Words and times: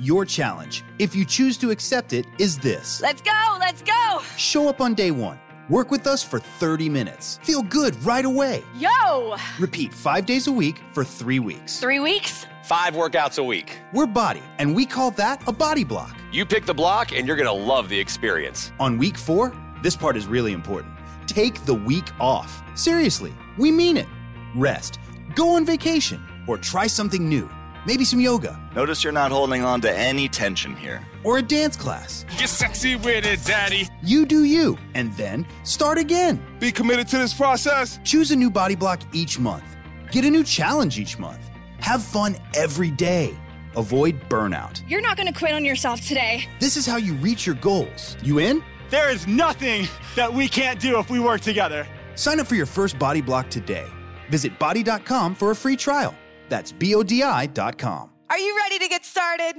your 0.00 0.24
challenge, 0.24 0.82
if 0.98 1.14
you 1.14 1.24
choose 1.24 1.56
to 1.58 1.70
accept 1.70 2.12
it, 2.12 2.26
is 2.38 2.58
this 2.58 3.00
Let's 3.00 3.22
go, 3.22 3.56
let's 3.60 3.82
go. 3.82 4.20
Show 4.36 4.68
up 4.68 4.80
on 4.80 4.94
day 4.94 5.10
one. 5.10 5.38
Work 5.68 5.92
with 5.92 6.08
us 6.08 6.22
for 6.22 6.40
30 6.40 6.88
minutes. 6.88 7.38
Feel 7.44 7.62
good 7.62 7.94
right 8.04 8.24
away. 8.24 8.64
Yo! 8.74 9.36
Repeat 9.60 9.94
five 9.94 10.26
days 10.26 10.48
a 10.48 10.52
week 10.52 10.82
for 10.92 11.04
three 11.04 11.38
weeks. 11.38 11.78
Three 11.78 12.00
weeks? 12.00 12.44
Five 12.64 12.94
workouts 12.94 13.38
a 13.38 13.44
week. 13.44 13.78
We're 13.92 14.06
Body, 14.06 14.42
and 14.58 14.74
we 14.74 14.84
call 14.84 15.12
that 15.12 15.46
a 15.46 15.52
body 15.52 15.84
block. 15.84 16.16
You 16.32 16.44
pick 16.44 16.66
the 16.66 16.74
block, 16.74 17.12
and 17.12 17.26
you're 17.26 17.36
going 17.36 17.46
to 17.46 17.52
love 17.52 17.88
the 17.88 17.98
experience. 17.98 18.72
On 18.80 18.98
week 18.98 19.16
four, 19.16 19.52
this 19.80 19.96
part 19.96 20.16
is 20.16 20.26
really 20.26 20.52
important. 20.52 20.92
Take 21.28 21.64
the 21.66 21.74
week 21.74 22.08
off. 22.18 22.62
Seriously, 22.74 23.32
we 23.56 23.70
mean 23.70 23.96
it. 23.96 24.08
Rest, 24.56 24.98
go 25.36 25.50
on 25.50 25.64
vacation, 25.64 26.20
or 26.48 26.58
try 26.58 26.88
something 26.88 27.28
new. 27.28 27.48
Maybe 27.86 28.04
some 28.04 28.20
yoga 28.20 28.60
Notice 28.74 29.02
you're 29.02 29.12
not 29.12 29.32
holding 29.32 29.62
on 29.64 29.80
to 29.82 29.90
any 29.92 30.28
tension 30.28 30.76
here. 30.76 31.00
or 31.24 31.38
a 31.38 31.42
dance 31.42 31.76
class. 31.76 32.24
Get 32.38 32.48
sexy 32.48 32.96
with 32.96 33.24
it, 33.26 33.44
daddy. 33.44 33.88
You 34.02 34.24
do 34.26 34.44
you, 34.44 34.78
and 34.94 35.12
then 35.14 35.46
start 35.64 35.98
again. 35.98 36.40
Be 36.60 36.70
committed 36.72 37.08
to 37.08 37.18
this 37.18 37.34
process. 37.34 37.98
Choose 38.04 38.30
a 38.30 38.36
new 38.36 38.50
body 38.50 38.74
block 38.76 39.00
each 39.12 39.38
month. 39.38 39.64
Get 40.12 40.24
a 40.24 40.30
new 40.30 40.44
challenge 40.44 40.98
each 40.98 41.18
month. 41.18 41.40
Have 41.80 42.02
fun 42.02 42.36
every 42.54 42.90
day. 42.90 43.36
Avoid 43.76 44.20
burnout. 44.28 44.82
You're 44.88 45.00
not 45.00 45.16
gonna 45.16 45.32
quit 45.32 45.52
on 45.52 45.64
yourself 45.64 46.00
today. 46.00 46.44
This 46.58 46.76
is 46.76 46.86
how 46.86 46.96
you 46.96 47.14
reach 47.14 47.46
your 47.46 47.54
goals. 47.56 48.16
You 48.22 48.38
in? 48.40 48.62
There 48.90 49.10
is 49.10 49.26
nothing 49.26 49.88
that 50.16 50.32
we 50.32 50.48
can't 50.48 50.80
do 50.80 50.98
if 50.98 51.10
we 51.10 51.20
work 51.20 51.40
together. 51.40 51.86
Sign 52.14 52.40
up 52.40 52.46
for 52.48 52.56
your 52.56 52.66
first 52.66 52.98
body 52.98 53.20
block 53.20 53.48
today. 53.48 53.86
Visit 54.28 54.58
body.com 54.58 55.34
for 55.34 55.50
a 55.52 55.56
free 55.56 55.76
trial. 55.76 56.14
That's 56.50 56.72
B 56.80 56.96
O 56.96 57.08
D 57.08 57.14
I.com. 57.14 58.10
Are 58.28 58.38
you 58.38 58.56
ready 58.64 58.78
to 58.78 58.88
get 58.88 59.04
started? 59.06 59.56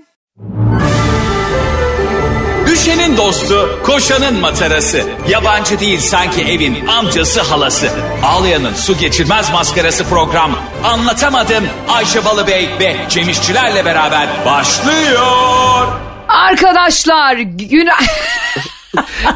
Düşenin 2.67 3.17
dostu, 3.17 3.79
koşanın 3.85 4.39
matarası. 4.39 5.03
Yabancı 5.29 5.79
değil 5.79 5.99
sanki 5.99 6.41
evin 6.41 6.87
amcası 6.87 7.41
halası. 7.41 7.89
Ağlayanın 8.23 8.73
su 8.73 8.97
geçirmez 8.97 9.51
maskarası 9.51 10.03
program. 10.03 10.51
Anlatamadım 10.83 11.63
Ayşe 11.89 12.25
Balıbey 12.25 12.69
ve 12.79 12.95
Cemişçilerle 13.09 13.85
beraber 13.85 14.27
başlıyor. 14.45 15.87
Arkadaşlar 16.27 17.35
gün... 17.35 17.89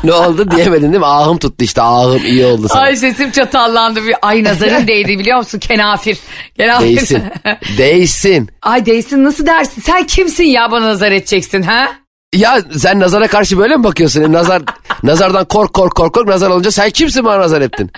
ne 0.04 0.14
oldu 0.14 0.52
diyemedin 0.52 0.92
değil 0.92 1.00
mi? 1.00 1.06
Ahım 1.06 1.38
tuttu 1.38 1.64
işte 1.64 1.82
ahım 1.82 2.26
iyi 2.26 2.46
oldu 2.46 2.68
sana. 2.68 2.82
Ay 2.82 2.96
sesim 2.96 3.32
çatallandı. 3.32 4.06
Bir- 4.08 4.16
Ay 4.22 4.44
nazarın 4.44 4.88
değdi 4.88 5.20
biliyor 5.20 5.38
musun? 5.38 5.60
Kenafir. 5.60 6.18
Kenafir. 6.58 6.86
Değsin. 6.86 7.24
Değsin. 7.78 8.50
Ay 8.62 8.86
değsin 8.86 9.24
nasıl 9.24 9.46
dersin? 9.46 9.82
Sen 9.82 10.04
kimsin 10.08 10.44
ya 10.44 10.72
bana 10.72 10.86
nazar 10.88 11.12
edeceksin 11.12 11.62
ha? 11.64 11.88
Ya 12.36 12.58
sen 12.78 13.00
nazara 13.00 13.28
karşı 13.28 13.58
böyle 13.58 13.78
mi 13.78 13.84
bakıyorsun? 13.84 14.22
E, 14.24 14.32
Nazar 14.32 14.62
nazardan 15.04 15.46
kork 15.46 15.74
kork 15.74 15.96
kork 15.96 16.14
kork 16.14 16.28
nazar 16.28 16.50
olunca 16.50 16.72
sen 16.72 16.90
kimsin 16.90 17.26
bana 17.26 17.40
nazar 17.40 17.62
ettin? 17.62 17.92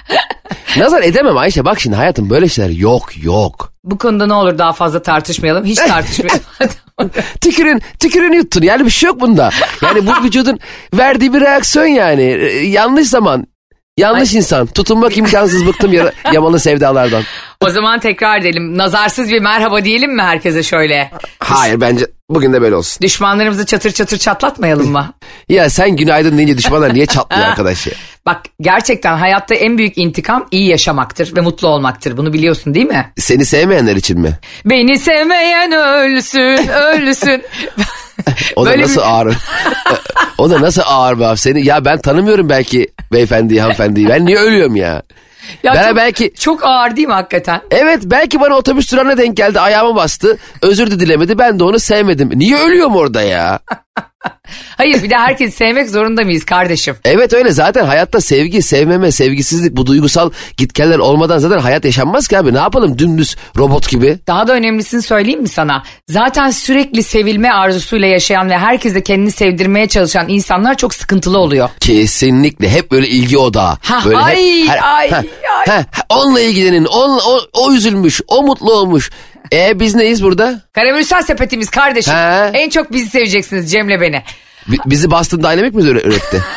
Nazar 0.78 1.02
edemem 1.02 1.38
Ayşe 1.38 1.66
bak 1.66 1.80
şimdi 1.80 1.96
hayatım 1.96 2.30
böyle 2.30 2.50
şeyler 2.50 2.70
yok 2.70 3.24
yok. 3.24 3.74
Bu 3.84 3.98
konuda 3.98 4.28
ne 4.28 4.34
olur 4.34 4.58
daha 4.58 4.74
fazla 4.74 5.02
tartışmayalım. 5.02 5.66
Hiç 5.66 5.78
tartışmayalım. 5.88 6.42
Tükürün, 7.42 7.82
tükürün 8.00 8.32
yuttun 8.32 8.62
yani 8.62 8.86
bir 8.86 8.90
şey 8.90 9.08
yok 9.08 9.20
bunda. 9.22 9.50
Yani 9.82 10.08
bu 10.08 10.12
vücudun 10.24 10.60
verdiği 10.94 11.34
bir 11.34 11.42
reaksiyon 11.42 11.86
yani. 11.86 12.22
Ee, 12.22 12.68
yanlış 12.68 13.08
zaman, 13.08 13.48
yanlış 13.98 14.34
insan. 14.34 14.68
Tutunmak 14.68 15.18
imkansız 15.18 15.68
bıktım 15.68 15.94
yara- 15.94 16.12
yamalı 16.34 16.60
sevdalardan. 16.60 17.24
o 17.62 17.70
zaman 17.70 18.00
tekrar 18.00 18.40
edelim. 18.42 18.78
Nazarsız 18.78 19.30
bir 19.32 19.40
merhaba 19.42 19.86
diyelim 19.86 20.16
mi 20.16 20.22
herkese 20.22 20.64
şöyle? 20.64 21.12
Hayır 21.40 21.82
bence 21.82 22.06
bugün 22.30 22.54
de 22.54 22.62
böyle 22.62 22.76
olsun. 22.76 23.02
Düşmanlarımızı 23.02 23.66
çatır 23.66 23.92
çatır 23.92 24.18
çatlatmayalım 24.18 24.92
mı? 24.92 25.14
Ya 25.50 25.70
sen 25.70 25.96
günaydın 25.96 26.38
deyince 26.38 26.58
düşmanlar 26.58 26.94
niye 26.94 27.06
çatlıyor 27.06 27.46
arkadaş 27.48 27.88
ya? 27.88 27.94
Bak 28.26 28.42
gerçekten 28.62 29.18
hayatta 29.18 29.56
en 29.56 29.78
büyük 29.78 29.98
intikam 29.98 30.48
iyi 30.52 30.68
yaşamaktır 30.70 31.36
ve 31.36 31.42
mutlu 31.42 31.68
olmaktır. 31.68 32.18
Bunu 32.18 32.34
biliyorsun 32.34 32.74
değil 32.74 32.86
mi? 32.86 33.12
Seni 33.18 33.46
sevmeyenler 33.46 33.96
için 33.96 34.20
mi? 34.20 34.32
Beni 34.66 35.00
sevmeyen 35.00 35.72
ölsün, 35.72 36.68
ölsün. 36.68 37.44
O 38.56 38.66
da 38.66 38.70
Böyle 38.70 38.82
nasıl 38.84 39.02
bir- 39.02 39.08
ağır? 39.08 39.36
o 40.38 40.50
da 40.50 40.62
nasıl 40.62 40.82
ağır 40.86 41.20
be 41.20 41.26
abi 41.26 41.38
seni? 41.38 41.66
Ya 41.66 41.86
ben 41.86 41.98
tanımıyorum 42.02 42.50
belki 42.50 42.88
beyefendiyi, 43.12 43.62
hanımefendiyi. 43.62 44.10
Ben 44.10 44.26
niye 44.26 44.38
ölüyorum 44.38 44.76
ya? 44.76 45.02
Ya 45.64 45.74
ben 45.74 45.88
çok, 45.88 45.96
belki 45.96 46.34
çok 46.40 46.66
ağır 46.66 46.96
değil 46.96 47.08
mi 47.08 47.14
hakikaten? 47.14 47.62
Evet 47.72 48.00
belki 48.06 48.40
bana 48.40 48.56
otobüs 48.56 48.92
durağına 48.92 49.18
denk 49.18 49.38
geldi 49.38 49.60
ayağıma 49.60 49.96
bastı. 49.96 50.38
Özür 50.62 50.92
de 50.92 51.00
dilemedi 51.00 51.38
ben 51.38 51.60
de 51.60 51.64
onu 51.64 51.80
sevmedim. 51.80 52.30
Niye 52.36 52.58
ölüyorum 52.58 52.96
orada 52.96 53.22
ya? 53.22 53.60
Hayır 54.78 55.04
bir 55.04 55.10
de 55.10 55.16
herkesi 55.16 55.58
sevmek 55.58 55.90
zorunda 55.90 56.24
mıyız 56.24 56.46
kardeşim? 56.46 56.96
Evet 57.06 57.34
öyle 57.34 57.52
zaten 57.52 57.86
hayatta 57.86 58.22
sevgi, 58.22 58.62
sevmeme, 58.62 59.12
sevgisizlik 59.12 59.78
bu 59.78 59.86
duygusal 59.86 60.32
gitgeller 60.58 61.00
olmadan 61.00 61.38
zaten 61.40 61.60
hayat 61.60 61.86
yaşanmaz 61.86 62.28
ki 62.28 62.38
abi. 62.38 62.54
Ne 62.54 62.58
yapalım 62.58 62.98
dümdüz 62.98 63.36
robot 63.58 63.90
gibi? 63.90 64.20
Daha 64.28 64.48
da 64.48 64.54
önemlisini 64.54 65.02
söyleyeyim 65.02 65.42
mi 65.42 65.48
sana? 65.48 65.84
Zaten 66.10 66.50
sürekli 66.50 67.04
sevilme 67.04 67.52
arzusuyla 67.52 68.08
yaşayan 68.08 68.50
ve 68.50 68.58
herkese 68.58 69.04
kendini 69.04 69.32
sevdirmeye 69.32 69.88
çalışan 69.88 70.30
insanlar 70.30 70.76
çok 70.78 70.94
sıkıntılı 70.94 71.38
oluyor. 71.38 71.70
Kesinlikle 71.80 72.70
hep 72.70 72.92
böyle 72.92 73.08
ilgi 73.08 73.38
odağı. 73.38 73.78
Ha, 73.82 74.02
böyle 74.06 74.18
hep- 74.18 74.26
ay, 74.26 74.70
ay, 74.82 75.10
ha, 75.10 75.24
ay. 75.60 75.66
ha, 75.66 75.86
onunla 76.10 76.40
ilgilenin, 76.40 76.86
on, 76.86 77.20
o, 77.28 77.40
o 77.54 77.74
üzülmüş, 77.74 78.22
o 78.28 78.44
mutlu 78.44 78.74
olmuş. 78.74 79.12
E 79.54 79.80
biz 79.80 79.96
neyiz 79.96 80.24
burada? 80.24 80.62
Karamürsel 80.74 81.22
sepetimiz 81.22 81.70
kardeşim. 81.70 82.14
Ha. 82.14 82.52
En 82.54 82.70
çok 82.70 82.92
bizi 82.92 83.10
seveceksiniz 83.10 83.72
Cem'le 83.72 84.02
beni. 84.02 84.24
Bi- 84.68 84.78
bizi 84.86 85.12
Boston 85.12 85.40
Dynamic 85.40 85.70
mi 85.78 85.82
üre- 85.84 86.08
üretti? 86.08 86.44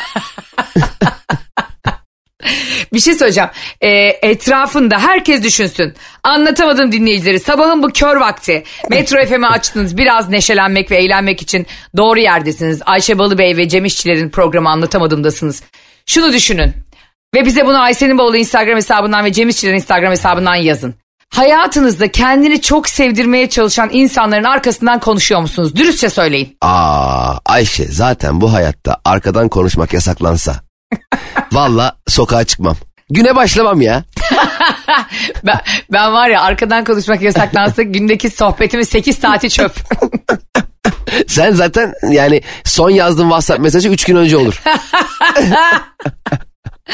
Bir 2.93 2.99
şey 2.99 3.13
söyleyeceğim. 3.15 3.49
Ee, 3.81 3.89
etrafında 4.21 4.99
herkes 4.99 5.43
düşünsün. 5.43 5.93
Anlatamadım 6.23 6.91
dinleyicileri. 6.91 7.39
Sabahın 7.39 7.83
bu 7.83 7.89
kör 7.89 8.15
vakti. 8.15 8.63
Metro 8.89 9.25
FM'i 9.25 9.47
açtınız. 9.47 9.97
Biraz 9.97 10.29
neşelenmek 10.29 10.91
ve 10.91 10.97
eğlenmek 10.97 11.41
için 11.41 11.67
doğru 11.97 12.19
yerdesiniz. 12.19 12.81
Ayşe 12.85 13.17
Balıbey 13.19 13.57
ve 13.57 13.69
Cem 13.69 13.85
İşçilerin 13.85 14.29
programı 14.29 14.69
Anlatamadım'dasınız. 14.69 15.63
Şunu 16.05 16.33
düşünün. 16.33 16.73
Ve 17.35 17.45
bize 17.45 17.65
bunu 17.65 17.81
Ayşe'nin 17.81 18.17
Bavulu 18.17 18.37
Instagram 18.37 18.75
hesabından 18.75 19.25
ve 19.25 19.33
Cem 19.33 19.49
İşçilerin 19.49 19.75
Instagram 19.75 20.11
hesabından 20.11 20.55
yazın. 20.55 20.95
Hayatınızda 21.35 22.11
kendini 22.11 22.61
çok 22.61 22.89
sevdirmeye 22.89 23.49
çalışan 23.49 23.89
insanların 23.91 24.43
arkasından 24.43 24.99
konuşuyor 24.99 25.41
musunuz? 25.41 25.75
Dürüstçe 25.75 26.09
söyleyin. 26.09 26.57
Aa 26.61 27.37
Ayşe 27.45 27.85
zaten 27.85 28.41
bu 28.41 28.53
hayatta 28.53 28.97
arkadan 29.05 29.49
konuşmak 29.49 29.93
yasaklansa. 29.93 30.55
Valla 31.51 31.95
sokağa 32.07 32.43
çıkmam. 32.43 32.75
Güne 33.09 33.35
başlamam 33.35 33.81
ya. 33.81 34.03
Ben, 35.43 35.59
ben 35.91 36.13
var 36.13 36.29
ya 36.29 36.41
arkadan 36.41 36.83
konuşmak 36.83 37.21
yasaklansa 37.21 37.81
gündeki 37.83 38.29
sohbetimin 38.29 38.83
8 38.83 39.17
saati 39.17 39.49
çöp. 39.49 39.71
Sen 41.27 41.51
zaten 41.51 41.93
yani 42.11 42.41
son 42.63 42.89
yazdığın 42.89 43.23
WhatsApp 43.23 43.59
mesajı 43.59 43.89
3 43.89 44.03
gün 44.03 44.15
önce 44.15 44.37
olur. 44.37 44.61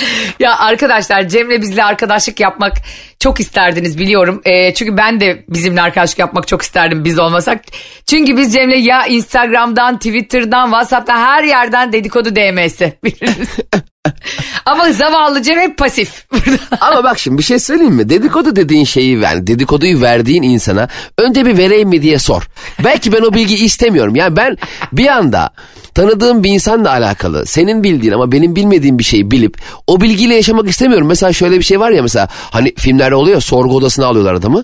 Ya 0.39 0.59
arkadaşlar 0.59 1.27
Cem'le 1.27 1.61
bizle 1.61 1.83
arkadaşlık 1.83 2.39
yapmak 2.39 2.73
çok 3.19 3.39
isterdiniz 3.39 3.97
biliyorum. 3.97 4.41
Ee, 4.45 4.73
çünkü 4.73 4.97
ben 4.97 5.19
de 5.19 5.45
bizimle 5.49 5.81
arkadaşlık 5.81 6.19
yapmak 6.19 6.47
çok 6.47 6.61
isterdim 6.61 7.05
biz 7.05 7.19
olmasak. 7.19 7.61
Çünkü 8.05 8.37
biz 8.37 8.53
Cem'le 8.53 8.77
ya 8.77 9.05
Instagram'dan, 9.05 9.97
Twitter'dan, 9.97 10.65
WhatsApp'tan 10.65 11.17
her 11.17 11.43
yerden 11.43 11.93
dedikodu 11.93 12.35
DM'si. 12.35 12.93
Ama 14.65 14.91
zavallı 14.91 15.43
Cem 15.43 15.59
hep 15.59 15.77
pasif. 15.77 16.25
Ama 16.81 17.03
bak 17.03 17.19
şimdi 17.19 17.37
bir 17.37 17.43
şey 17.43 17.59
söyleyeyim 17.59 17.93
mi? 17.93 18.09
Dedikodu 18.09 18.55
dediğin 18.55 18.85
şeyi 18.85 19.19
yani 19.19 19.47
dedikoduyu 19.47 20.01
verdiğin 20.01 20.43
insana 20.43 20.87
önce 21.17 21.45
bir 21.45 21.57
vereyim 21.57 21.89
mi 21.89 22.01
diye 22.01 22.19
sor. 22.19 22.47
Belki 22.83 23.11
ben 23.11 23.21
o 23.21 23.33
bilgiyi 23.33 23.63
istemiyorum. 23.63 24.15
Yani 24.15 24.35
ben 24.35 24.57
bir 24.91 25.07
anda 25.07 25.49
tanıdığım 25.93 26.43
bir 26.43 26.49
insanla 26.49 26.89
alakalı 26.89 27.45
senin 27.45 27.83
bildiğin 27.83 28.13
ama 28.13 28.31
benim 28.31 28.55
bilmediğim 28.55 28.99
bir 28.99 29.03
şeyi 29.03 29.31
bilip 29.31 29.57
o 29.87 30.01
bilgiyle 30.01 30.35
yaşamak 30.35 30.69
istemiyorum. 30.69 31.07
Mesela 31.07 31.33
şöyle 31.33 31.57
bir 31.57 31.63
şey 31.63 31.79
var 31.79 31.91
ya 31.91 32.01
mesela 32.01 32.27
hani 32.31 32.75
filmlerde 32.75 33.15
oluyor 33.15 33.41
sorgu 33.41 33.75
odasına 33.75 34.05
alıyorlar 34.05 34.33
adamı. 34.33 34.63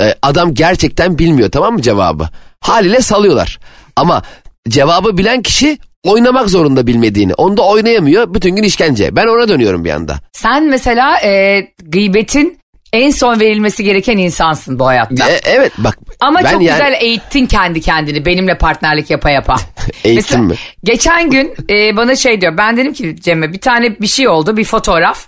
Ee, 0.00 0.14
adam 0.22 0.54
gerçekten 0.54 1.18
bilmiyor 1.18 1.50
tamam 1.50 1.74
mı 1.74 1.82
cevabı? 1.82 2.28
Haliyle 2.60 3.00
salıyorlar. 3.00 3.58
Ama 3.96 4.22
cevabı 4.68 5.18
bilen 5.18 5.42
kişi 5.42 5.78
oynamak 6.04 6.50
zorunda 6.50 6.86
bilmediğini. 6.86 7.34
Onda 7.34 7.62
oynayamıyor 7.62 8.34
bütün 8.34 8.56
gün 8.56 8.62
işkence. 8.62 9.16
Ben 9.16 9.26
ona 9.26 9.48
dönüyorum 9.48 9.84
bir 9.84 9.90
anda. 9.90 10.16
Sen 10.32 10.64
mesela 10.64 11.20
e, 11.24 11.60
gıybetin 11.82 12.60
en 12.92 13.10
son 13.10 13.40
verilmesi 13.40 13.84
gereken 13.84 14.18
insansın 14.18 14.78
bu 14.78 14.86
hayatta. 14.86 15.30
E, 15.30 15.40
evet 15.44 15.72
bak. 15.78 15.98
Ama 16.20 16.42
çok 16.42 16.52
yani- 16.52 16.68
güzel 16.68 16.96
eğittin 17.00 17.46
kendi 17.46 17.80
kendini 17.80 18.26
benimle 18.26 18.58
partnerlik 18.58 19.10
yapa 19.10 19.30
yapa. 19.30 19.56
Eğittim 20.04 20.44
mi? 20.44 20.54
Geçen 20.84 21.30
gün 21.30 21.54
e, 21.70 21.96
bana 21.96 22.16
şey 22.16 22.40
diyor 22.40 22.56
ben 22.56 22.76
dedim 22.76 22.92
ki 22.92 23.16
Cem'e 23.20 23.52
bir 23.52 23.60
tane 23.60 24.00
bir 24.00 24.06
şey 24.06 24.28
oldu 24.28 24.56
bir 24.56 24.64
fotoğraf. 24.64 25.26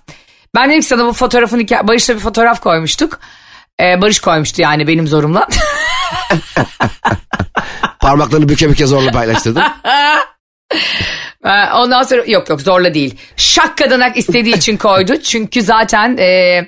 Ben 0.54 0.68
dedim 0.70 0.80
ki 0.80 0.86
sana 0.86 1.06
bu 1.06 1.12
fotoğrafın 1.12 1.66
Barış'la 1.82 2.14
bir 2.14 2.20
fotoğraf 2.20 2.60
koymuştuk. 2.60 3.20
E, 3.82 4.00
Barış 4.00 4.20
koymuştu 4.20 4.62
yani 4.62 4.86
benim 4.86 5.06
zorumla. 5.06 5.48
Parmaklarını 8.00 8.48
büke 8.48 8.70
büke 8.70 8.86
zorla 8.86 9.10
paylaştırdım. 9.10 9.62
Ee, 11.44 11.72
Ondan 11.74 12.02
sonra 12.02 12.22
yok 12.26 12.48
yok 12.50 12.60
zorla 12.60 12.94
değil. 12.94 13.14
Şak 13.36 13.78
kadanak 13.78 14.16
istediği 14.16 14.56
için 14.56 14.76
koydu. 14.76 15.16
Çünkü 15.22 15.62
zaten 15.62 16.16
e, 16.18 16.60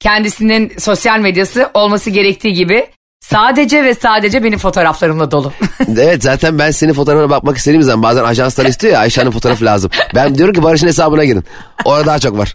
kendisinin 0.00 0.72
sosyal 0.78 1.18
medyası 1.18 1.70
olması 1.74 2.10
gerektiği 2.10 2.54
gibi 2.54 2.86
sadece 3.20 3.84
ve 3.84 3.94
sadece 3.94 4.44
benim 4.44 4.58
fotoğraflarımla 4.58 5.30
dolu. 5.30 5.52
evet 5.98 6.22
zaten 6.22 6.58
ben 6.58 6.70
senin 6.70 6.92
fotoğrafına 6.92 7.30
bakmak 7.30 7.56
istediğim 7.56 7.82
zaman 7.82 8.02
bazen 8.02 8.24
ajanslar 8.24 8.64
istiyor 8.66 8.92
ya 8.94 9.00
Ayşe'nin 9.00 9.30
fotoğrafı 9.30 9.64
lazım. 9.64 9.90
Ben 10.14 10.34
diyorum 10.34 10.54
ki 10.54 10.62
Barış'ın 10.62 10.86
hesabına 10.86 11.24
girin. 11.24 11.44
Orada 11.84 12.06
daha 12.06 12.18
çok 12.18 12.38
var. 12.38 12.54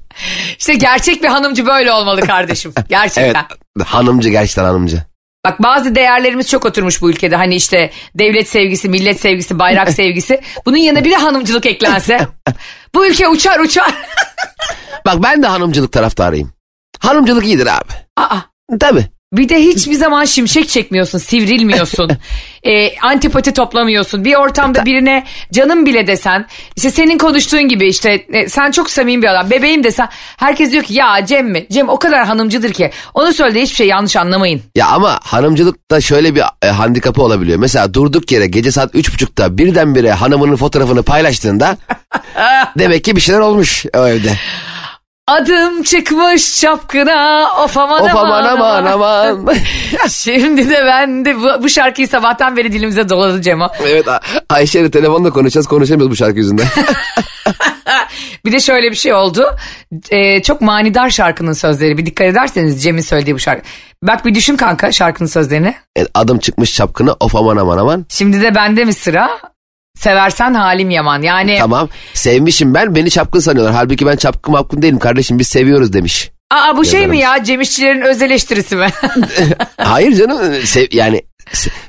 işte 0.60 0.74
gerçek 0.74 1.24
bir 1.24 1.28
hanımcı 1.28 1.66
böyle 1.66 1.92
olmalı 1.92 2.22
kardeşim. 2.22 2.74
Evet 2.78 2.90
Gerçekten. 2.90 3.46
hanımcı 3.86 4.30
gerçekten 4.30 4.64
hanımcı. 4.64 5.04
Bak 5.46 5.64
bazı 5.64 5.96
değerlerimiz 5.96 6.50
çok 6.50 6.66
oturmuş 6.66 7.02
bu 7.02 7.10
ülkede. 7.10 7.36
Hani 7.36 7.56
işte 7.56 7.92
devlet 8.16 8.50
sevgisi, 8.50 8.90
millet 8.90 9.20
sevgisi, 9.22 9.60
bayrak 9.60 9.90
sevgisi. 9.94 10.42
Bunun 10.66 10.78
yanına 10.78 11.06
bir 11.06 11.12
de 11.12 11.16
hanımcılık 11.16 11.66
eklense. 11.66 12.28
bu 12.96 13.06
ülke 13.08 13.28
uçar 13.28 13.60
uçar. 13.60 13.94
Bak 15.06 15.24
ben 15.24 15.44
de 15.44 15.48
hanımcılık 15.48 15.92
taraftarıyım. 15.92 16.54
Hanımcılık 17.00 17.46
iyidir 17.46 17.68
abi. 17.68 17.92
Aa, 18.18 18.38
Tabii. 18.80 19.06
Bir 19.34 19.50
de 19.50 19.62
hiçbir 19.62 19.94
zaman 19.94 20.26
şimşek 20.26 20.70
çekmiyorsun, 20.70 21.18
sivrilmiyorsun. 21.18 22.12
Ee, 22.64 23.00
antipati 23.00 23.54
toplamıyorsun. 23.54 24.26
Bir 24.26 24.36
ortamda 24.36 24.86
birine 24.86 25.26
canım 25.54 25.86
bile 25.86 26.08
desen, 26.08 26.46
işte 26.76 26.92
senin 26.92 27.18
konuştuğun 27.18 27.68
gibi 27.68 27.88
işte 27.88 28.26
e, 28.34 28.50
sen 28.50 28.72
çok 28.72 28.90
samimi 28.90 29.22
bir 29.22 29.28
adam, 29.28 29.50
bebeğim 29.50 29.84
desen 29.84 30.10
herkes 30.38 30.72
diyor 30.72 30.84
ki 30.84 30.94
ya 30.94 31.26
Cem 31.26 31.50
mi? 31.50 31.66
Cem 31.72 31.90
o 31.90 32.00
kadar 32.00 32.26
hanımcıdır 32.26 32.74
ki. 32.74 32.92
Onu 33.14 33.34
söylediği 33.34 33.64
hiçbir 33.64 33.76
şey 33.76 33.88
yanlış 33.88 34.16
anlamayın. 34.16 34.62
Ya 34.76 34.88
ama 34.88 35.20
hanımcılıkta 35.24 36.02
şöyle 36.02 36.36
bir 36.36 36.44
e, 36.62 36.68
handikapı 36.68 37.22
olabiliyor. 37.22 37.60
Mesela 37.60 37.94
durduk 37.94 38.32
yere 38.32 38.48
gece 38.48 38.72
saat 38.72 38.96
üç 38.96 39.14
buçukta 39.14 39.58
birdenbire 39.58 40.12
hanımının 40.12 40.56
fotoğrafını 40.56 41.04
paylaştığında 41.04 41.78
demek 42.80 43.04
ki 43.04 43.16
bir 43.16 43.22
şeyler 43.22 43.40
olmuş 43.40 43.86
o 43.98 44.08
evde. 44.08 44.38
Adım 45.28 45.84
çıkmış 45.84 46.60
çapkına 46.62 47.48
of 47.64 47.78
aman 47.78 48.04
Of 48.04 48.16
aman 48.16 48.44
aman 48.44 48.86
aman. 48.86 49.28
aman. 49.28 49.56
Şimdi 50.10 50.70
de 50.70 50.84
ben 50.86 51.26
de 51.26 51.38
bu, 51.38 51.64
bu 51.64 51.70
şarkıyı 51.70 52.08
sabahtan 52.08 52.58
beri 52.58 52.72
dilimize 52.74 53.10
doladı 53.10 53.42
Cemo. 53.42 53.68
evet 53.84 54.08
A- 54.08 54.20
Ayşe 54.50 54.80
ile 54.80 54.92
telefonla 54.92 55.30
konuşacağız 55.30 55.68
konuşamıyoruz 55.68 56.12
bu 56.12 56.16
şarkı 56.16 56.38
yüzünden. 56.38 56.66
Bir 58.46 58.52
de 58.52 58.60
şöyle 58.60 58.92
bir 58.92 58.96
şey 58.96 59.14
oldu. 59.14 59.56
Ee, 60.12 60.42
çok 60.42 60.62
manidar 60.62 61.10
şarkının 61.10 61.54
sözleri. 61.54 61.98
Bir 61.98 62.06
dikkat 62.06 62.28
ederseniz 62.28 62.84
Cem'in 62.84 63.02
söylediği 63.02 63.36
bu 63.36 63.40
şarkı. 63.40 63.64
Bak 64.04 64.26
bir 64.26 64.36
düşün 64.36 64.56
kanka 64.58 64.92
şarkının 64.92 65.30
sözlerini. 65.30 65.76
Evet, 65.96 66.10
Adım 66.14 66.40
çıkmış 66.40 66.74
çapkına 66.76 67.16
of 67.20 67.36
aman 67.36 67.58
aman 67.58 67.78
aman. 67.78 68.06
Şimdi 68.10 68.42
de 68.42 68.56
bende 68.56 68.86
mi 68.86 68.94
sıra? 68.94 69.30
Seversen 69.96 70.54
halim 70.54 70.90
yaman. 70.90 71.22
Yani 71.22 71.56
Tamam 71.60 71.90
sevmişim 72.14 72.74
ben 72.74 72.96
beni 72.96 73.10
çapkın 73.12 73.40
sanıyorlar. 73.40 73.74
Halbuki 73.76 74.06
ben 74.06 74.16
çapkın 74.16 74.52
mapkın 74.52 74.82
değilim 74.82 75.00
kardeşim 75.00 75.40
biz 75.40 75.48
seviyoruz 75.48 75.94
demiş. 75.94 76.32
aa 76.52 76.78
bu 76.78 76.86
şey 76.86 77.08
mi 77.08 77.18
ya 77.18 77.44
Cem 77.44 77.62
İşçilerin 77.62 78.02
öz 78.02 78.22
eleştirisi 78.22 78.76
mi? 78.76 78.88
Hayır 79.78 80.16
canım 80.16 80.54
sev, 80.64 80.88
yani 80.92 81.22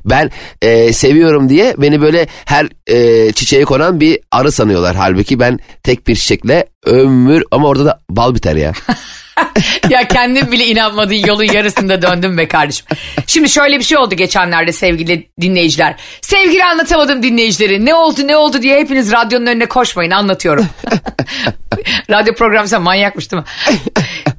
ben 0.04 0.30
e, 0.62 0.92
seviyorum 0.92 1.48
diye 1.48 1.74
beni 1.78 2.00
böyle 2.00 2.26
her 2.44 2.68
e, 2.86 3.32
çiçeğe 3.32 3.64
konan 3.64 4.00
bir 4.00 4.18
arı 4.30 4.52
sanıyorlar. 4.52 4.96
Halbuki 4.96 5.40
ben 5.40 5.58
tek 5.82 6.06
bir 6.06 6.16
çiçekle 6.16 6.66
ömür 6.86 7.44
ama 7.50 7.68
orada 7.68 7.84
da 7.84 8.00
bal 8.10 8.34
biter 8.34 8.56
ya. 8.56 8.72
ya 9.90 10.08
kendim 10.08 10.52
bile 10.52 10.66
inanmadığın 10.66 11.26
yolun 11.26 11.52
yarısında 11.52 12.02
döndüm 12.02 12.38
be 12.38 12.48
kardeşim. 12.48 12.86
Şimdi 13.26 13.48
şöyle 13.48 13.78
bir 13.78 13.84
şey 13.84 13.98
oldu 13.98 14.14
geçenlerde 14.14 14.72
sevgili 14.72 15.28
dinleyiciler. 15.40 15.94
Sevgili 16.20 16.64
anlatamadım 16.64 17.22
dinleyicileri. 17.22 17.84
Ne 17.86 17.94
oldu 17.94 18.20
ne 18.26 18.36
oldu 18.36 18.62
diye 18.62 18.78
hepiniz 18.80 19.12
radyonun 19.12 19.46
önüne 19.46 19.66
koşmayın 19.66 20.10
anlatıyorum. 20.10 20.66
Radyo 22.10 22.34
programı 22.34 22.68
sen 22.68 22.82
manyakmış 22.82 23.32
değil 23.32 23.42
mi? 23.42 23.48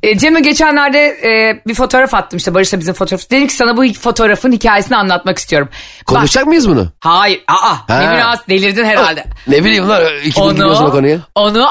E, 0.04 0.18
Cem'e 0.18 0.39
geçenlerde 0.39 1.00
e, 1.07 1.62
bir 1.68 1.74
fotoğraf 1.74 2.13
attım 2.13 2.38
işte 2.38 2.54
Barış'la 2.54 2.80
bizim 2.80 2.94
fotoğrafı. 2.94 3.30
Dedim 3.30 3.48
ki 3.48 3.54
sana 3.54 3.78
bu 3.78 3.94
fotoğrafın 3.94 4.51
hikayesini 4.51 4.98
anlatmak 4.98 5.38
istiyorum. 5.38 5.69
Bak- 5.72 6.06
Konuşacak 6.07 6.46
mıyız 6.48 6.69
bunu? 6.69 6.92
hayır 7.00 7.42
aa 7.48 7.75
ne 7.89 7.96
Ha. 8.06 8.12
münasebet 8.13 8.50
delirdin 8.50 8.86
herhalde. 8.86 9.25
Ne 9.48 9.63
bileyim 9.63 9.89
lan 9.89 10.01
o 10.38 10.42
Onu, 10.42 10.92
konuyu. 10.92 11.19
onu 11.36 11.68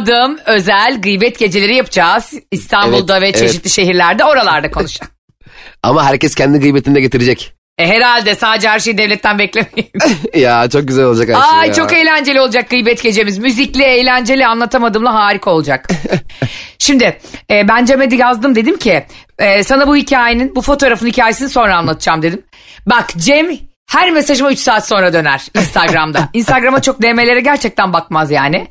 anlatamadığım 0.00 0.38
özel 0.46 1.00
gıybet 1.00 1.38
geceleri 1.38 1.74
yapacağız. 1.74 2.34
İstanbul'da 2.50 3.18
Evet, 3.18 3.22
ve 3.22 3.28
evet. 3.28 3.38
çeşitli 3.38 3.70
şehirlerde 3.70 4.24
oralarda 4.24 4.70
konuşacağız. 4.70 5.12
Ama 5.82 6.04
herkes 6.04 6.34
kendi 6.34 6.58
gıybetini 6.58 6.94
de 6.94 7.00
getirecek. 7.00 7.52
E 7.78 7.86
herhalde 7.88 8.34
sadece 8.34 8.68
her 8.68 8.78
şeyi 8.78 8.98
devletten 8.98 9.38
beklemeyin. 9.38 9.90
ya 10.34 10.68
çok 10.70 10.88
güzel 10.88 11.04
olacak 11.04 11.30
Ayşe 11.30 11.56
Ay 11.56 11.68
ya. 11.68 11.74
çok 11.74 11.92
eğlenceli 11.92 12.40
olacak 12.40 12.70
gıybet 12.70 13.02
gecemiz. 13.02 13.38
Müzikli, 13.38 13.82
eğlenceli, 13.82 14.46
anlatamadığımla 14.46 15.14
harika 15.14 15.50
olacak. 15.50 15.88
Şimdi 16.78 17.18
e, 17.50 17.68
ben 17.68 17.84
Cem'e 17.84 18.16
yazdım 18.16 18.54
dedim 18.54 18.78
ki 18.78 19.06
e, 19.38 19.64
sana 19.64 19.88
bu 19.88 19.96
hikayenin, 19.96 20.56
bu 20.56 20.62
fotoğrafın 20.62 21.06
hikayesini 21.06 21.48
sonra 21.48 21.76
anlatacağım 21.76 22.22
dedim. 22.22 22.42
Bak 22.86 23.08
Cem 23.16 23.46
her 23.90 24.10
mesajıma 24.10 24.52
3 24.52 24.58
saat 24.58 24.88
sonra 24.88 25.12
döner 25.12 25.46
Instagram'da. 25.56 26.28
Instagram'a 26.32 26.82
çok 26.82 27.02
DM'lere 27.02 27.40
gerçekten 27.40 27.92
bakmaz 27.92 28.30
yani. 28.30 28.68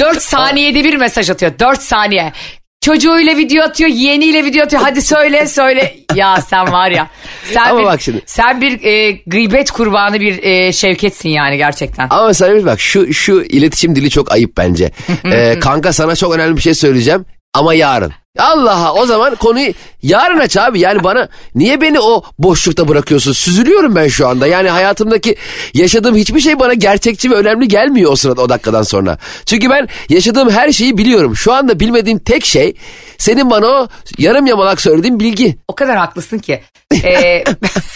4 0.00 0.22
saniyede 0.22 0.84
bir 0.84 0.96
mesaj 0.96 1.30
atıyor. 1.30 1.52
4 1.58 1.82
saniye. 1.82 2.32
Çocuğuyla 2.80 3.36
video 3.36 3.64
atıyor, 3.64 3.90
yeğeniyle 3.90 4.44
video 4.44 4.64
atıyor. 4.64 4.82
Hadi 4.82 5.02
söyle 5.02 5.46
söyle. 5.46 5.96
Ya 6.14 6.40
sen 6.40 6.72
var 6.72 6.90
ya. 6.90 7.10
Sen 7.52 7.68
Ama 7.70 7.80
bir, 7.80 7.84
bak 7.84 8.00
şimdi. 8.02 8.22
Sen 8.26 8.60
bir 8.60 8.84
e, 8.84 9.10
gıybet 9.26 9.70
kurbanı 9.70 10.20
bir 10.20 10.42
e, 10.42 10.72
şevketsin 10.72 11.28
yani 11.28 11.56
gerçekten. 11.56 12.06
Ama 12.10 12.26
mesela 12.26 12.66
bak 12.66 12.80
şu 12.80 13.14
şu 13.14 13.42
iletişim 13.42 13.96
dili 13.96 14.10
çok 14.10 14.32
ayıp 14.32 14.56
bence. 14.56 14.90
Ee, 15.24 15.58
kanka 15.60 15.92
sana 15.92 16.16
çok 16.16 16.34
önemli 16.34 16.56
bir 16.56 16.62
şey 16.62 16.74
söyleyeceğim 16.74 17.24
ama 17.54 17.74
yarın. 17.74 18.12
Allah'a 18.38 18.94
o 18.94 19.06
zaman 19.06 19.34
konuyu 19.34 19.72
yarın 20.02 20.38
aç 20.38 20.56
abi. 20.56 20.80
Yani 20.80 21.04
bana 21.04 21.28
niye 21.54 21.80
beni 21.80 22.00
o 22.00 22.22
boşlukta 22.38 22.88
bırakıyorsun? 22.88 23.32
Süzülüyorum 23.32 23.94
ben 23.94 24.08
şu 24.08 24.28
anda. 24.28 24.46
Yani 24.46 24.68
hayatımdaki 24.68 25.36
yaşadığım 25.74 26.16
hiçbir 26.16 26.40
şey 26.40 26.58
bana 26.58 26.74
gerçekçi 26.74 27.30
ve 27.30 27.34
önemli 27.34 27.68
gelmiyor 27.68 28.12
o 28.12 28.16
sırada 28.16 28.42
o 28.42 28.48
dakikadan 28.48 28.82
sonra. 28.82 29.18
Çünkü 29.46 29.70
ben 29.70 29.88
yaşadığım 30.08 30.50
her 30.50 30.72
şeyi 30.72 30.98
biliyorum. 30.98 31.36
Şu 31.36 31.52
anda 31.52 31.80
bilmediğim 31.80 32.18
tek 32.18 32.44
şey 32.44 32.74
senin 33.18 33.50
bana 33.50 33.66
o 33.66 33.88
yarım 34.18 34.46
yamalak 34.46 34.80
söylediğin 34.80 35.20
bilgi. 35.20 35.58
O 35.68 35.74
kadar 35.74 35.96
haklısın 35.96 36.38
ki. 36.38 36.62
Ee, 37.04 37.44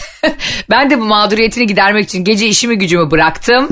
ben 0.71 0.91
de 0.91 1.01
bu 1.01 1.05
mağduriyetini 1.05 1.67
gidermek 1.67 2.05
için 2.05 2.25
gece 2.25 2.47
işimi 2.47 2.79
gücümü 2.79 3.11
bıraktım. 3.11 3.69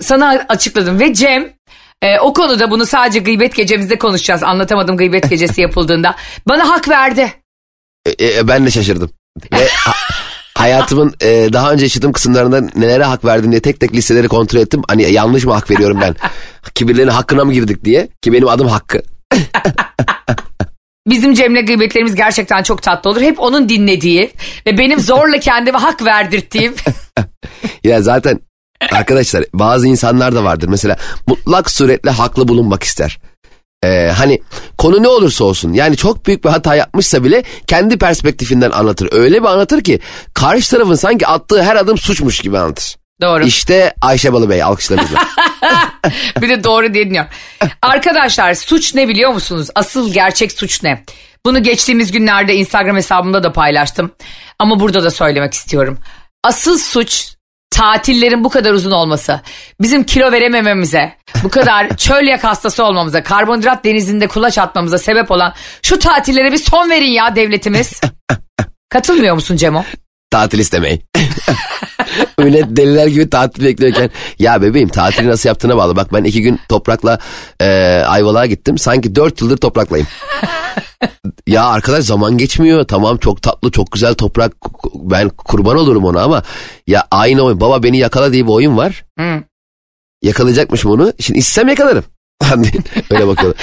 Sana 0.00 0.44
açıkladım 0.48 1.00
ve 1.00 1.14
Cem 1.14 1.52
e, 2.02 2.18
o 2.20 2.32
konuda 2.32 2.70
bunu 2.70 2.86
sadece 2.86 3.18
gıybet 3.18 3.54
gecemizde 3.56 3.98
konuşacağız. 3.98 4.42
Anlatamadım 4.42 4.96
gıybet 4.96 5.30
gecesi 5.30 5.60
yapıldığında. 5.66 6.16
Bana 6.48 6.68
hak 6.68 6.88
verdi. 6.88 7.32
E, 8.06 8.38
e, 8.38 8.48
ben 8.48 8.66
de 8.66 8.70
şaşırdım. 8.70 9.10
Ve 9.52 9.68
ha- 9.68 10.16
hayatımın 10.54 11.14
e, 11.20 11.48
daha 11.52 11.72
önce 11.72 11.84
yaşadığım 11.84 12.12
kısımlarında 12.12 12.60
nelere 12.76 13.04
hak 13.04 13.24
verdim 13.24 13.50
diye 13.50 13.62
tek 13.62 13.80
tek 13.80 13.94
listeleri 13.94 14.28
kontrol 14.28 14.60
ettim. 14.60 14.82
Hani 14.88 15.12
yanlış 15.12 15.44
mı 15.44 15.52
hak 15.52 15.70
veriyorum 15.70 15.98
ben? 16.00 16.14
Kibirlerin 16.74 17.08
hakkına 17.08 17.44
mı 17.44 17.52
girdik 17.52 17.84
diye. 17.84 18.08
Ki 18.22 18.32
benim 18.32 18.48
adım 18.48 18.68
Hakkı. 18.68 19.02
Bizim 21.06 21.34
Cem'le 21.34 21.66
gıybetlerimiz 21.66 22.14
gerçekten 22.14 22.62
çok 22.62 22.82
tatlı 22.82 23.10
olur. 23.10 23.20
Hep 23.20 23.40
onun 23.40 23.68
dinlediği 23.68 24.32
ve 24.66 24.78
benim 24.78 25.00
zorla 25.00 25.40
kendime 25.40 25.78
hak 25.78 26.04
verdirttiğim. 26.04 26.74
Ya 27.84 28.02
zaten 28.02 28.40
arkadaşlar 28.90 29.44
bazı 29.54 29.86
insanlar 29.86 30.34
da 30.34 30.44
vardır. 30.44 30.68
Mesela 30.68 30.96
mutlak 31.26 31.70
suretle 31.70 32.10
haklı 32.10 32.48
bulunmak 32.48 32.82
ister. 32.82 33.18
Ee, 33.84 34.12
hani 34.16 34.42
konu 34.78 35.02
ne 35.02 35.08
olursa 35.08 35.44
olsun 35.44 35.72
yani 35.72 35.96
çok 35.96 36.26
büyük 36.26 36.44
bir 36.44 36.50
hata 36.50 36.74
yapmışsa 36.74 37.24
bile 37.24 37.42
kendi 37.66 37.98
perspektifinden 37.98 38.70
anlatır. 38.70 39.08
Öyle 39.12 39.42
bir 39.42 39.48
anlatır 39.48 39.84
ki 39.84 40.00
karşı 40.34 40.70
tarafın 40.70 40.94
sanki 40.94 41.26
attığı 41.26 41.62
her 41.62 41.76
adım 41.76 41.98
suçmuş 41.98 42.40
gibi 42.40 42.58
anlatır. 42.58 42.96
Doğru. 43.22 43.44
İşte 43.44 43.94
Ayşe 44.00 44.32
Balıbey 44.32 44.62
alkışlarınızla. 44.62 45.18
bir 46.42 46.48
de 46.48 46.64
doğru 46.64 46.94
diye 46.94 47.06
dinliyorum. 47.06 47.30
Arkadaşlar 47.82 48.54
suç 48.54 48.94
ne 48.94 49.08
biliyor 49.08 49.32
musunuz? 49.32 49.68
Asıl 49.74 50.12
gerçek 50.12 50.52
suç 50.52 50.82
ne? 50.82 51.04
Bunu 51.46 51.62
geçtiğimiz 51.62 52.12
günlerde 52.12 52.54
Instagram 52.54 52.96
hesabımda 52.96 53.42
da 53.42 53.52
paylaştım. 53.52 54.12
Ama 54.58 54.80
burada 54.80 55.04
da 55.04 55.10
söylemek 55.10 55.54
istiyorum. 55.54 55.98
Asıl 56.44 56.78
suç 56.78 57.34
tatillerin 57.72 58.44
bu 58.44 58.48
kadar 58.48 58.72
uzun 58.72 58.90
olması. 58.90 59.40
Bizim 59.80 60.04
kilo 60.04 60.32
veremememize, 60.32 61.12
bu 61.44 61.48
kadar 61.48 61.88
çölyak 61.96 62.44
hastası 62.44 62.84
olmamıza, 62.84 63.22
karbonhidrat 63.22 63.84
denizinde 63.84 64.26
kulaç 64.26 64.58
atmamıza 64.58 64.98
sebep 64.98 65.30
olan 65.30 65.54
şu 65.82 65.98
tatillere 65.98 66.52
bir 66.52 66.58
son 66.58 66.90
verin 66.90 67.10
ya 67.10 67.36
devletimiz. 67.36 68.00
Katılmıyor 68.90 69.34
musun 69.34 69.56
Cemo? 69.56 69.84
tatil 70.32 70.58
istemeyin. 70.58 71.02
Millet 72.38 72.64
deliler 72.68 73.06
gibi 73.06 73.30
tatil 73.30 73.64
bekliyorken 73.64 74.10
ya 74.38 74.62
bebeğim 74.62 74.88
tatili 74.88 75.28
nasıl 75.28 75.48
yaptığına 75.48 75.76
bağlı. 75.76 75.96
Bak 75.96 76.12
ben 76.12 76.24
iki 76.24 76.42
gün 76.42 76.60
toprakla 76.68 77.18
e, 77.60 77.66
Ayvalık'a 78.06 78.46
gittim. 78.46 78.78
Sanki 78.78 79.14
dört 79.14 79.40
yıldır 79.40 79.56
topraklayım. 79.56 80.06
Ya 81.46 81.66
arkadaş 81.66 82.04
zaman 82.04 82.38
geçmiyor. 82.38 82.84
Tamam 82.84 83.16
çok 83.16 83.42
tatlı 83.42 83.70
çok 83.70 83.92
güzel 83.92 84.14
toprak 84.14 84.52
ben 84.94 85.28
kurban 85.28 85.76
olurum 85.76 86.04
ona 86.04 86.22
ama 86.22 86.42
ya 86.86 87.06
aynı 87.10 87.42
oyun. 87.42 87.60
Baba 87.60 87.82
beni 87.82 87.98
yakala 87.98 88.32
diye 88.32 88.44
bir 88.44 88.52
oyun 88.52 88.76
var. 88.76 89.04
Hı. 89.18 89.42
Yakalayacakmışım 90.22 90.90
onu. 90.90 91.12
Şimdi 91.20 91.38
istesem 91.38 91.68
yakalarım. 91.68 92.04
Öyle 93.10 93.26
bakıyorlar. 93.26 93.56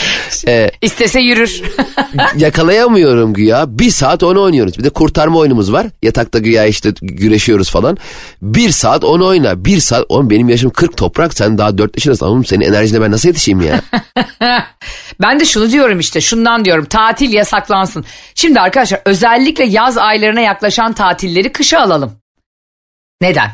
Ee, 0.48 0.72
İstese 0.82 1.20
yürür. 1.20 1.62
yakalayamıyorum 2.38 3.34
güya. 3.34 3.66
Bir 3.80 3.90
saat 3.90 4.24
onu 4.24 4.42
oynuyoruz. 4.42 4.78
Bir 4.78 4.84
de 4.84 4.90
kurtarma 4.90 5.40
oyunumuz 5.40 5.74
var. 5.74 5.88
Yatakta 6.04 6.40
güya 6.40 6.66
işte 6.66 6.94
güreşiyoruz 7.02 7.72
falan. 7.72 7.98
Bir 8.42 8.70
saat 8.70 9.04
onu 9.04 9.26
oyna. 9.26 9.66
Bir 9.66 9.80
saat. 9.80 10.06
Oğlum 10.10 10.30
benim 10.30 10.50
yaşım 10.50 10.70
40 10.70 10.98
toprak. 10.98 11.34
Sen 11.34 11.58
daha 11.58 11.78
4 11.78 11.98
yaşındasın. 11.98 12.26
Oğlum 12.26 12.46
senin 12.46 12.66
enerjine 12.66 13.02
ben 13.02 13.12
nasıl 13.12 13.28
yetişeyim 13.28 13.62
ya? 13.62 13.82
Ben 15.22 15.40
de 15.40 15.46
şunu 15.46 15.72
diyorum 15.72 16.00
işte 16.00 16.22
şundan 16.22 16.66
diyorum 16.66 16.86
tatil 16.86 17.34
yasaklansın. 17.34 18.06
Şimdi 18.36 18.60
arkadaşlar 18.60 19.02
özellikle 19.06 19.66
yaz 19.66 19.98
aylarına 19.98 20.42
yaklaşan 20.42 20.94
tatilleri 20.94 21.52
kışa 21.52 21.80
alalım. 21.80 22.12
Neden? 23.22 23.52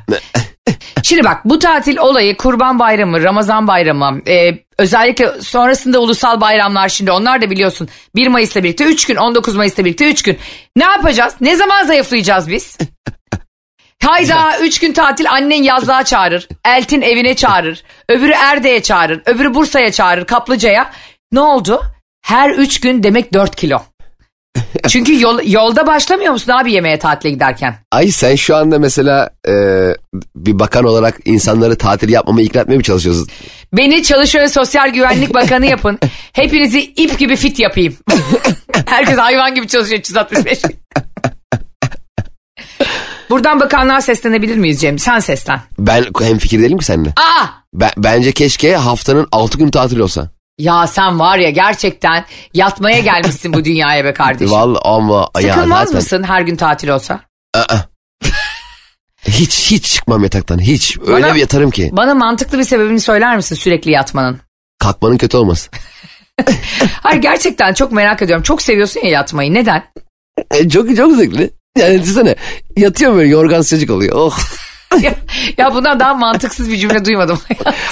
Şimdi 1.04 1.24
bak 1.24 1.46
bu 1.46 1.60
tatil 1.60 1.98
olayı 1.98 2.38
Kurban 2.38 2.80
Bayramı, 2.80 3.24
Ramazan 3.24 3.68
Bayramı, 3.68 4.22
e, 4.28 4.65
özellikle 4.78 5.42
sonrasında 5.42 6.00
ulusal 6.00 6.42
bayramlar 6.42 6.90
şimdi 6.90 7.12
onlar 7.12 7.42
da 7.42 7.50
biliyorsun 7.50 7.90
1 8.16 8.28
Mayıs'la 8.28 8.64
birlikte 8.64 8.84
3 8.84 9.06
gün, 9.06 9.16
19 9.16 9.56
Mayıs'la 9.56 9.86
birlikte 9.86 10.10
3 10.10 10.24
gün. 10.24 10.38
Ne 10.76 10.84
yapacağız? 10.84 11.36
Ne 11.42 11.56
zaman 11.56 11.86
zayıflayacağız 11.86 12.50
biz? 12.50 12.78
Hayda 14.04 14.60
3 14.60 14.80
gün 14.80 14.94
tatil 14.94 15.32
annen 15.32 15.64
yazlığa 15.64 16.04
çağırır, 16.04 16.48
Eltin 16.66 17.02
evine 17.02 17.36
çağırır, 17.36 17.84
öbürü 18.10 18.32
Erde'ye 18.32 18.82
çağırır, 18.82 19.22
öbürü 19.26 19.54
Bursa'ya 19.54 19.92
çağırır, 19.92 20.26
Kaplıca'ya. 20.26 20.92
Ne 21.32 21.40
oldu? 21.40 21.82
Her 22.22 22.50
3 22.50 22.80
gün 22.80 23.04
demek 23.04 23.34
4 23.34 23.56
kilo. 23.56 23.82
Çünkü 24.88 25.22
yol, 25.22 25.40
yolda 25.46 25.88
başlamıyor 25.88 26.34
musun 26.34 26.52
abi 26.52 26.72
yemeğe 26.72 27.00
tatile 27.00 27.32
giderken? 27.32 27.76
Ay 27.92 28.08
sen 28.08 28.36
şu 28.36 28.56
anda 28.56 28.80
mesela 28.80 29.30
e, 29.48 29.54
bir 30.36 30.60
bakan 30.60 30.84
olarak 30.86 31.20
insanları 31.26 31.76
tatil 31.76 32.10
yapmama 32.10 32.42
ikna 32.42 32.62
etmeye 32.62 32.78
mi 32.78 32.84
çalışıyorsun? 32.84 33.28
Beni 33.74 34.04
Çalışma 34.04 34.42
ve 34.42 34.48
Sosyal 34.48 34.90
Güvenlik 34.90 35.34
Bakanı 35.34 35.66
yapın. 35.66 36.00
Hepinizi 36.34 36.80
ip 36.82 37.20
gibi 37.20 37.36
fit 37.36 37.60
yapayım. 37.60 37.98
Herkes 38.86 39.18
hayvan 39.18 39.56
gibi 39.56 39.68
çalışıyor 39.68 40.00
365. 40.00 40.62
Buradan 43.30 43.60
bakanlığa 43.60 44.02
seslenebilir 44.02 44.58
miyiz 44.58 44.82
Cem? 44.82 45.00
Sen 45.00 45.20
seslen. 45.20 45.62
Ben 45.80 46.06
hem 46.22 46.38
fikir 46.38 46.60
değilim 46.60 46.78
ki 46.78 46.86
seninle. 46.86 47.10
Aa! 47.10 47.46
Ben, 47.74 47.92
bence 47.98 48.32
keşke 48.32 48.76
haftanın 48.76 49.28
6 49.32 49.58
gün 49.58 49.70
tatil 49.70 50.00
olsa. 50.00 50.30
Ya 50.58 50.88
sen 50.88 51.20
var 51.20 51.38
ya 51.38 51.50
gerçekten 51.50 52.26
yatmaya 52.54 53.00
gelmişsin 53.00 53.54
bu 53.54 53.66
dünyaya 53.66 54.06
be 54.06 54.14
kardeşim. 54.14 54.52
Vallahi 54.52 54.82
ama 54.84 55.30
ya 55.42 55.54
Sıkılmaz 55.54 55.80
zaten 55.80 55.96
mısın 55.96 56.24
her 56.24 56.42
gün 56.42 56.56
tatil 56.56 56.90
olsa? 56.90 57.20
hiç 59.28 59.72
hiç 59.72 59.86
çıkmam 59.86 60.24
yataktan 60.24 60.60
hiç. 60.60 60.98
Öyle 61.08 61.24
Bana- 61.26 61.36
bir 61.36 61.40
yatarım 61.40 61.72
ki. 61.72 61.90
Bana 61.94 62.14
mantıklı 62.16 62.60
bir 62.60 62.64
sebebini 62.64 63.00
söyler 63.00 63.36
misin 63.36 63.56
sürekli 63.56 63.92
yatmanın? 63.92 64.40
Kalkmanın 64.80 65.18
kötü 65.18 65.38
olması. 65.38 65.70
Hayır 67.04 67.22
gerçekten 67.22 67.74
çok 67.74 67.92
merak 67.92 68.22
ediyorum. 68.22 68.44
Çok 68.44 68.62
seviyorsun 68.62 69.00
ya 69.00 69.10
yatmayı. 69.10 69.54
Neden? 69.54 69.84
E, 70.52 70.70
çok 70.70 70.96
çok 70.96 71.16
zevkli. 71.16 71.50
Yani 71.78 72.02
düşünsene 72.02 72.36
yatıyorum 72.78 73.18
böyle 73.18 73.30
yorgan 73.30 73.62
sıcacık 73.62 73.90
oluyor. 73.90 74.16
Oh. 74.16 74.38
Ya, 75.04 75.16
ya 75.58 75.74
bundan 75.76 76.00
daha 76.00 76.14
mantıksız 76.14 76.70
bir 76.70 76.78
cümle 76.78 77.06
duymadım. 77.06 77.40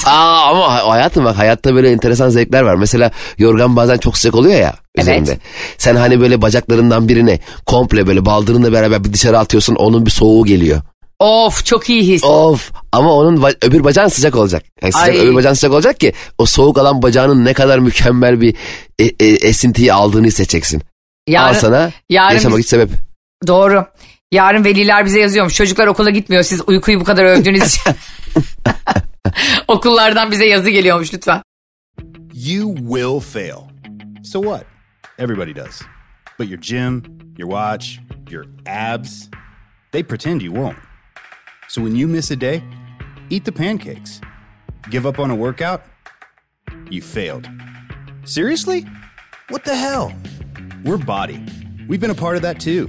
Aa 0.06 0.42
ama 0.50 0.74
hay- 0.74 0.82
hayatım 0.90 1.26
bak 1.26 1.38
hayatta 1.38 1.76
böyle 1.76 1.92
enteresan 1.92 2.30
zevkler 2.30 2.62
var. 2.62 2.76
Mesela 2.76 3.12
yorgan 3.38 3.76
bazen 3.76 3.98
çok 3.98 4.18
sıcak 4.18 4.36
oluyor 4.36 4.56
ya 4.60 4.74
Evet. 4.96 5.04
üzerinde. 5.04 5.38
Sen 5.78 5.96
hani 5.96 6.20
böyle 6.22 6.42
bacaklarından 6.42 7.08
birine 7.10 7.40
komple 7.66 8.08
böyle 8.08 8.26
baldırınla 8.26 8.72
beraber 8.74 9.04
bir 9.04 9.14
dışarı 9.14 9.40
atıyorsun 9.40 9.76
onun 9.76 10.06
bir 10.06 10.12
soğuğu 10.12 10.46
geliyor. 10.46 10.82
of 11.20 11.66
çok 11.66 11.90
iyi 11.90 12.08
his. 12.08 12.24
Of 12.24 12.72
ama 12.92 13.14
onun 13.14 13.38
ba- 13.42 13.66
öbür 13.68 13.84
bacağın 13.84 14.08
sıcak 14.08 14.36
olacak. 14.36 14.64
Yani 14.82 14.94
sıcak, 14.94 15.10
Ay. 15.10 15.20
öbür 15.20 15.36
bacağın 15.36 15.54
sıcak 15.54 15.72
olacak 15.72 16.00
ki 16.00 16.14
o 16.38 16.46
soğuk 16.46 16.78
alan 16.78 17.02
bacağının 17.02 17.46
ne 17.46 17.54
kadar 17.54 17.80
mükemmel 17.80 18.42
bir 18.42 18.56
e- 19.00 19.04
e- 19.26 19.48
esintiyi 19.48 19.94
aldığını 19.94 20.28
hissedeceksin. 20.28 20.82
Al 21.38 21.54
sana 21.54 21.92
yarın 22.10 22.34
yaşamak 22.34 22.58
biz- 22.58 22.66
için 22.66 22.78
sebep. 22.78 22.90
Doğru. 23.48 23.86
Yarın 24.34 24.66
veliler 24.66 25.06
bize 25.06 25.20
yazıyormuş. 25.20 25.56
Çocuklar 25.56 25.88
okula 25.88 26.10
gitmiyor. 26.10 26.44
Siz 26.44 26.62
uykuyu 26.68 27.00
bu 27.00 27.04
kadar 27.04 27.26
övdüğünüz 27.26 27.64
için. 27.64 27.82
Okullardan 29.68 30.32
bize 30.32 30.46
yazı 30.46 30.70
geliyormuş 30.70 31.14
lütfen. 31.14 31.42
You 32.34 32.76
will 32.76 33.20
fail. 33.20 33.70
So 34.24 34.42
what? 34.42 34.66
Everybody 35.20 35.56
does. 35.56 35.82
But 36.40 36.48
your 36.50 36.62
gym, 36.62 37.04
your 37.38 37.50
watch, 37.50 38.00
your 38.30 38.46
abs, 38.66 39.30
they 39.92 40.04
pretend 40.04 40.42
you 40.42 40.54
won't. 40.54 40.78
So 41.68 41.82
when 41.82 41.96
you 41.96 42.08
miss 42.08 42.32
a 42.32 42.42
day, 42.42 42.62
eat 43.30 43.46
the 43.46 43.52
pancakes. 43.52 44.22
Give 44.90 45.10
up 45.10 45.20
on 45.20 45.30
a 45.30 45.36
workout? 45.36 45.82
You 46.90 47.02
failed. 47.02 47.50
Seriously? 48.26 48.86
What 49.50 49.64
the 49.64 49.76
hell? 49.76 50.12
We're 50.84 51.06
Body. 51.06 51.40
We've 51.88 52.02
been 52.02 52.12
a 52.12 52.22
part 52.26 52.36
of 52.36 52.42
that 52.42 52.60
too, 52.60 52.88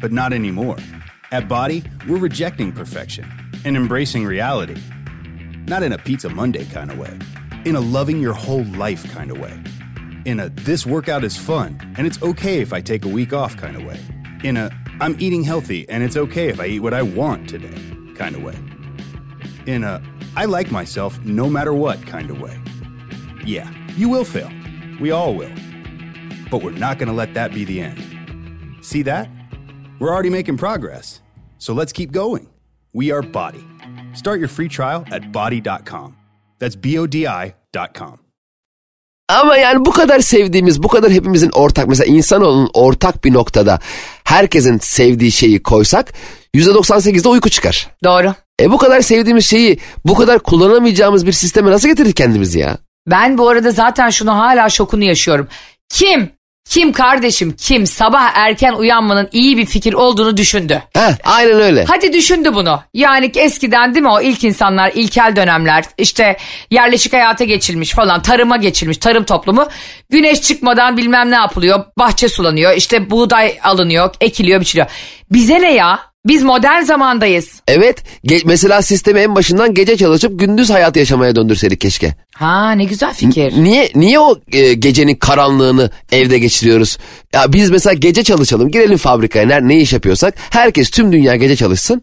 but 0.00 0.12
not 0.12 0.32
anymore. 0.32 0.76
At 1.30 1.48
Body, 1.48 1.84
we're 2.08 2.18
rejecting 2.18 2.72
perfection 2.72 3.30
and 3.64 3.76
embracing 3.76 4.24
reality. 4.24 4.80
Not 5.66 5.82
in 5.82 5.92
a 5.92 5.98
Pizza 5.98 6.28
Monday 6.28 6.64
kind 6.66 6.90
of 6.90 6.98
way, 6.98 7.18
in 7.64 7.76
a 7.76 7.80
loving 7.80 8.20
your 8.20 8.32
whole 8.32 8.64
life 8.64 9.10
kind 9.12 9.30
of 9.30 9.38
way. 9.38 9.62
In 10.24 10.40
a 10.40 10.48
this 10.48 10.86
workout 10.86 11.24
is 11.24 11.36
fun 11.36 11.78
and 11.96 12.06
it's 12.06 12.22
okay 12.22 12.60
if 12.60 12.72
I 12.72 12.80
take 12.80 13.04
a 13.04 13.08
week 13.08 13.32
off 13.32 13.56
kind 13.56 13.76
of 13.76 13.84
way. 13.84 14.00
In 14.44 14.56
a 14.56 14.70
I'm 15.00 15.16
eating 15.18 15.42
healthy 15.42 15.88
and 15.88 16.02
it's 16.02 16.16
okay 16.16 16.48
if 16.48 16.60
I 16.60 16.66
eat 16.66 16.80
what 16.80 16.94
I 16.94 17.02
want 17.02 17.48
today 17.48 17.74
kind 18.14 18.34
of 18.34 18.42
way. 18.42 18.58
In 19.66 19.84
a 19.84 20.02
I 20.36 20.44
like 20.44 20.70
myself 20.70 21.18
no 21.24 21.48
matter 21.50 21.74
what 21.74 22.04
kind 22.06 22.30
of 22.30 22.40
way. 22.40 22.58
Yeah, 23.44 23.70
you 23.96 24.08
will 24.08 24.24
fail. 24.24 24.50
We 25.00 25.10
all 25.10 25.34
will. 25.34 25.52
But 26.50 26.62
we're 26.62 26.72
not 26.72 26.98
going 26.98 27.08
to 27.08 27.14
let 27.14 27.34
that 27.34 27.52
be 27.52 27.64
the 27.64 27.80
end. 27.80 28.78
See 28.80 29.02
that? 29.02 29.28
We're 29.98 30.14
already 30.14 30.30
making 30.30 30.56
progress. 30.58 31.20
So 31.58 31.74
let's 31.74 31.92
keep 31.92 32.12
going. 32.12 32.46
We 32.94 33.12
are 33.12 33.22
Body. 33.22 33.64
Start 34.14 34.38
your 34.38 34.48
free 34.48 34.68
trial 34.68 35.04
at 35.10 35.22
body.com. 35.34 36.14
That's 36.60 36.76
B 36.84 36.98
O 36.98 37.12
D 37.12 37.18
I.com. 37.18 38.18
Ama 39.28 39.56
yani 39.56 39.84
bu 39.84 39.90
kadar 39.90 40.20
sevdiğimiz, 40.20 40.82
bu 40.82 40.88
kadar 40.88 41.10
hepimizin 41.10 41.50
ortak 41.50 41.88
mesela 41.88 42.06
insanoğlunun 42.16 42.70
ortak 42.74 43.24
bir 43.24 43.32
noktada 43.32 43.78
herkesin 44.24 44.78
sevdiği 44.78 45.32
şeyi 45.32 45.62
koysak 45.62 46.12
%98'de 46.54 47.28
uyku 47.28 47.50
çıkar. 47.50 47.88
Doğru. 48.04 48.34
E 48.60 48.70
bu 48.70 48.78
kadar 48.78 49.00
sevdiğimiz 49.00 49.46
şeyi 49.46 49.78
bu 50.04 50.14
kadar 50.14 50.38
kullanamayacağımız 50.38 51.26
bir 51.26 51.32
sisteme 51.32 51.70
nasıl 51.70 51.88
getirdik 51.88 52.16
kendimizi 52.16 52.58
ya? 52.58 52.78
Ben 53.06 53.38
bu 53.38 53.48
arada 53.48 53.70
zaten 53.70 54.10
şunu 54.10 54.36
hala 54.36 54.68
şokunu 54.68 55.04
yaşıyorum. 55.04 55.48
Kim, 55.88 56.30
kim 56.68 56.92
kardeşim 56.92 57.56
kim 57.58 57.86
sabah 57.86 58.30
erken 58.34 58.72
uyanmanın 58.72 59.28
iyi 59.32 59.56
bir 59.56 59.66
fikir 59.66 59.92
olduğunu 59.92 60.36
düşündü. 60.36 60.82
Heh, 60.94 61.12
aynen 61.24 61.60
öyle. 61.60 61.84
Hadi 61.88 62.12
düşündü 62.12 62.54
bunu. 62.54 62.80
Yani 62.94 63.32
eskiden 63.36 63.94
değil 63.94 64.02
mi 64.02 64.10
o 64.10 64.20
ilk 64.20 64.44
insanlar, 64.44 64.92
ilkel 64.94 65.36
dönemler 65.36 65.84
işte 65.98 66.36
yerleşik 66.70 67.12
hayata 67.12 67.44
geçilmiş 67.44 67.92
falan, 67.92 68.22
tarıma 68.22 68.56
geçilmiş, 68.56 68.98
tarım 68.98 69.24
toplumu. 69.24 69.68
Güneş 70.10 70.42
çıkmadan 70.42 70.96
bilmem 70.96 71.30
ne 71.30 71.34
yapılıyor, 71.34 71.84
bahçe 71.98 72.28
sulanıyor, 72.28 72.72
işte 72.76 73.10
buğday 73.10 73.58
alınıyor, 73.62 74.14
ekiliyor, 74.20 74.60
biçiliyor. 74.60 74.86
Bize 75.30 75.62
ne 75.62 75.74
ya? 75.74 76.07
Biz 76.26 76.42
modern 76.42 76.82
zamandayız. 76.82 77.62
Evet 77.68 78.02
ge- 78.24 78.42
mesela 78.44 78.82
sistemi 78.82 79.20
en 79.20 79.34
başından 79.34 79.74
gece 79.74 79.96
çalışıp 79.96 80.40
gündüz 80.40 80.70
hayatı 80.70 80.98
yaşamaya 80.98 81.36
döndürseydik 81.36 81.80
keşke. 81.80 82.14
Ha 82.34 82.72
ne 82.72 82.84
güzel 82.84 83.14
fikir. 83.14 83.52
Niye 83.56 83.90
niye 83.94 84.18
o 84.20 84.38
e, 84.52 84.74
gecenin 84.74 85.14
karanlığını 85.16 85.90
evde 86.12 86.38
geçiriyoruz? 86.38 86.98
Ya 87.34 87.52
biz 87.52 87.70
mesela 87.70 87.94
gece 87.94 88.24
çalışalım, 88.24 88.70
girelim 88.70 88.96
fabrikaya, 88.98 89.46
ne, 89.46 89.68
ne 89.68 89.80
iş 89.80 89.92
yapıyorsak. 89.92 90.34
Herkes 90.50 90.90
tüm 90.90 91.12
dünya 91.12 91.36
gece 91.36 91.56
çalışsın. 91.56 92.02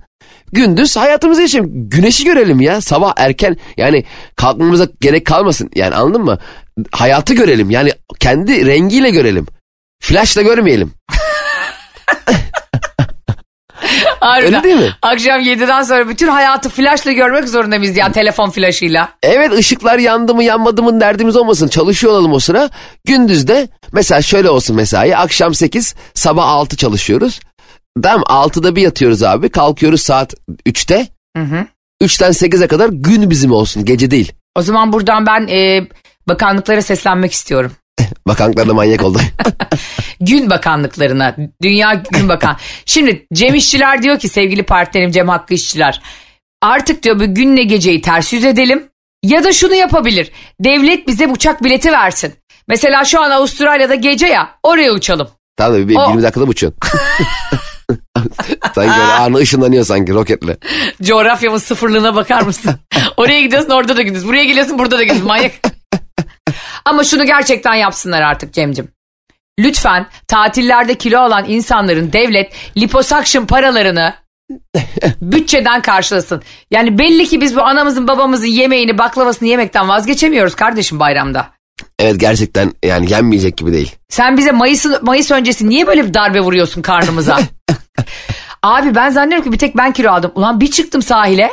Gündüz 0.51 0.98
hayatımızı 0.98 1.41
yaşayalım. 1.41 1.72
Güneşi 1.89 2.24
görelim 2.25 2.62
ya. 2.62 2.81
Sabah 2.81 3.13
erken 3.17 3.57
yani 3.77 4.03
kalkmamıza 4.36 4.88
gerek 5.01 5.25
kalmasın. 5.25 5.69
Yani 5.75 5.95
anladın 5.95 6.22
mı? 6.22 6.39
Hayatı 6.91 7.34
görelim. 7.34 7.69
Yani 7.69 7.91
kendi 8.19 8.65
rengiyle 8.65 9.10
görelim. 9.10 9.45
Flashla 10.01 10.41
görmeyelim. 10.41 10.91
Harbiden. 14.20 14.54
Öyle 14.54 14.63
değil 14.63 14.75
mi? 14.75 14.96
Akşam 15.01 15.42
7'den 15.42 15.84
sonra 15.84 16.10
bütün 16.10 16.27
hayatı 16.27 16.70
flaşla 16.70 17.12
görmek 17.12 17.50
zorunda 17.50 17.77
mıyız 17.80 17.98
ya 17.98 18.12
telefon 18.12 18.50
flaşıyla? 18.50 19.10
Evet 19.24 19.51
ışıklar 19.51 19.98
yandı 20.00 20.36
mı 20.36 20.44
yanmadı 20.44 20.84
mı 20.84 21.01
derdimiz 21.01 21.36
olmasın. 21.36 21.68
Çalışıyor 21.68 22.13
olalım 22.13 22.34
o 22.34 22.39
sıra. 22.39 22.70
Gündüz 23.06 23.48
de 23.48 23.68
mesela 23.92 24.22
şöyle 24.22 24.50
olsun 24.50 24.75
mesai. 24.75 25.15
Akşam 25.15 25.54
8 25.54 25.96
sabah 26.13 26.48
6 26.48 26.77
çalışıyoruz. 26.77 27.39
Tamam 28.04 28.24
6'da 28.24 28.75
bir 28.75 28.82
yatıyoruz 28.82 29.24
abi. 29.24 29.50
Kalkıyoruz 29.50 30.01
saat 30.01 30.34
3'te. 30.65 31.08
Hı 31.38 31.44
hı. 31.44 31.65
3'ten 32.04 32.32
8'e 32.32 32.68
kadar 32.68 32.89
gün 32.89 33.30
bizim 33.30 33.51
olsun 33.51 33.86
gece 33.86 34.12
değil. 34.12 34.32
O 34.56 34.62
zaman 34.62 34.94
buradan 34.94 35.25
ben 35.25 35.48
e, 35.48 35.88
bakanlıklara 36.27 36.82
seslenmek 36.82 37.32
istiyorum. 37.32 37.72
Bakanlıklar 38.28 38.68
da 38.70 38.74
manyak 38.74 39.04
oldu. 39.04 39.20
Gün 40.22 40.50
bakanlıklarına. 40.50 41.36
Dünya 41.62 42.04
gün 42.12 42.30
bakan. 42.30 42.58
Şimdi 42.86 43.28
Cem 43.34 43.56
İşçiler 43.56 44.04
diyor 44.04 44.20
ki 44.20 44.30
sevgili 44.30 44.64
partnerim 44.64 45.12
Cem 45.12 45.30
Hakkı 45.30 45.54
İşçiler. 45.54 46.02
Artık 46.62 47.04
diyor 47.04 47.20
bu 47.20 47.34
günle 47.36 47.64
geceyi 47.64 48.02
ters 48.02 48.34
yüz 48.34 48.46
edelim. 48.46 48.84
Ya 49.24 49.44
da 49.44 49.54
şunu 49.54 49.75
yapabilir. 49.75 50.32
Devlet 50.60 51.08
bize 51.08 51.28
uçak 51.28 51.64
bileti 51.64 51.92
versin. 51.92 52.34
Mesela 52.68 53.06
şu 53.06 53.22
an 53.22 53.32
Avustralya'da 53.32 53.96
gece 53.96 54.28
ya 54.28 54.50
oraya 54.64 54.92
uçalım. 54.92 55.28
tamam 55.58 55.74
da 55.74 55.88
bir 55.88 55.96
O- 55.96 56.10
20 56.10 56.24
dakikada 56.24 56.46
uçuyorsun? 56.46 56.80
sanki 58.75 58.92
öyle 58.92 59.14
anı 59.14 59.38
ışınlanıyor 59.38 59.86
sanki 59.86 60.14
roketle. 60.14 60.58
Coğrafyamın 61.04 61.58
sıfırlığına 61.58 62.16
bakar 62.16 62.42
mısın? 62.42 62.75
Oraya 63.18 63.42
gidiyorsun 63.42 63.70
orada 63.70 63.98
da 63.98 64.02
gidiyorsun. 64.02 64.30
Buraya 64.30 64.44
geliyorsun 64.44 64.80
burada 64.80 64.98
da 64.98 65.04
gidiyorsun. 65.04 65.28
Manyak. 65.28 65.52
Ama 66.86 67.04
şunu 67.04 67.25
gerçekten 67.25 67.74
yapsınlar 67.74 68.22
artık 68.22 68.54
Cem'cim. 68.54 68.88
Lütfen 69.60 70.08
tatillerde 70.27 70.96
kilo 70.96 71.20
alan 71.20 71.46
insanların 71.50 72.13
devlet 72.13 72.54
liposuction 72.77 73.46
paralarını 73.46 74.13
bütçeden 75.22 75.82
karşılasın. 75.82 76.44
Yani 76.72 76.98
belli 76.98 77.27
ki 77.27 77.42
biz 77.42 77.56
bu 77.56 77.62
anamızın 77.62 78.08
babamızın 78.08 78.46
yemeğini 78.46 78.98
baklavasını 78.98 79.50
yemekten 79.50 79.89
vazgeçemiyoruz 79.89 80.56
kardeşim 80.56 81.00
bayramda. 81.00 81.56
Evet 82.00 82.20
gerçekten 82.20 82.74
yani 82.86 83.12
yenmeyecek 83.12 83.58
gibi 83.58 83.74
değil. 83.74 83.96
Sen 84.10 84.38
bize 84.38 84.51
Mayıs, 84.51 84.86
Mayıs 85.01 85.32
öncesi 85.32 85.70
niye 85.70 85.88
böyle 85.88 86.08
bir 86.08 86.13
darbe 86.13 86.39
vuruyorsun 86.39 86.82
karnımıza? 86.82 87.39
Abi 88.63 88.96
ben 88.96 89.10
zannediyorum 89.10 89.46
ki 89.46 89.51
bir 89.51 89.58
tek 89.58 89.77
ben 89.77 89.92
kilo 89.94 90.12
aldım. 90.12 90.32
Ulan 90.36 90.60
bir 90.60 90.72
çıktım 90.72 91.01
sahile. 91.01 91.51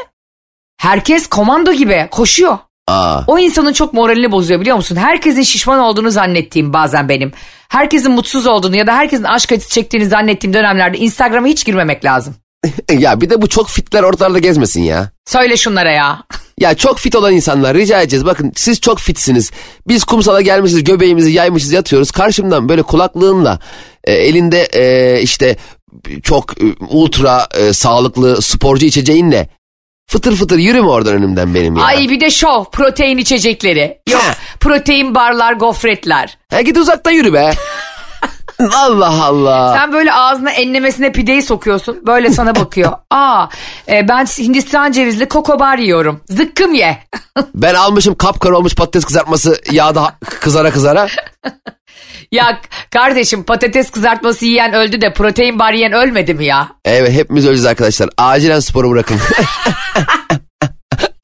Herkes 0.81 1.27
komando 1.27 1.73
gibi 1.73 2.09
koşuyor. 2.11 2.59
Aa, 2.93 3.25
O 3.27 3.39
insanın 3.39 3.73
çok 3.73 3.93
moralini 3.95 4.33
bozuyor 4.33 4.61
biliyor 4.61 4.77
musun? 4.77 4.97
Herkesin 4.97 5.43
şişman 5.43 5.79
olduğunu 5.79 6.11
zannettiğim 6.11 6.73
bazen 6.73 7.09
benim. 7.09 7.33
Herkesin 7.69 8.13
mutsuz 8.13 8.47
olduğunu 8.47 8.77
ya 8.77 8.87
da 8.87 8.97
herkesin 8.97 9.25
aşk 9.25 9.53
acısı 9.53 9.71
çektiğini 9.71 10.07
zannettiğim 10.07 10.55
dönemlerde 10.55 10.99
Instagram'a 10.99 11.47
hiç 11.47 11.65
girmemek 11.65 12.05
lazım. 12.05 12.35
ya 12.99 13.21
bir 13.21 13.31
de 13.31 13.43
bu 13.43 13.49
çok 13.49 13.69
fitler 13.69 14.03
ortalarda 14.03 14.39
gezmesin 14.39 14.83
ya. 14.83 15.11
Söyle 15.27 15.57
şunlara 15.57 15.91
ya. 15.91 16.23
Ya 16.61 16.75
çok 16.75 16.99
fit 16.99 17.17
olan 17.17 17.33
insanlar 17.33 17.77
rica 17.77 18.01
edeceğiz. 18.01 18.27
Bakın 18.27 18.53
siz 18.57 18.81
çok 18.81 18.99
fitsiniz. 18.99 19.51
Biz 19.89 20.05
kumsala 20.05 20.41
gelmişiz 20.41 20.85
göbeğimizi 20.85 21.31
yaymışız 21.31 21.73
yatıyoruz. 21.73 22.11
Karşımdan 22.11 22.69
böyle 22.69 22.83
kulaklığınla 22.83 23.59
e, 24.05 24.13
elinde 24.13 24.63
e, 24.73 25.21
işte 25.23 25.57
çok 26.23 26.63
e, 26.63 26.65
ultra 26.91 27.49
e, 27.55 27.73
sağlıklı 27.73 28.43
sporcu 28.43 28.87
içeceğinle 28.87 29.49
fıtır 30.13 30.37
fıtır 30.37 30.59
yürüme 30.59 30.89
oradan 30.89 31.15
önümden 31.15 31.55
benim 31.55 31.77
ya. 31.77 31.83
Ay 31.85 32.09
bir 32.09 32.21
de 32.21 32.31
şov 32.31 32.65
protein 32.65 33.19
içecekleri. 33.19 33.99
Yok 34.11 34.23
Ha. 34.23 34.35
protein 34.61 35.15
barlar 35.15 35.53
gofretler. 35.53 36.39
Ha, 36.51 36.61
git 36.61 36.77
uzakta 36.79 37.11
yürü 37.11 37.33
be. 37.33 37.53
Allah 38.77 39.25
Allah. 39.25 39.75
Sen 39.77 39.93
böyle 39.93 40.13
ağzına 40.13 40.51
enlemesine 40.51 41.13
pideyi 41.13 41.43
sokuyorsun. 41.43 42.07
Böyle 42.07 42.31
sana 42.31 42.55
bakıyor. 42.57 42.93
Aa 43.11 43.47
e, 43.89 44.09
ben 44.09 44.25
Hindistan 44.25 44.93
cevizli 44.93 45.29
kokobar 45.29 45.79
yiyorum. 45.79 46.21
Zıkkım 46.29 46.75
ye. 46.75 46.99
Ben 47.55 47.75
almışım 47.75 48.15
kapkara 48.15 48.57
olmuş 48.57 48.75
patates 48.75 49.05
kızartması 49.05 49.61
yağda 49.71 50.15
kızara 50.25 50.71
kızara. 50.71 51.09
Ya 52.33 52.61
kardeşim 52.91 53.45
patates 53.45 53.91
kızartması 53.91 54.47
yiyen 54.47 54.73
öldü 54.73 55.01
de 55.01 55.13
protein 55.13 55.59
bar 55.59 55.73
yiyen 55.73 55.93
ölmedi 55.93 56.35
mi 56.35 56.45
ya? 56.45 56.69
Evet 56.85 57.13
hepimiz 57.13 57.47
öleceğiz 57.47 57.67
arkadaşlar. 57.67 58.11
Acilen 58.19 58.61
sporu 58.61 58.91
bırakın. 58.91 59.19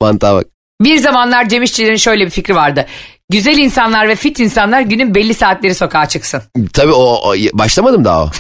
Mantığa 0.01 0.35
bak. 0.35 0.45
Bir 0.81 0.99
zamanlar 0.99 1.49
Cem 1.49 1.63
İşçilerin 1.63 1.97
şöyle 1.97 2.25
bir 2.25 2.31
fikri 2.31 2.55
vardı. 2.55 2.87
Güzel 3.31 3.59
insanlar 3.59 4.09
ve 4.09 4.17
fit 4.17 4.41
insanlar 4.41 4.81
günün 4.81 5.15
belli 5.15 5.35
saatleri 5.35 5.75
sokağa 5.75 6.09
çıksın. 6.09 6.43
Tabii 6.73 6.93
o, 6.93 7.03
o 7.03 7.35
başlamadım 7.53 8.05
daha 8.05 8.25
o. 8.25 8.31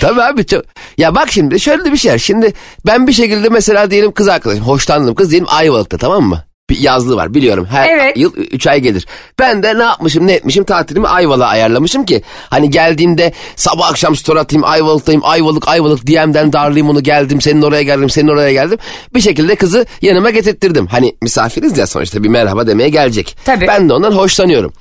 Tabii 0.00 0.22
abi 0.22 0.46
çok. 0.46 0.64
Ya 0.98 1.14
bak 1.14 1.32
şimdi 1.32 1.60
şöyle 1.60 1.92
bir 1.92 1.96
şey 1.96 2.12
var. 2.12 2.18
Şimdi 2.18 2.52
ben 2.86 3.06
bir 3.06 3.12
şekilde 3.12 3.48
mesela 3.48 3.90
diyelim 3.90 4.12
kız 4.12 4.28
arkadaşım 4.28 4.64
hoşlandığım 4.64 5.14
kız 5.14 5.30
diyelim 5.30 5.48
Ayvalık'ta 5.50 5.98
tamam 5.98 6.22
mı? 6.22 6.44
Bir 6.74 6.78
yazlığı 6.82 7.16
var 7.16 7.34
biliyorum 7.34 7.66
her 7.70 7.88
Evet. 7.88 8.16
yıl 8.16 8.32
3 8.36 8.66
ay 8.66 8.80
gelir. 8.80 9.06
Ben 9.38 9.62
de 9.62 9.78
ne 9.78 9.82
yapmışım 9.82 10.26
ne 10.26 10.32
etmişim 10.32 10.64
tatilimi 10.64 11.08
Ayvalık'a 11.08 11.46
ayarlamışım 11.46 12.04
ki. 12.04 12.22
Hani 12.50 12.70
geldiğimde 12.70 13.32
sabah 13.56 13.90
akşam 13.90 14.16
story 14.16 14.40
atayım 14.40 14.64
Ayvalık'tayım 14.64 15.20
Ayvalık 15.24 15.68
Ayvalık 15.68 16.06
DM'den 16.06 16.52
darlayayım 16.52 16.90
onu 16.90 17.02
geldim 17.02 17.40
senin 17.40 17.62
oraya 17.62 17.82
geldim 17.82 18.10
senin 18.10 18.28
oraya 18.28 18.52
geldim. 18.52 18.78
Bir 19.14 19.20
şekilde 19.20 19.54
kızı 19.56 19.86
yanıma 20.02 20.30
getirttirdim. 20.30 20.86
Hani 20.86 21.16
misafiriz 21.22 21.78
ya 21.78 21.86
sonuçta 21.86 22.22
bir 22.22 22.28
merhaba 22.28 22.66
demeye 22.66 22.88
gelecek. 22.88 23.36
Tabii. 23.44 23.66
Ben 23.68 23.88
de 23.88 23.92
ondan 23.92 24.12
hoşlanıyorum. 24.12 24.72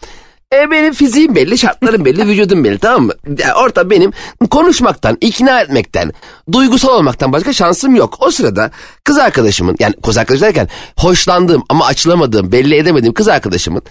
E 0.53 0.71
benim 0.71 0.93
fiziğim 0.93 1.35
belli, 1.35 1.57
şartlarım 1.57 2.05
belli, 2.05 2.27
vücudum 2.27 2.63
belli 2.63 2.79
tamam 2.79 3.05
mı? 3.05 3.13
Ya 3.37 3.55
orta 3.55 3.89
benim 3.89 4.11
konuşmaktan, 4.49 5.17
ikna 5.21 5.61
etmekten, 5.61 6.11
duygusal 6.51 6.89
olmaktan 6.89 7.33
başka 7.33 7.53
şansım 7.53 7.95
yok. 7.95 8.17
O 8.19 8.31
sırada 8.31 8.71
kız 9.03 9.17
arkadaşımın, 9.17 9.75
yani 9.79 9.93
kız 10.03 10.17
arkadaş 10.17 10.41
derken 10.41 10.69
hoşlandığım 10.97 11.63
ama 11.69 11.85
açılamadığım, 11.85 12.51
belli 12.51 12.75
edemediğim 12.75 13.13
kız 13.13 13.27
arkadaşımın 13.27 13.81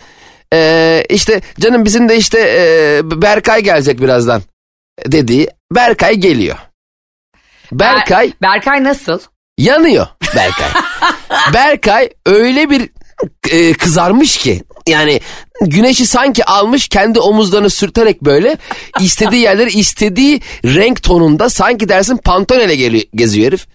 e, 0.52 1.04
işte 1.08 1.40
canım 1.60 1.84
bizim 1.84 2.08
de 2.08 2.16
işte 2.16 2.38
e, 2.40 3.00
Berkay 3.22 3.62
gelecek 3.62 4.00
birazdan 4.00 4.42
dediği 5.06 5.48
Berkay 5.74 6.14
geliyor. 6.14 6.56
Berkay 7.72 8.26
Ber- 8.26 8.32
Berkay 8.42 8.84
nasıl? 8.84 9.18
yanıyor 9.58 10.06
Berkay. 10.36 10.68
Berkay 11.54 12.10
öyle 12.26 12.70
bir 12.70 12.90
e, 13.50 13.72
kızarmış 13.72 14.36
ki 14.36 14.62
yani 14.86 15.20
güneşi 15.64 16.06
sanki 16.06 16.44
almış 16.44 16.88
kendi 16.88 17.20
omuzlarını 17.20 17.70
sürterek 17.70 18.22
böyle 18.22 18.56
istediği 19.00 19.42
yerleri 19.42 19.70
istediği 19.70 20.40
renk 20.64 21.02
tonunda 21.02 21.48
sanki 21.50 21.88
dersin 21.88 22.16
pantonele 22.16 22.76
geliyor, 22.76 23.04
geziyor 23.14 23.46
herif. 23.46 23.66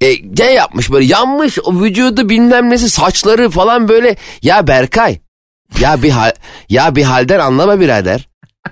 E, 0.00 0.14
ne 0.38 0.52
yapmış 0.52 0.90
böyle 0.90 1.04
yanmış 1.04 1.58
o 1.64 1.80
vücudu 1.80 2.28
bilmem 2.28 2.70
nesi 2.70 2.90
saçları 2.90 3.50
falan 3.50 3.88
böyle 3.88 4.16
ya 4.42 4.66
Berkay 4.66 5.18
ya 5.80 6.02
bir 6.02 6.10
hal, 6.10 6.32
ya 6.68 6.96
bir 6.96 7.02
halden 7.02 7.38
anlama 7.38 7.80
birader. 7.80 8.28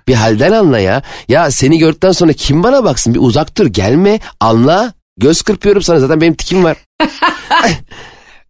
Bir 0.09 0.15
halden 0.15 0.53
anla 0.53 0.79
ya. 0.79 1.03
Ya 1.29 1.51
seni 1.51 1.79
gördükten 1.79 2.13
sonra 2.13 2.33
kim 2.33 2.63
bana 2.63 2.85
baksın 2.85 3.15
bir 3.15 3.21
uzak 3.21 3.59
dur 3.59 3.67
gelme 3.67 4.21
anla. 4.41 4.93
Göz 5.17 5.43
kırpıyorum 5.43 5.83
sana 5.83 6.01
zaten 6.01 6.21
benim 6.21 6.35
tikim 6.35 6.65
var. 6.65 6.77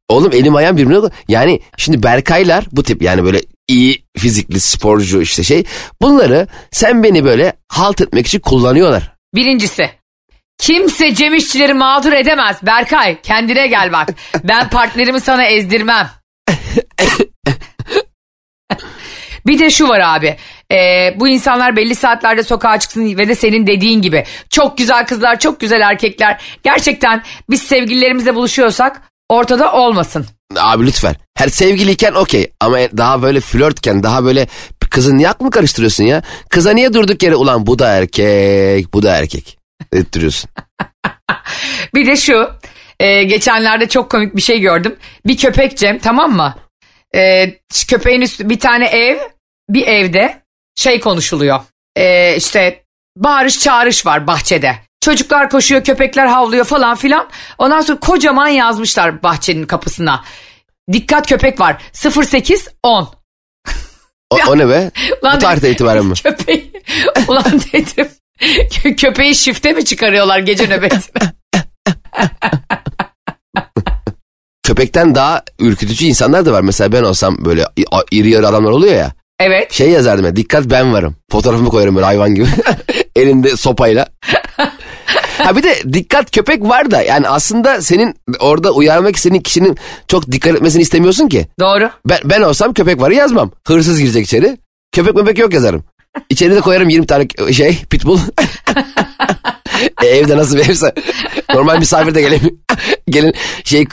Oğlum 0.09 0.33
elim 0.33 0.57
ayağım 0.57 0.77
birbirine 0.77 1.09
Yani 1.29 1.61
şimdi 1.77 2.03
Berkaylar 2.03 2.67
bu 2.73 2.83
tip 2.83 3.03
yani 3.03 3.25
böyle 3.25 3.41
iyi 3.69 4.05
fizikli 4.19 4.61
sporcu 4.61 5.23
işte 5.23 5.43
şey. 5.43 5.65
Bunları 6.03 6.49
sen 6.71 7.03
beni 7.03 7.25
böyle 7.25 7.53
halt 7.69 8.01
etmek 8.01 8.27
için 8.27 8.41
kullanıyorlar. 8.41 9.13
Birincisi. 9.35 9.91
Kimse 10.59 11.15
Cem 11.15 11.35
İşçileri 11.35 11.75
mağdur 11.75 12.13
edemez. 12.13 12.57
Berkay 12.63 13.21
kendine 13.23 13.67
gel 13.67 13.93
bak. 13.93 14.09
Ben 14.45 14.69
partnerimi 14.71 15.21
sana 15.21 15.45
ezdirmem. 15.45 16.11
Bir 19.47 19.59
de 19.59 19.71
şu 19.71 19.89
var 19.89 20.01
abi. 20.01 20.37
Ee, 20.73 21.15
bu 21.17 21.29
insanlar 21.29 21.77
belli 21.77 21.95
saatlerde 21.95 22.43
sokağa 22.43 22.79
çıksın 22.79 23.19
ve 23.19 23.29
de 23.29 23.35
senin 23.35 23.67
dediğin 23.67 24.03
gibi. 24.03 24.25
Çok 24.51 24.79
güzel 24.79 25.07
kızlar, 25.07 25.39
çok 25.39 25.61
güzel 25.61 25.81
erkekler. 25.81 26.43
Gerçekten 26.63 27.23
biz 27.51 27.63
sevgililerimizle 27.63 28.35
buluşuyorsak 28.35 29.03
ortada 29.29 29.73
olmasın. 29.73 30.27
Abi 30.57 30.87
lütfen. 30.87 31.17
Her 31.35 31.49
sevgiliyken 31.49 32.13
okey 32.13 32.53
ama 32.61 32.79
daha 32.79 33.23
böyle 33.23 33.41
flörtken 33.41 34.03
daha 34.03 34.25
böyle 34.25 34.47
kızın 34.91 35.19
niye 35.19 35.29
aklını 35.29 35.51
karıştırıyorsun 35.51 36.05
ya? 36.05 36.23
Kıza 36.51 36.71
niye 36.71 36.95
durduk 36.95 37.23
yere 37.23 37.37
ulan 37.37 37.67
bu 37.67 37.79
da 37.79 37.89
erkek 37.89 38.95
bu 38.95 39.03
da 39.03 39.17
erkek 39.17 39.59
ettiriyorsun. 39.93 40.51
Bir 41.95 42.07
de 42.07 42.17
şu. 42.17 42.51
e, 43.01 43.25
geçenlerde 43.25 43.89
çok 43.89 44.11
komik 44.11 44.37
bir 44.37 44.43
şey 44.43 44.61
gördüm. 44.61 44.97
Bir 45.27 45.37
köpek 45.37 45.77
Cem 45.79 45.99
tamam 45.99 46.33
mı? 46.37 46.57
E, 47.15 47.47
köpeğin 47.89 48.21
üstü 48.21 48.49
bir 48.49 48.61
tane 48.61 48.87
ev 48.87 49.19
bir 49.69 49.87
evde 49.87 50.43
şey 50.77 51.01
konuşuluyor. 51.01 51.61
E, 51.97 52.37
işte 52.37 52.85
bağırış 53.17 53.59
çağırış 53.61 54.07
var 54.07 54.27
bahçede. 54.27 54.77
Çocuklar 55.07 55.51
koşuyor 55.51 55.85
köpekler 55.85 56.27
havlıyor 56.27 56.65
falan 56.65 56.97
filan. 56.97 57.29
Ondan 57.59 57.81
sonra 57.81 58.01
kocaman 58.01 58.49
yazmışlar 58.49 59.23
bahçenin 59.23 59.67
kapısına. 59.67 60.25
Dikkat 60.93 61.29
köpek 61.29 61.61
var 61.61 61.83
08 61.93 62.69
10. 62.83 63.09
O, 64.31 64.39
o 64.49 64.59
ne 64.59 64.69
be? 64.69 64.91
Ulan 65.23 65.37
bu 65.37 65.39
tarihten 65.39 65.57
dedim, 65.63 65.73
itibaren 65.73 66.07
mi? 66.07 66.15
Köpeği, 66.23 66.73
ulan 67.29 67.45
dedim. 67.73 68.09
kö- 68.41 68.97
Köpeği 68.97 69.35
şifte 69.35 69.73
mi 69.73 69.85
çıkarıyorlar 69.85 70.39
gece 70.39 70.69
nöbetine? 70.69 71.33
Köpekten 74.63 75.15
daha 75.15 75.43
ürkütücü 75.59 76.05
insanlar 76.07 76.47
da 76.47 76.53
var. 76.53 76.61
Mesela 76.61 76.93
ben 76.93 77.03
olsam 77.03 77.37
böyle 77.45 77.65
iri 78.11 78.31
yarı 78.31 78.49
adamlar 78.49 78.71
oluyor 78.71 78.95
ya. 78.95 79.13
Evet. 79.41 79.73
Şey 79.73 79.91
yazardım 79.91 80.25
ya 80.25 80.37
dikkat 80.37 80.65
ben 80.65 80.93
varım. 80.93 81.17
Fotoğrafımı 81.33 81.69
koyarım 81.69 81.95
böyle 81.95 82.07
hayvan 82.07 82.35
gibi. 82.35 82.47
Elinde 83.17 83.57
sopayla. 83.57 84.07
Ha 85.39 85.57
bir 85.57 85.63
de 85.63 85.93
dikkat 85.93 86.31
köpek 86.31 86.63
var 86.63 86.91
da 86.91 87.03
yani 87.03 87.29
aslında 87.29 87.83
senin 87.83 88.15
orada 88.41 88.71
uyarmak 88.73 89.17
istediğin 89.17 89.43
kişinin 89.43 89.79
çok 90.09 90.33
dikkat 90.33 90.55
etmesini 90.55 90.83
istemiyorsun 90.83 91.29
ki. 91.29 91.47
Doğru. 91.61 91.91
Ben, 92.09 92.19
ben 92.25 92.41
olsam 92.41 92.73
köpek 92.73 93.01
varı 93.01 93.15
yazmam. 93.15 93.51
Hırsız 93.67 94.01
girecek 94.01 94.25
içeri. 94.25 94.59
Köpek 94.93 95.15
mebek 95.15 95.39
yok 95.39 95.55
yazarım. 95.55 95.85
İçeri 96.31 96.55
de 96.55 96.61
koyarım 96.61 96.89
20 96.89 97.07
tane 97.07 97.27
şey 97.53 97.79
pitbull. 97.91 98.19
E, 100.03 100.07
evde 100.07 100.37
nasıl 100.37 100.57
bir 100.57 100.69
evse. 100.69 100.93
Normal 101.55 101.79
misafir 101.79 102.15
de 102.15 102.21
gelin. 102.21 102.65
gelin 103.09 103.35
şey 103.65 103.87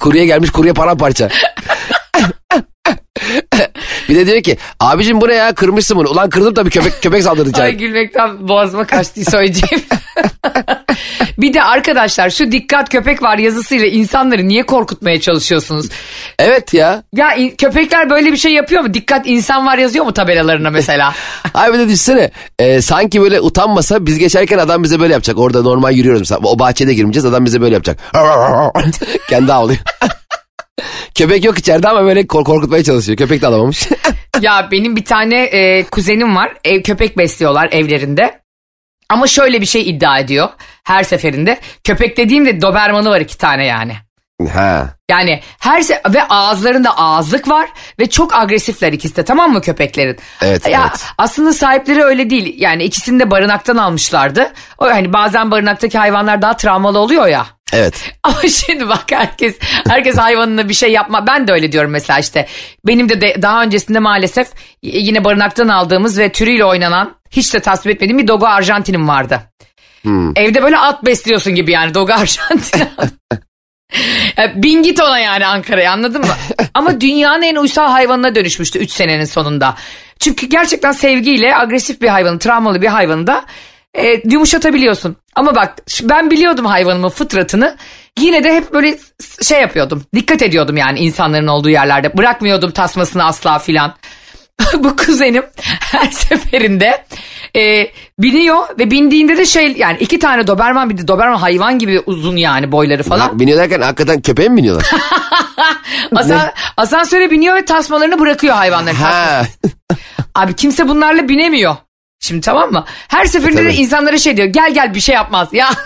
kurye 0.00 0.26
gelmiş 0.26 0.50
kurye 0.50 0.72
paramparça. 0.72 1.28
bir 4.08 4.16
de 4.16 4.26
diyor 4.26 4.42
ki 4.42 4.56
abicim 4.80 5.20
bu 5.20 5.28
ne 5.28 5.34
ya 5.34 5.54
kırmışsın 5.54 5.96
bunu. 5.96 6.08
Ulan 6.08 6.30
kırdım 6.30 6.54
tabii 6.54 6.70
köpek 6.70 7.02
köpek 7.02 7.22
saldırdı 7.22 7.62
Ay 7.62 7.76
gülmekten 7.76 8.48
boğazıma 8.48 8.86
kaçtı 8.86 9.24
söyleyeceğim. 9.30 9.84
bir 11.42 11.54
de 11.54 11.62
arkadaşlar 11.62 12.30
şu 12.30 12.52
dikkat 12.52 12.88
köpek 12.88 13.22
var 13.22 13.38
yazısıyla 13.38 13.86
insanları 13.86 14.48
niye 14.48 14.66
korkutmaya 14.66 15.20
çalışıyorsunuz? 15.20 15.86
Evet 16.38 16.74
ya. 16.74 17.02
Ya 17.14 17.34
in- 17.34 17.56
köpekler 17.56 18.10
böyle 18.10 18.32
bir 18.32 18.36
şey 18.36 18.52
yapıyor 18.52 18.82
mu? 18.82 18.94
Dikkat 18.94 19.26
insan 19.26 19.66
var 19.66 19.78
yazıyor 19.78 20.04
mu 20.04 20.12
tabelalarına 20.14 20.70
mesela? 20.70 21.14
Ay 21.54 21.72
bir 21.72 21.78
de 21.78 21.84
düşünsene 21.84 22.30
e, 22.58 22.82
sanki 22.82 23.20
böyle 23.22 23.40
utanmasa 23.40 24.06
biz 24.06 24.18
geçerken 24.18 24.58
adam 24.58 24.82
bize 24.82 25.00
böyle 25.00 25.12
yapacak. 25.12 25.38
Orada 25.38 25.62
normal 25.62 25.94
yürüyoruz 25.94 26.20
mesela. 26.20 26.40
O 26.44 26.58
bahçede 26.58 26.94
girmeyeceğiz 26.94 27.24
adam 27.26 27.44
bize 27.44 27.60
böyle 27.60 27.74
yapacak. 27.74 27.98
Kendi 29.28 29.52
ağlıyor. 29.52 29.78
Köpek 31.14 31.44
yok 31.44 31.58
içeride 31.58 31.88
ama 31.88 32.04
böyle 32.04 32.26
kork- 32.26 32.46
korkutmaya 32.46 32.84
çalışıyor. 32.84 33.18
Köpek 33.18 33.42
de 33.42 33.46
alamamış. 33.46 33.88
ya 34.40 34.68
benim 34.72 34.96
bir 34.96 35.04
tane 35.04 35.42
e, 35.42 35.84
kuzenim 35.84 36.36
var. 36.36 36.52
Ev, 36.64 36.82
köpek 36.82 37.18
besliyorlar 37.18 37.68
evlerinde. 37.72 38.39
Ama 39.10 39.26
şöyle 39.26 39.60
bir 39.60 39.66
şey 39.66 39.90
iddia 39.90 40.18
ediyor 40.18 40.48
her 40.84 41.02
seferinde. 41.02 41.58
Köpek 41.84 42.16
dediğimde 42.16 42.62
Doberman'ı 42.62 43.10
var 43.10 43.20
iki 43.20 43.38
tane 43.38 43.64
yani. 43.64 43.96
ha. 44.54 44.88
Yani 45.10 45.40
her 45.60 45.80
se- 45.80 46.14
ve 46.14 46.22
ağızlarında 46.22 46.98
ağızlık 46.98 47.48
var 47.48 47.68
ve 47.98 48.10
çok 48.10 48.34
agresifler 48.34 48.92
ikisi 48.92 49.16
de 49.16 49.24
tamam 49.24 49.52
mı 49.52 49.60
köpeklerin? 49.60 50.18
Evet, 50.42 50.68
ya 50.68 50.86
evet. 50.90 51.04
aslında 51.18 51.52
sahipleri 51.52 52.04
öyle 52.04 52.30
değil. 52.30 52.54
Yani 52.58 52.84
ikisini 52.84 53.20
de 53.20 53.30
barınaktan 53.30 53.76
almışlardı. 53.76 54.52
O 54.78 54.86
hani 54.86 55.12
bazen 55.12 55.50
barınaktaki 55.50 55.98
hayvanlar 55.98 56.42
daha 56.42 56.56
travmalı 56.56 56.98
oluyor 56.98 57.26
ya. 57.26 57.46
Evet. 57.72 58.12
Ama 58.22 58.40
şimdi 58.48 58.88
bak 58.88 59.04
herkes 59.12 59.58
herkes 59.88 60.18
hayvanına 60.18 60.68
bir 60.68 60.74
şey 60.74 60.92
yapma. 60.92 61.26
Ben 61.26 61.48
de 61.48 61.52
öyle 61.52 61.72
diyorum 61.72 61.90
mesela 61.90 62.18
işte. 62.18 62.46
Benim 62.86 63.08
de, 63.08 63.20
de 63.20 63.36
daha 63.42 63.62
öncesinde 63.62 63.98
maalesef 63.98 64.48
yine 64.82 65.24
barınaktan 65.24 65.68
aldığımız 65.68 66.18
ve 66.18 66.32
türüyle 66.32 66.64
oynanan 66.64 67.16
hiç 67.30 67.54
de 67.54 67.60
tasvip 67.60 67.92
etmediğim 67.94 68.18
bir 68.18 68.28
Dogo 68.28 68.46
Arjantin'im 68.46 69.08
vardı. 69.08 69.40
Evde 70.36 70.62
böyle 70.62 70.78
at 70.78 71.04
besliyorsun 71.04 71.54
gibi 71.54 71.70
yani 71.70 71.94
Dogo 71.94 72.12
Arjantin. 72.12 72.82
Bin 74.54 74.82
git 74.82 75.00
ona 75.00 75.18
yani 75.18 75.46
Ankara'ya 75.46 75.92
anladın 75.92 76.20
mı? 76.20 76.34
Ama 76.74 77.00
dünyanın 77.00 77.42
en 77.42 77.56
uysal 77.56 77.90
hayvanına 77.90 78.34
dönüşmüştü 78.34 78.78
3 78.78 78.90
senenin 78.90 79.24
sonunda. 79.24 79.74
Çünkü 80.18 80.46
gerçekten 80.46 80.92
sevgiyle 80.92 81.56
agresif 81.56 82.02
bir 82.02 82.08
hayvanı, 82.08 82.38
travmalı 82.38 82.82
bir 82.82 82.86
hayvanı 82.86 83.26
da 83.26 83.44
e, 83.94 84.22
yumuşatabiliyorsun. 84.30 85.16
Ama 85.34 85.54
bak 85.54 85.76
ben 86.02 86.30
biliyordum 86.30 86.66
hayvanımın 86.66 87.08
fıtratını. 87.08 87.76
Yine 88.18 88.44
de 88.44 88.54
hep 88.54 88.72
böyle 88.72 88.98
şey 89.42 89.60
yapıyordum. 89.60 90.04
Dikkat 90.14 90.42
ediyordum 90.42 90.76
yani 90.76 90.98
insanların 90.98 91.46
olduğu 91.46 91.70
yerlerde. 91.70 92.16
Bırakmıyordum 92.16 92.70
tasmasını 92.70 93.24
asla 93.24 93.58
filan. 93.58 93.94
Bu 94.78 94.96
kuzenim 94.96 95.42
her 95.80 96.10
seferinde 96.10 97.04
e, 97.56 97.86
biniyor 98.18 98.78
ve 98.78 98.90
bindiğinde 98.90 99.36
de 99.36 99.44
şey 99.46 99.72
yani 99.72 99.96
iki 100.00 100.18
tane 100.18 100.46
Doberman 100.46 100.90
bir 100.90 100.98
de 100.98 101.08
Doberman 101.08 101.38
hayvan 101.38 101.78
gibi 101.78 102.00
uzun 102.06 102.36
yani 102.36 102.72
boyları 102.72 103.02
falan. 103.02 103.28
Ha, 103.28 103.38
biniyor 103.38 103.58
derken 103.58 103.80
hakikaten 103.80 104.20
köpeğe 104.20 104.48
mi 104.48 104.56
biniyorlar? 104.56 104.90
Asa- 106.16 106.54
asansöre 106.76 107.30
biniyor 107.30 107.56
ve 107.56 107.64
tasmalarını 107.64 108.18
bırakıyor 108.20 108.54
hayvanların 108.54 108.96
ha. 108.96 109.10
tasmasız. 109.10 109.60
Abi 110.34 110.54
kimse 110.54 110.88
bunlarla 110.88 111.28
binemiyor. 111.28 111.76
Şimdi 112.30 112.44
tamam 112.44 112.72
mı? 112.72 112.84
Her 113.08 113.24
seferinde 113.24 113.64
de 113.64 113.68
Tabii. 113.68 113.76
insanlara 113.76 114.18
şey 114.18 114.36
diyor 114.36 114.48
gel 114.48 114.74
gel 114.74 114.94
bir 114.94 115.00
şey 115.00 115.14
yapmaz. 115.14 115.48
Ya 115.52 115.68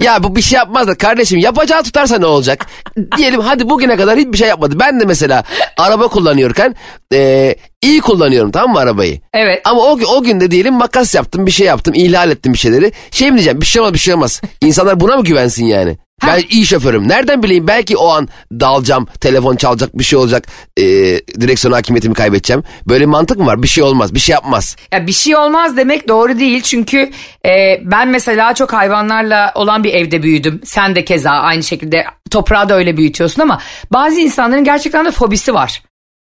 Ya 0.00 0.22
bu 0.22 0.36
bir 0.36 0.42
şey 0.42 0.56
yapmaz 0.56 0.88
da 0.88 0.94
kardeşim 0.94 1.38
yapacağı 1.38 1.82
tutarsa 1.82 2.18
ne 2.18 2.26
olacak? 2.26 2.66
Diyelim 3.16 3.40
hadi 3.40 3.70
bugüne 3.70 3.96
kadar 3.96 4.18
hiçbir 4.18 4.38
şey 4.38 4.48
yapmadı. 4.48 4.74
Ben 4.80 5.00
de 5.00 5.04
mesela 5.04 5.44
araba 5.78 6.08
kullanıyorken 6.08 6.74
e, 7.14 7.54
iyi 7.82 8.00
kullanıyorum 8.00 8.50
tamam 8.50 8.72
mı 8.72 8.78
arabayı? 8.78 9.20
evet. 9.32 9.60
Ama 9.64 9.80
o, 9.80 9.98
o 10.16 10.22
gün 10.22 10.40
de 10.40 10.50
diyelim 10.50 10.74
makas 10.74 11.14
yaptım 11.14 11.46
bir 11.46 11.50
şey 11.50 11.66
yaptım 11.66 11.94
ihlal 11.94 12.30
ettim 12.30 12.52
bir 12.52 12.58
şeyleri. 12.58 12.92
Şey 13.10 13.30
mi 13.30 13.34
diyeceğim 13.34 13.60
bir 13.60 13.66
şey 13.66 13.80
olmaz 13.82 13.94
bir 13.94 13.98
şey 13.98 14.14
olmaz. 14.14 14.40
İnsanlar 14.60 15.00
buna 15.00 15.16
mı 15.16 15.24
güvensin 15.24 15.66
yani? 15.66 15.98
Ben 16.26 16.42
iyi 16.50 16.66
şoförüm. 16.66 17.08
Nereden 17.08 17.42
bileyim 17.42 17.66
belki 17.66 17.96
o 17.96 18.08
an 18.08 18.28
dalacağım, 18.52 19.06
telefon 19.20 19.56
çalacak, 19.56 19.98
bir 19.98 20.04
şey 20.04 20.18
olacak, 20.18 20.44
e, 20.76 20.82
direksiyon 21.40 21.72
hakimiyetimi 21.72 22.14
kaybedeceğim. 22.14 22.62
Böyle 22.88 23.06
mantık 23.06 23.38
mı 23.38 23.46
var? 23.46 23.62
Bir 23.62 23.68
şey 23.68 23.84
olmaz, 23.84 24.14
bir 24.14 24.20
şey 24.20 24.32
yapmaz. 24.32 24.76
Ya 24.92 25.06
bir 25.06 25.12
şey 25.12 25.36
olmaz 25.36 25.76
demek 25.76 26.08
doğru 26.08 26.38
değil 26.38 26.62
çünkü 26.62 27.10
e, 27.46 27.80
ben 27.84 28.08
mesela 28.08 28.54
çok 28.54 28.72
hayvanlarla 28.72 29.52
olan 29.54 29.84
bir 29.84 29.94
evde 29.94 30.22
büyüdüm. 30.22 30.60
Sen 30.64 30.94
de 30.94 31.04
keza 31.04 31.30
aynı 31.30 31.62
şekilde 31.62 32.04
toprağı 32.30 32.68
da 32.68 32.74
öyle 32.74 32.96
büyütüyorsun 32.96 33.42
ama 33.42 33.60
bazı 33.92 34.20
insanların 34.20 34.64
gerçekten 34.64 35.04
de 35.04 35.10
fobisi 35.10 35.54
var. 35.54 35.82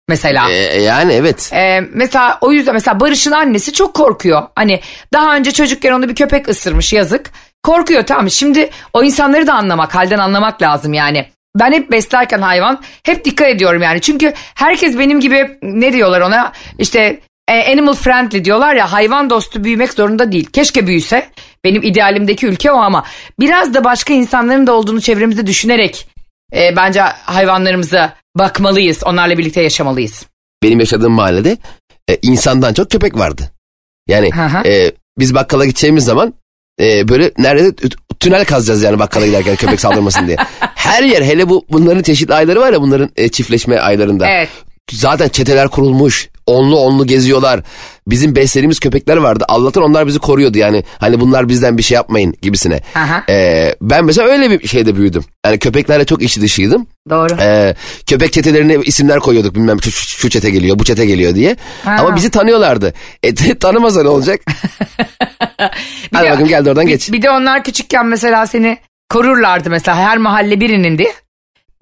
Mesela. 0.08 0.50
E, 0.50 0.82
yani 0.82 1.12
evet. 1.12 1.50
Ee, 1.54 1.80
mesela 1.92 2.38
o 2.40 2.52
yüzden 2.52 2.74
mesela 2.74 3.00
Barış'ın 3.00 3.32
annesi 3.32 3.72
çok 3.72 3.94
korkuyor. 3.94 4.42
Hani 4.56 4.80
daha 5.12 5.37
önce 5.37 5.52
çocukken 5.52 5.92
onu 5.92 6.08
bir 6.08 6.14
köpek 6.14 6.48
ısırmış 6.48 6.92
yazık. 6.92 7.30
Korkuyor 7.62 8.07
tamam 8.07 8.31
şimdi 8.31 8.71
o 8.92 9.05
insanları 9.05 9.47
da 9.47 9.55
anlamak 9.55 9.94
halden 9.94 10.18
anlamak 10.18 10.62
lazım 10.62 10.92
yani. 10.92 11.27
Ben 11.57 11.73
hep 11.73 11.90
beslerken 11.92 12.42
hayvan 12.42 12.83
hep 13.03 13.25
dikkat 13.25 13.49
ediyorum 13.49 13.83
yani. 13.83 14.01
Çünkü 14.01 14.33
herkes 14.55 14.99
benim 14.99 15.21
gibi 15.21 15.59
ne 15.62 15.92
diyorlar 15.92 16.21
ona 16.21 16.53
işte 16.79 17.21
e, 17.49 17.73
animal 17.73 17.94
friendly 17.94 18.44
diyorlar 18.44 18.75
ya 18.75 18.92
hayvan 18.92 19.31
dostu 19.31 19.64
büyümek 19.64 19.92
zorunda 19.92 20.33
değil. 20.33 20.47
Keşke 20.53 20.87
büyüse 20.87 21.31
benim 21.64 21.83
idealimdeki 21.83 22.47
ülke 22.47 22.73
o 22.73 22.77
ama 22.77 23.05
biraz 23.40 23.75
da 23.75 23.85
başka 23.85 24.14
insanların 24.14 24.66
da 24.66 24.73
olduğunu 24.73 25.01
çevremizde 25.01 25.47
düşünerek 25.47 26.09
e, 26.57 26.77
bence 26.77 27.01
hayvanlarımıza 27.03 28.14
bakmalıyız. 28.37 29.05
Onlarla 29.05 29.38
birlikte 29.38 29.61
yaşamalıyız. 29.61 30.27
Benim 30.62 30.81
yaşadığım 30.81 31.12
mahallede 31.12 31.57
e, 32.09 32.18
insandan 32.23 32.75
çok 32.75 32.90
köpek 32.90 33.18
vardı. 33.18 33.51
Yani 34.09 34.31
e, 34.66 34.92
biz 35.18 35.35
bakkala 35.35 35.64
gideceğimiz 35.64 36.05
zaman 36.05 36.35
e, 36.81 37.09
böyle 37.09 37.33
neredeyse 37.38 37.71
tü- 37.71 37.97
tünel 38.21 38.45
kazacağız 38.45 38.83
yani 38.83 38.99
bakkala 38.99 39.27
giderken 39.27 39.57
köpek 39.57 39.81
saldırmasın 39.81 40.27
diye. 40.27 40.37
Her 40.61 41.03
yer 41.03 41.23
hele 41.23 41.49
bu 41.49 41.67
bunların 41.71 42.03
çeşitli 42.03 42.35
ayları 42.35 42.61
var 42.61 42.73
ya 42.73 42.81
bunların 42.83 43.11
e, 43.17 43.29
çiftleşme 43.29 43.79
aylarında. 43.79 44.29
Evet. 44.29 44.49
Zaten 44.92 45.29
çeteler 45.29 45.68
kurulmuş. 45.68 46.29
Onlu 46.46 46.77
onlu 46.79 47.07
geziyorlar. 47.07 47.61
Bizim 48.07 48.37
beslediğimiz 48.37 48.81
köpekler 48.81 49.16
vardı. 49.16 49.44
Allah'tan 49.48 49.83
onlar 49.83 50.07
bizi 50.07 50.18
koruyordu 50.18 50.59
yani. 50.59 50.85
Hani 50.98 51.20
bunlar 51.20 51.48
bizden 51.48 51.79
bir 51.79 51.83
şey 51.83 51.94
yapmayın 51.94 52.35
gibisine. 52.42 52.81
Aha. 52.94 53.24
Ee, 53.29 53.74
ben 53.81 54.05
mesela 54.05 54.29
öyle 54.29 54.51
bir 54.51 54.68
şeyde 54.68 54.96
büyüdüm. 54.96 55.24
Yani 55.46 55.59
köpeklerle 55.59 56.05
çok 56.05 56.22
içi 56.22 56.40
dışıydım. 56.40 56.87
Doğru. 57.11 57.37
Ee, 57.40 57.74
köpek 58.07 58.33
çetelerine 58.33 58.77
isimler 58.85 59.20
koyuyorduk 59.20 59.55
bilmem 59.55 59.83
şu, 59.83 59.90
şu, 59.90 60.18
şu 60.18 60.31
çete 60.31 60.51
geliyor 60.51 60.79
bu 60.79 60.85
çete 60.85 61.07
geliyor 61.07 61.35
diye. 61.35 61.57
Ha. 61.85 61.96
Ama 62.01 62.16
bizi 62.16 62.31
tanıyorlardı. 62.31 62.94
E 63.22 63.35
tanımasa 63.35 64.03
ne 64.03 64.09
olacak? 64.09 64.40
Hadi 66.12 66.27
de- 66.27 66.31
bakayım 66.31 66.48
gel 66.48 66.68
oradan 66.68 66.87
bir, 66.87 66.90
geç. 66.90 67.12
bir 67.12 67.22
de 67.22 67.31
onlar 67.31 67.64
küçükken 67.64 68.07
mesela 68.07 68.46
seni 68.46 68.79
korurlardı 69.11 69.70
mesela 69.70 69.96
her 69.96 70.18
mahalle 70.18 70.61
birinindi. 70.61 71.07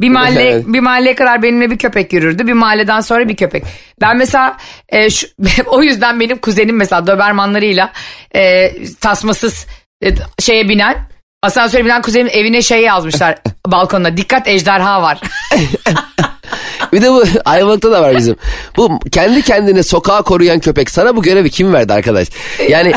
Bir 0.00 0.10
mahalle 0.10 0.42
Evet. 0.42 0.64
bir 0.66 0.80
mahalleye 0.80 1.14
kadar 1.14 1.42
benimle 1.42 1.70
bir 1.70 1.78
köpek 1.78 2.12
yürürdü. 2.12 2.46
Bir 2.46 2.52
mahalleden 2.52 3.00
sonra 3.00 3.28
bir 3.28 3.36
köpek. 3.36 3.64
Ben 4.00 4.16
mesela 4.16 4.56
e, 4.88 5.10
şu, 5.10 5.26
o 5.66 5.82
yüzden 5.82 6.20
benim 6.20 6.38
kuzenim 6.38 6.76
mesela 6.76 7.06
Dobermanlarıyla 7.06 7.92
e, 8.36 8.72
tasmasız 9.00 9.66
e, 10.04 10.08
şeye 10.40 10.68
binen 10.68 11.08
asansöre 11.42 11.84
binen 11.84 12.02
kuzenim 12.02 12.28
evine 12.32 12.62
şey 12.62 12.82
yazmışlar 12.82 13.34
balkonuna. 13.66 14.16
Dikkat 14.16 14.48
ejderha 14.48 15.02
var. 15.02 15.20
Bir 16.92 17.02
de 17.02 17.10
bu 17.10 17.24
Ayvalık'ta 17.44 17.92
da 17.92 18.02
var 18.02 18.16
bizim. 18.16 18.36
Bu 18.76 18.98
kendi 19.12 19.42
kendine 19.42 19.82
sokağa 19.82 20.22
koruyan 20.22 20.60
köpek 20.60 20.90
sana 20.90 21.16
bu 21.16 21.22
görevi 21.22 21.50
kim 21.50 21.72
verdi 21.72 21.92
arkadaş? 21.92 22.28
Yani 22.68 22.92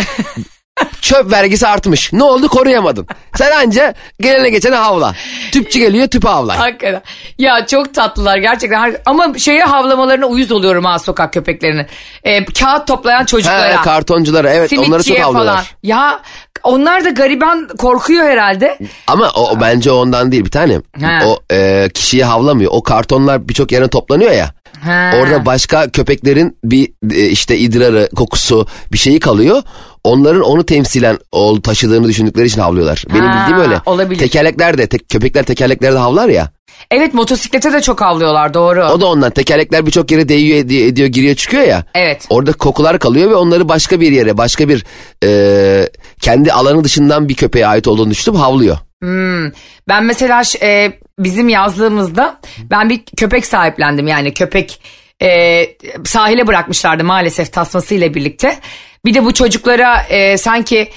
çöp 1.01 1.31
vergisi 1.31 1.67
artmış. 1.67 2.13
Ne 2.13 2.23
oldu 2.23 2.47
koruyamadın. 2.47 3.07
Sen 3.35 3.51
anca 3.51 3.93
gelene 4.19 4.49
geçene 4.49 4.75
havla. 4.75 5.13
Tüpçü 5.51 5.79
geliyor 5.79 6.07
tüpü 6.07 6.27
havla. 6.27 6.59
Hakikaten. 6.59 7.01
Ya 7.37 7.67
çok 7.67 7.93
tatlılar 7.93 8.37
gerçekten. 8.37 8.95
Ama 9.05 9.37
şeye 9.37 9.63
havlamalarına 9.63 10.25
uyuz 10.25 10.51
oluyorum 10.51 10.85
ha 10.85 10.99
sokak 10.99 11.33
köpeklerinin. 11.33 11.85
E, 12.23 12.45
kağıt 12.45 12.87
toplayan 12.87 13.25
çocuklara. 13.25 13.77
Ha, 13.79 13.81
kartonculara 13.81 14.49
evet 14.49 14.73
onları 14.73 15.03
çok 15.03 15.19
havlıyorlar. 15.19 15.53
falan. 15.55 15.65
Ya 15.83 16.19
onlar 16.63 17.05
da 17.05 17.09
gariban 17.09 17.67
korkuyor 17.77 18.23
herhalde. 18.25 18.77
Ama 19.07 19.29
o, 19.35 19.49
o 19.49 19.61
bence 19.61 19.91
ondan 19.91 20.31
değil 20.31 20.45
bir 20.45 20.51
tanem. 20.51 20.81
Ha. 21.01 21.19
O 21.25 21.39
e, 21.51 21.89
kişiyi 21.93 22.23
havlamıyor. 22.23 22.71
O 22.73 22.83
kartonlar 22.83 23.49
birçok 23.49 23.71
yerine 23.71 23.87
toplanıyor 23.87 24.31
ya. 24.31 24.51
Ha. 24.83 25.11
Orada 25.21 25.45
başka 25.45 25.89
köpeklerin 25.89 26.57
bir 26.63 26.91
e, 27.11 27.25
işte 27.25 27.57
idrarı, 27.57 28.09
kokusu 28.15 28.67
bir 28.93 28.97
şeyi 28.97 29.19
kalıyor. 29.19 29.61
Onların 30.03 30.41
onu 30.41 30.65
temsilen 30.65 31.17
ol 31.31 31.61
taşıdığını 31.61 32.07
düşündükleri 32.07 32.47
için 32.47 32.61
havlıyorlar. 32.61 33.05
Benim 33.13 33.25
Ha, 33.25 33.41
bildiğim 33.49 33.61
öyle. 33.69 33.81
olabilir. 33.85 34.19
Tekerlekler 34.19 34.77
de 34.77 34.87
tek, 34.87 35.09
köpekler 35.09 35.43
tekerleklerde 35.43 35.97
havlar 35.97 36.29
ya. 36.29 36.49
Evet 36.91 37.13
motosiklete 37.13 37.73
de 37.73 37.81
çok 37.81 38.01
havlıyorlar 38.01 38.53
doğru. 38.53 38.83
O 38.85 39.01
da 39.01 39.05
ondan. 39.05 39.31
Tekerlekler 39.31 39.85
birçok 39.85 40.11
yere 40.11 40.29
değiyor 40.29 40.57
ediyor, 40.57 40.87
ediyor, 40.87 41.07
giriyor 41.07 41.35
çıkıyor 41.35 41.63
ya. 41.63 41.83
Evet. 41.95 42.25
Orada 42.29 42.53
kokular 42.53 42.99
kalıyor 42.99 43.29
ve 43.31 43.35
onları 43.35 43.69
başka 43.69 43.99
bir 43.99 44.11
yere 44.11 44.37
başka 44.37 44.69
bir 44.69 44.85
e, 45.23 45.89
kendi 46.21 46.53
alanı 46.53 46.83
dışından 46.83 47.29
bir 47.29 47.35
köpeğe 47.35 47.67
ait 47.67 47.87
olduğunu 47.87 48.11
düşünüp 48.11 48.37
havlıyor. 48.37 48.77
Hmm. 49.01 49.51
Ben 49.87 50.03
mesela 50.03 50.41
e, 50.61 50.93
bizim 51.19 51.49
yazlığımızda 51.49 52.39
ben 52.71 52.89
bir 52.89 53.01
köpek 53.17 53.45
sahiplendim. 53.45 54.07
Yani 54.07 54.33
köpek 54.33 54.81
e, 55.21 55.61
sahile 56.05 56.47
bırakmışlardı 56.47 57.03
maalesef 57.03 57.53
tasmasıyla 57.53 58.13
birlikte. 58.13 58.59
Bir 59.05 59.13
de 59.13 59.25
bu 59.25 59.33
çocuklara 59.33 60.01
e, 60.01 60.37
sanki 60.37 60.89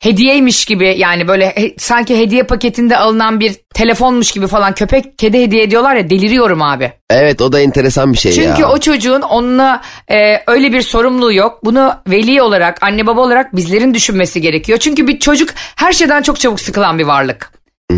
hediyeymiş 0.00 0.64
gibi 0.64 0.94
yani 0.98 1.28
böyle 1.28 1.46
he- 1.56 1.74
sanki 1.78 2.18
hediye 2.18 2.42
paketinde 2.42 2.96
alınan 2.96 3.40
bir 3.40 3.54
telefonmuş 3.74 4.32
gibi 4.32 4.46
falan 4.46 4.74
köpek 4.74 5.18
kedi 5.18 5.42
hediye 5.42 5.62
ediyorlar 5.62 5.96
ya 5.96 6.10
deliriyorum 6.10 6.62
abi. 6.62 6.92
Evet 7.10 7.42
o 7.42 7.52
da 7.52 7.60
enteresan 7.60 8.12
bir 8.12 8.18
şey 8.18 8.32
ya. 8.32 8.44
Çünkü 8.44 8.64
o 8.64 8.78
çocuğun 8.78 9.20
onunla 9.20 9.82
e, 10.10 10.42
öyle 10.46 10.72
bir 10.72 10.82
sorumluluğu 10.82 11.32
yok. 11.32 11.64
Bunu 11.64 11.94
veli 12.08 12.42
olarak, 12.42 12.82
anne 12.82 13.06
baba 13.06 13.20
olarak 13.20 13.56
bizlerin 13.56 13.94
düşünmesi 13.94 14.40
gerekiyor. 14.40 14.78
Çünkü 14.78 15.06
bir 15.06 15.18
çocuk 15.18 15.50
her 15.76 15.92
şeyden 15.92 16.22
çok 16.22 16.40
çabuk 16.40 16.60
sıkılan 16.60 16.98
bir 16.98 17.04
varlık. 17.04 17.52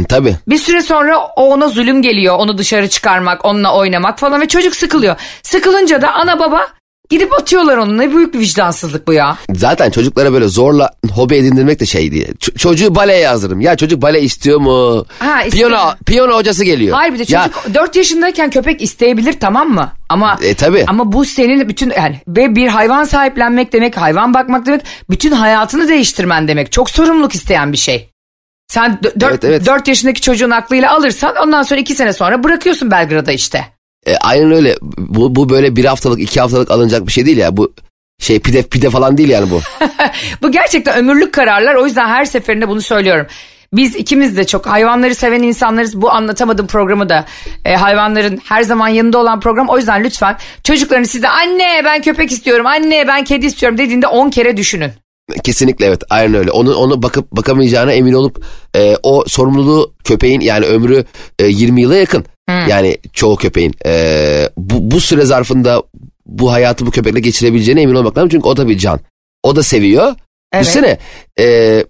Tabii. 0.08 0.36
Bir 0.48 0.58
süre 0.58 0.82
sonra 0.82 1.18
o 1.18 1.44
ona 1.52 1.68
zulüm 1.68 2.02
geliyor. 2.02 2.34
Onu 2.38 2.58
dışarı 2.58 2.88
çıkarmak, 2.88 3.44
onunla 3.44 3.74
oynamak 3.76 4.18
falan 4.18 4.40
ve 4.40 4.48
çocuk 4.48 4.76
sıkılıyor. 4.76 5.16
Sıkılınca 5.42 6.02
da 6.02 6.12
ana 6.12 6.38
baba 6.38 6.66
gidip 7.10 7.32
atıyorlar 7.32 7.76
onu. 7.76 7.98
Ne 7.98 8.14
büyük 8.16 8.34
bir 8.34 8.38
vicdansızlık 8.38 9.08
bu 9.08 9.12
ya. 9.12 9.36
Zaten 9.54 9.90
çocuklara 9.90 10.32
böyle 10.32 10.48
zorla 10.48 10.90
hobi 11.12 11.34
edindirmek 11.36 11.80
de 11.80 11.86
şey 11.86 12.12
diye. 12.12 12.24
Ç- 12.26 12.58
çocuğu 12.58 12.94
baleye 12.94 13.18
yazdırırım. 13.18 13.60
Ya 13.60 13.76
çocuk 13.76 14.02
bale 14.02 14.20
istiyor 14.22 14.58
mu? 14.60 15.04
Ha, 15.18 15.42
istiyor. 15.42 15.68
piyano, 15.70 15.94
piyano 16.06 16.34
hocası 16.36 16.64
geliyor. 16.64 16.96
Hayır 16.96 17.14
bir 17.14 17.18
de 17.18 17.24
Ya, 17.32 17.50
çocuk 17.64 17.74
4 17.74 17.96
yaşındayken 17.96 18.50
köpek 18.50 18.82
isteyebilir 18.82 19.32
tamam 19.40 19.68
mı? 19.68 19.92
Ama 20.08 20.38
E, 20.42 20.54
tabii. 20.54 20.84
ama 20.88 21.12
bu 21.12 21.24
senin 21.24 21.68
bütün 21.68 21.90
yani 21.96 22.20
ve 22.28 22.56
bir 22.56 22.68
hayvan 22.68 23.04
sahiplenmek 23.04 23.72
demek, 23.72 23.96
hayvan 23.96 24.34
bakmak 24.34 24.66
demek, 24.66 24.82
bütün 25.10 25.32
hayatını 25.32 25.88
değiştirmen 25.88 26.48
demek. 26.48 26.72
Çok 26.72 26.90
sorumluluk 26.90 27.34
isteyen 27.34 27.72
bir 27.72 27.78
şey. 27.78 28.10
Sen 28.68 28.98
4 29.20 29.44
Evet, 29.44 29.44
evet. 29.68 29.88
yaşındaki 29.88 30.20
çocuğun 30.20 30.50
aklıyla 30.50 30.92
alırsan 30.96 31.36
ondan 31.36 31.62
sonra 31.62 31.80
2 31.80 31.94
sene 31.94 32.12
sonra 32.12 32.44
bırakıyorsun 32.44 32.90
Belgrad'a 32.90 33.32
işte. 33.32 33.64
E, 34.06 34.16
aynen 34.16 34.52
öyle. 34.52 34.76
Bu, 34.98 35.36
bu 35.36 35.48
böyle 35.48 35.76
bir 35.76 35.84
haftalık 35.84 36.20
iki 36.20 36.40
haftalık 36.40 36.70
alınacak 36.70 37.06
bir 37.06 37.12
şey 37.12 37.26
değil 37.26 37.38
ya. 37.38 37.56
Bu 37.56 37.72
şey 38.18 38.40
pide 38.40 38.62
pide 38.62 38.90
falan 38.90 39.18
değil 39.18 39.28
yani 39.28 39.50
bu. 39.50 39.60
Bu 40.42 40.52
gerçekten 40.52 40.98
ömürlük 40.98 41.34
kararlar. 41.34 41.74
O 41.74 41.86
yüzden 41.86 42.08
her 42.08 42.24
seferinde 42.24 42.68
bunu 42.68 42.80
söylüyorum. 42.80 43.26
Biz 43.72 43.96
ikimiz 43.96 44.36
de 44.36 44.46
çok 44.46 44.66
hayvanları 44.66 45.14
seven 45.14 45.42
insanlarız. 45.42 46.02
Bu 46.02 46.10
anlatamadım 46.10 46.66
programı 46.66 47.08
da 47.08 47.26
e, 47.64 47.74
hayvanların 47.74 48.40
her 48.44 48.62
zaman 48.62 48.88
yanında 48.88 49.18
olan 49.18 49.40
program. 49.40 49.68
O 49.68 49.78
yüzden 49.78 50.04
lütfen 50.04 50.36
çocuklarını 50.64 51.06
size 51.06 51.28
anne 51.28 51.82
ben 51.84 52.02
köpek 52.02 52.32
istiyorum, 52.32 52.66
anne 52.66 53.06
ben 53.08 53.24
kedi 53.24 53.46
istiyorum 53.46 53.78
dediğinde 53.78 54.06
10 54.06 54.30
kere 54.30 54.56
düşünün. 54.56 54.92
Kesinlikle 55.44 55.86
evet 55.86 56.02
aynen 56.10 56.34
öyle. 56.34 56.50
Onu 56.50 56.74
onu 56.74 57.02
bakıp 57.02 57.32
bakamayacağına 57.32 57.92
emin 57.92 58.12
olup 58.12 58.44
e, 58.76 58.96
o 59.02 59.24
sorumluluğu 59.26 59.94
köpeğin 60.04 60.40
yani 60.40 60.66
ömrü 60.66 61.04
e, 61.38 61.46
20 61.46 61.80
yıla 61.80 61.96
yakın. 61.96 62.24
Yani 62.68 62.96
çoğu 63.12 63.36
köpeğin 63.36 63.74
e, 63.86 64.50
bu, 64.56 64.90
bu 64.90 65.00
süre 65.00 65.24
zarfında 65.24 65.82
bu 66.26 66.52
hayatı 66.52 66.86
bu 66.86 66.90
köpekle 66.90 67.20
geçirebileceğine 67.20 67.82
emin 67.82 67.94
olmak 67.94 68.16
lazım. 68.16 68.28
Çünkü 68.28 68.48
o 68.48 68.56
da 68.56 68.68
bir 68.68 68.78
can. 68.78 69.00
O 69.42 69.56
da 69.56 69.62
seviyor. 69.62 70.14
Evet. 70.52 70.64
Düşünsene 70.64 70.98
e, 71.40 71.84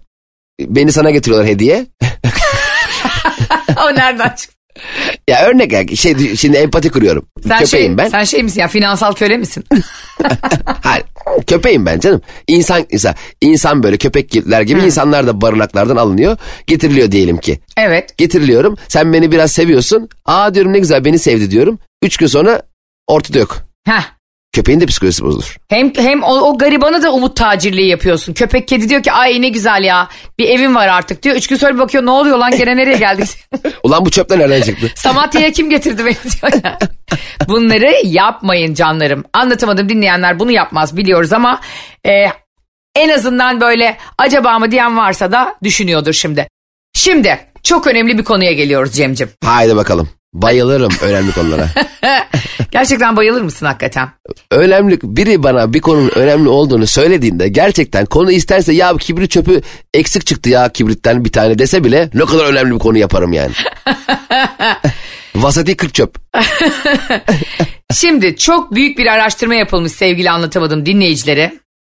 beni 0.59 0.91
sana 0.91 1.11
getiriyorlar 1.11 1.47
hediye. 1.47 1.85
o 3.85 3.95
nereden 3.95 4.29
çıktı? 4.29 4.60
Ya 5.27 5.45
örnek 5.45 5.97
şey 5.97 6.35
şimdi 6.35 6.57
empati 6.57 6.89
kuruyorum. 6.89 7.25
Sen 7.47 7.59
köpeğim 7.59 7.87
şey, 7.91 7.97
ben. 7.97 8.09
Sen 8.09 8.23
şey 8.23 8.43
misin 8.43 8.61
ya 8.61 8.67
finansal 8.67 9.13
köle 9.13 9.37
misin? 9.37 9.65
Hayır, 10.81 11.05
köpeğim 11.47 11.85
ben 11.85 11.99
canım. 11.99 12.21
İnsan 12.47 12.85
insan, 12.89 13.15
insan 13.41 13.83
böyle 13.83 13.97
köpekler 13.97 14.61
gibi 14.61 14.79
insanlar 14.79 15.27
da 15.27 15.41
barınaklardan 15.41 15.95
alınıyor. 15.95 16.37
Getiriliyor 16.67 17.11
diyelim 17.11 17.37
ki. 17.37 17.59
evet. 17.77 18.17
Getiriliyorum. 18.17 18.77
Sen 18.87 19.13
beni 19.13 19.31
biraz 19.31 19.51
seviyorsun. 19.51 20.09
Aa 20.25 20.53
diyorum 20.53 20.73
ne 20.73 20.79
güzel 20.79 21.05
beni 21.05 21.19
sevdi 21.19 21.51
diyorum. 21.51 21.79
Üç 22.01 22.17
gün 22.17 22.27
sonra 22.27 22.61
ortada 23.07 23.39
yok. 23.39 23.57
Heh. 23.85 24.20
Köpeğin 24.53 24.81
de 24.81 24.85
psikolojisi 24.85 25.23
bozulur. 25.23 25.57
Hem 25.69 25.93
hem 25.95 26.23
o, 26.23 26.33
o 26.33 26.57
garibana 26.57 27.03
da 27.03 27.13
umut 27.13 27.37
tacirliği 27.37 27.87
yapıyorsun. 27.87 28.33
Köpek 28.33 28.67
kedi 28.67 28.89
diyor 28.89 29.03
ki 29.03 29.11
ay 29.11 29.41
ne 29.41 29.49
güzel 29.49 29.83
ya 29.83 30.07
bir 30.39 30.49
evim 30.49 30.75
var 30.75 30.87
artık 30.87 31.23
diyor. 31.23 31.35
Üç 31.35 31.47
gün 31.47 31.55
sonra 31.55 31.77
bakıyor 31.77 32.05
ne 32.05 32.09
oluyor 32.11 32.37
lan 32.37 32.57
gene 32.57 32.77
nereye 32.77 32.97
geldik? 32.97 33.29
Ulan 33.83 34.05
bu 34.05 34.11
çöpler 34.11 34.39
nereden 34.39 34.61
çıktı? 34.61 34.91
Samatya'ya 34.95 35.51
kim 35.51 35.69
getirdi 35.69 36.05
beni 36.05 36.15
diyor 36.15 36.63
ya. 36.63 36.79
Bunları 37.47 37.93
yapmayın 38.03 38.73
canlarım. 38.73 39.23
Anlatamadım 39.33 39.89
dinleyenler 39.89 40.39
bunu 40.39 40.51
yapmaz 40.51 40.97
biliyoruz 40.97 41.33
ama 41.33 41.61
e, 42.07 42.25
en 42.95 43.09
azından 43.09 43.61
böyle 43.61 43.97
acaba 44.17 44.59
mı 44.59 44.71
diyen 44.71 44.97
varsa 44.97 45.31
da 45.31 45.55
düşünüyordur 45.63 46.13
şimdi. 46.13 46.47
Şimdi 46.93 47.39
çok 47.63 47.87
önemli 47.87 48.17
bir 48.17 48.23
konuya 48.23 48.53
geliyoruz 48.53 48.93
Cemcim. 48.93 49.29
Haydi 49.43 49.75
bakalım. 49.75 50.09
Bayılırım 50.33 50.91
önemli 51.01 51.31
konulara. 51.31 51.69
Gerçekten 52.71 53.17
bayılır 53.17 53.41
mısın 53.41 53.65
hakikaten? 53.65 54.09
önemli 54.51 54.99
biri 55.03 55.43
bana 55.43 55.73
bir 55.73 55.79
konunun 55.79 56.11
önemli 56.15 56.49
olduğunu 56.49 56.87
söylediğinde 56.87 57.47
gerçekten 57.47 58.05
konu 58.05 58.31
isterse 58.31 58.73
ya 58.73 58.97
kibrit 58.97 59.31
çöpü 59.31 59.61
eksik 59.93 60.25
çıktı 60.25 60.49
ya 60.49 60.69
kibritten 60.69 61.25
bir 61.25 61.31
tane 61.31 61.59
dese 61.59 61.83
bile 61.83 62.09
ne 62.13 62.25
kadar 62.25 62.45
önemli 62.45 62.73
bir 62.73 62.79
konu 62.79 62.97
yaparım 62.97 63.33
yani. 63.33 63.51
Vasati 65.35 65.77
40 65.77 65.93
çöp. 65.93 66.15
Şimdi 67.93 68.37
çok 68.37 68.75
büyük 68.75 68.97
bir 68.97 69.07
araştırma 69.07 69.55
yapılmış 69.55 69.91
sevgili 69.91 70.31
anlatamadım 70.31 70.85
dinleyicileri. 70.85 71.59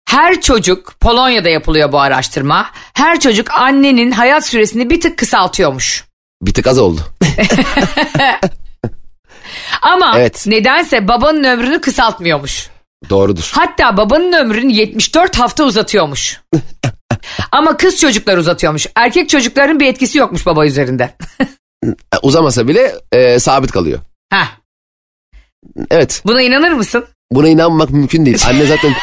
Her 0.10 0.41
çocuk 0.41 0.94
Polonya'da 1.00 1.50
yapılıyor 1.50 1.91
bu 1.91 2.00
araştırma. 2.00 2.70
Her 2.94 3.20
çocuk 3.20 3.52
annenin 3.52 4.12
hayat 4.12 4.48
süresini 4.48 4.89
bir 4.89 5.02
tık 5.02 5.17
kısaltıyormuş. 5.17 6.11
Bir 6.41 6.54
tık 6.54 6.67
az 6.67 6.80
oldu. 6.80 7.01
Ama 9.82 10.13
Evet. 10.19 10.43
nedense 10.47 11.08
babanın 11.08 11.43
ömrünü 11.43 11.82
kısaltmıyormuş. 11.82 12.69
Doğrudur. 13.10 13.51
Hatta 13.56 13.97
babanın 13.97 14.34
ömrünü 14.34 14.71
74 14.73 15.39
hafta 15.39 15.63
uzatıyormuş. 15.63 16.41
Ama 17.51 17.77
kız 17.77 17.99
çocuklar 17.99 18.38
uzatıyormuş. 18.38 18.88
Erkek 18.95 19.30
çocukların 19.30 19.80
bir 19.80 19.86
etkisi 19.88 20.17
yokmuş 20.17 20.45
baba 20.45 20.65
üzerinde. 20.65 21.15
E, 21.84 22.17
Uzamasa 22.21 22.67
bile 22.67 22.95
e, 23.12 23.39
sabit 23.39 23.71
kalıyor. 23.71 23.99
Heh, 24.30 24.47
Evet 25.91 26.21
buna 26.25 26.41
inanır 26.41 26.71
mısın? 26.71 27.06
buna 27.32 27.47
inanmak 27.49 27.89
mümkün 27.89 28.25
değil. 28.25 28.38
Anne 28.47 28.65
zaten 28.65 28.93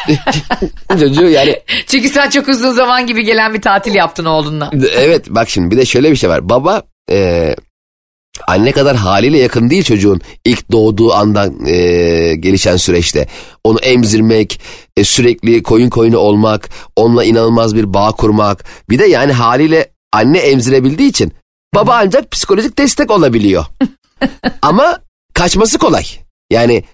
çocuğu 1.01 1.29
yani 1.29 1.61
Çünkü 1.87 2.09
sen 2.09 2.31
çok 2.31 2.49
uzun 2.49 2.73
zaman 2.73 3.07
gibi 3.07 3.25
gelen 3.25 3.55
bir 3.55 3.63
tatil 3.63 3.95
yaptın 3.95 4.25
oğlunla. 4.25 4.71
evet 4.97 5.27
bak 5.29 5.49
şimdi 5.49 5.71
bir 5.71 5.77
de 5.81 5.85
şöyle 5.85 6.11
bir 6.11 6.17
şey 6.17 6.31
var. 6.31 6.49
Baba 6.49 6.83
e, 7.11 7.55
anne 8.47 8.73
kadar 8.73 8.97
haliyle 8.97 9.39
yakın 9.39 9.71
değil 9.71 9.85
çocuğun 9.85 10.21
ilk 10.45 10.73
doğduğu 10.73 11.15
andan 11.15 11.67
e, 11.67 11.75
gelişen 12.35 12.77
süreçte. 12.77 13.27
Onu 13.65 13.79
emzirmek, 13.79 14.61
e, 14.97 15.05
sürekli 15.05 15.63
koyun 15.63 15.91
koyunu 15.91 16.19
olmak, 16.19 16.69
onunla 16.97 17.25
inanılmaz 17.25 17.75
bir 17.75 17.95
bağ 17.95 18.13
kurmak. 18.13 18.65
Bir 18.91 18.99
de 18.99 19.07
yani 19.07 19.33
haliyle 19.33 19.91
anne 20.13 20.39
emzirebildiği 20.39 21.09
için 21.09 21.33
baba 21.75 21.95
ancak 21.95 22.31
psikolojik 22.31 22.79
destek 22.79 23.11
olabiliyor. 23.11 23.65
Ama 24.63 24.99
kaçması 25.35 25.79
kolay. 25.79 26.05
Yani 26.51 26.85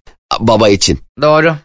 baba 0.40 0.68
için. 0.68 0.98
Doğru. 1.22 1.57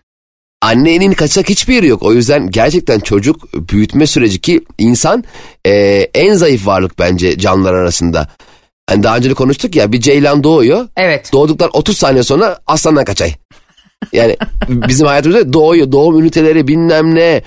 Annenin 0.61 1.13
kaçacak 1.13 1.49
hiçbir 1.49 1.73
yeri 1.73 1.87
yok. 1.87 2.03
O 2.03 2.13
yüzden 2.13 2.49
gerçekten 2.49 2.99
çocuk 2.99 3.53
büyütme 3.53 4.07
süreci 4.07 4.41
ki 4.41 4.61
insan 4.77 5.23
e, 5.65 5.71
en 6.13 6.33
zayıf 6.33 6.67
varlık 6.67 6.99
bence 6.99 7.37
canlılar 7.37 7.73
arasında. 7.73 8.27
Hani 8.89 9.03
daha 9.03 9.17
önce 9.17 9.29
de 9.29 9.33
konuştuk 9.33 9.75
ya 9.75 9.91
bir 9.91 10.01
ceylan 10.01 10.43
doğuyor. 10.43 10.87
Evet. 10.97 11.29
Doğduktan 11.33 11.69
30 11.73 11.97
saniye 11.97 12.23
sonra 12.23 12.59
aslandan 12.67 13.05
kaçay. 13.05 13.33
Yani 14.13 14.37
bizim 14.69 15.07
hayatımızda 15.07 15.53
doğuyor. 15.53 15.91
Doğum 15.91 16.19
üniteleri 16.19 16.67
bilmem 16.67 17.15
ne. 17.15 17.41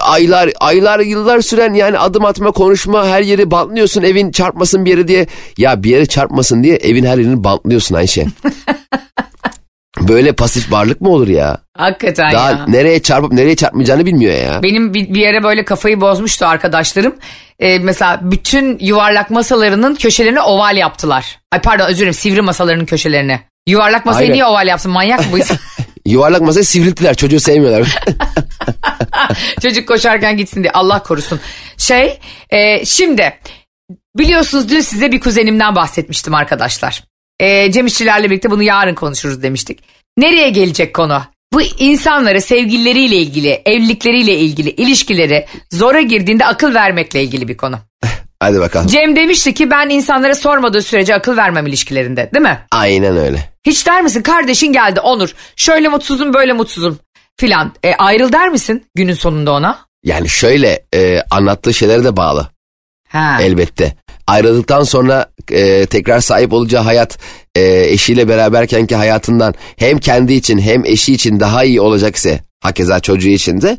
Aylar 0.00 0.50
aylar 0.60 1.00
yıllar 1.00 1.40
süren 1.40 1.74
yani 1.74 1.98
adım 1.98 2.24
atma 2.24 2.50
konuşma 2.50 3.06
her 3.06 3.22
yeri 3.22 3.50
bantlıyorsun 3.50 4.02
evin 4.02 4.30
çarpmasın 4.30 4.84
bir 4.84 4.90
yere 4.90 5.08
diye. 5.08 5.26
Ya 5.58 5.82
bir 5.82 5.90
yere 5.90 6.06
çarpmasın 6.06 6.62
diye 6.62 6.76
evin 6.76 7.04
her 7.04 7.18
yerini 7.18 7.44
bantlıyorsun 7.44 7.94
Ayşe. 7.94 8.26
Böyle 10.12 10.32
pasif 10.32 10.72
varlık 10.72 11.00
mı 11.00 11.08
olur 11.08 11.28
ya? 11.28 11.58
Hakikaten 11.76 12.32
Daha 12.32 12.50
ya. 12.50 12.64
nereye 12.68 13.02
çarpıp 13.02 13.32
nereye 13.32 13.56
çarpmayacağını 13.56 14.06
bilmiyor 14.06 14.34
ya. 14.34 14.62
Benim 14.62 14.94
bir, 14.94 15.14
bir 15.14 15.20
yere 15.20 15.42
böyle 15.42 15.64
kafayı 15.64 16.00
bozmuştu 16.00 16.46
arkadaşlarım. 16.46 17.14
Ee, 17.60 17.78
mesela 17.78 18.20
bütün 18.22 18.78
yuvarlak 18.78 19.30
masalarının 19.30 19.94
köşelerini 19.94 20.40
oval 20.40 20.76
yaptılar. 20.76 21.38
Ay 21.52 21.60
pardon 21.60 21.86
özür 21.86 21.98
dilerim 21.98 22.14
sivri 22.14 22.42
masalarının 22.42 22.84
köşelerini. 22.84 23.40
Yuvarlak 23.66 24.06
masayı 24.06 24.24
Aynen. 24.24 24.34
niye 24.34 24.44
oval 24.44 24.66
yapsın 24.66 24.92
manyak 24.92 25.20
mı 25.20 25.26
bu 25.32 25.38
insan? 25.38 25.56
Yuvarlak 26.06 26.40
masayı 26.40 26.64
sivrilttiler 26.64 27.14
çocuğu 27.14 27.40
sevmiyorlar. 27.40 27.98
Çocuk 29.62 29.88
koşarken 29.88 30.36
gitsin 30.36 30.62
diye 30.62 30.72
Allah 30.72 31.02
korusun. 31.02 31.40
Şey 31.76 32.18
e, 32.50 32.84
şimdi 32.84 33.38
biliyorsunuz 34.18 34.68
dün 34.68 34.80
size 34.80 35.12
bir 35.12 35.20
kuzenimden 35.20 35.76
bahsetmiştim 35.76 36.34
arkadaşlar. 36.34 37.04
E, 37.40 37.72
Cem 37.72 37.86
İşçilerle 37.86 38.30
birlikte 38.30 38.50
bunu 38.50 38.62
yarın 38.62 38.94
konuşuruz 38.94 39.42
demiştik. 39.42 39.78
Nereye 40.18 40.50
gelecek 40.50 40.94
konu? 40.94 41.22
Bu 41.52 41.62
insanları 41.62 42.40
sevgilileriyle 42.40 43.16
ilgili, 43.16 43.62
evlilikleriyle 43.64 44.34
ilgili, 44.38 44.70
ilişkileri 44.70 45.46
zora 45.72 46.00
girdiğinde 46.00 46.46
akıl 46.46 46.74
vermekle 46.74 47.22
ilgili 47.22 47.48
bir 47.48 47.56
konu. 47.56 47.78
Hadi 48.40 48.60
bakalım. 48.60 48.86
Cem 48.86 49.16
demişti 49.16 49.54
ki 49.54 49.70
ben 49.70 49.88
insanlara 49.88 50.34
sormadığı 50.34 50.82
sürece 50.82 51.14
akıl 51.14 51.36
vermem 51.36 51.66
ilişkilerinde 51.66 52.30
değil 52.34 52.42
mi? 52.42 52.58
Aynen 52.70 53.16
öyle. 53.16 53.52
Hiç 53.66 53.86
der 53.86 54.02
misin 54.02 54.22
kardeşin 54.22 54.72
geldi 54.72 55.00
Onur 55.00 55.34
şöyle 55.56 55.88
mutsuzum 55.88 56.34
böyle 56.34 56.52
mutsuzum 56.52 56.98
filan. 57.36 57.72
E, 57.84 57.94
ayrıl 57.94 58.32
der 58.32 58.48
misin 58.48 58.86
günün 58.94 59.14
sonunda 59.14 59.52
ona? 59.52 59.78
Yani 60.04 60.28
şöyle 60.28 60.84
e, 60.94 61.22
anlattığı 61.30 61.74
şeylere 61.74 62.04
de 62.04 62.16
bağlı 62.16 62.48
Ha. 63.08 63.38
elbette. 63.42 63.94
Ayrıldıktan 64.26 64.82
sonra 64.82 65.26
e, 65.50 65.86
tekrar 65.86 66.20
sahip 66.20 66.52
olacağı 66.52 66.82
hayat 66.82 67.18
e, 67.56 67.84
eşiyle 67.88 68.28
beraberkenki 68.28 68.96
hayatından 68.96 69.54
hem 69.76 69.98
kendi 69.98 70.32
için 70.32 70.58
hem 70.58 70.84
eşi 70.84 71.12
için 71.12 71.40
daha 71.40 71.64
iyi 71.64 71.80
olacak 71.80 72.16
ise 72.16 72.40
hakeza 72.60 73.00
çocuğu 73.00 73.28
için 73.28 73.60
de 73.60 73.78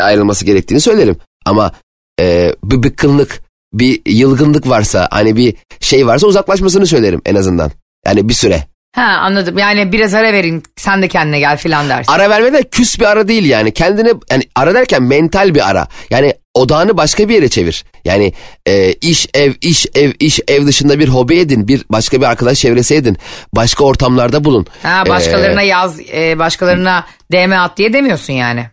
ayrılması 0.00 0.44
gerektiğini 0.44 0.80
söylerim. 0.80 1.16
Ama 1.44 1.72
e, 2.20 2.52
bir 2.64 2.82
bıkkınlık, 2.82 3.42
bir 3.72 4.00
yılgınlık 4.06 4.68
varsa 4.68 5.08
hani 5.10 5.36
bir 5.36 5.54
şey 5.80 6.06
varsa 6.06 6.26
uzaklaşmasını 6.26 6.86
söylerim 6.86 7.22
en 7.26 7.34
azından. 7.34 7.70
Yani 8.06 8.28
bir 8.28 8.34
süre. 8.34 8.66
Ha 8.94 9.02
anladım 9.02 9.58
yani 9.58 9.92
biraz 9.92 10.14
ara 10.14 10.32
verin 10.32 10.62
sen 10.76 11.02
de 11.02 11.08
kendine 11.08 11.38
gel 11.38 11.56
filan 11.56 11.88
dersin. 11.88 12.12
Ara 12.12 12.30
verme 12.30 12.52
de 12.52 12.62
küs 12.62 13.00
bir 13.00 13.04
ara 13.04 13.28
değil 13.28 13.44
yani. 13.44 13.72
Kendine 13.74 14.12
yani 14.30 14.42
ara 14.54 14.74
derken 14.74 15.02
mental 15.02 15.54
bir 15.54 15.68
ara. 15.70 15.88
Yani 16.10 16.34
odağını 16.54 16.96
başka 16.96 17.28
bir 17.28 17.34
yere 17.34 17.48
çevir. 17.48 17.84
Yani 18.04 18.32
e, 18.66 18.92
iş 18.92 19.26
ev 19.34 19.52
iş 19.60 19.86
ev 19.94 20.12
iş 20.20 20.40
ev 20.48 20.66
dışında 20.66 20.98
bir 20.98 21.08
hobi 21.08 21.38
edin. 21.38 21.68
Bir 21.68 21.84
başka 21.90 22.20
bir 22.20 22.26
arkadaş 22.26 22.58
çevresi 22.58 22.94
edin. 22.94 23.16
Başka 23.52 23.84
ortamlarda 23.84 24.44
bulun. 24.44 24.66
Ha 24.82 25.04
başkalarına 25.08 25.62
Ee, 25.62 25.66
yaz 25.66 26.00
e, 26.00 26.38
başkalarına 26.38 27.06
DM 27.32 27.52
at 27.52 27.76
diye 27.76 27.92
demiyorsun 27.92 28.32
yani. 28.32 28.66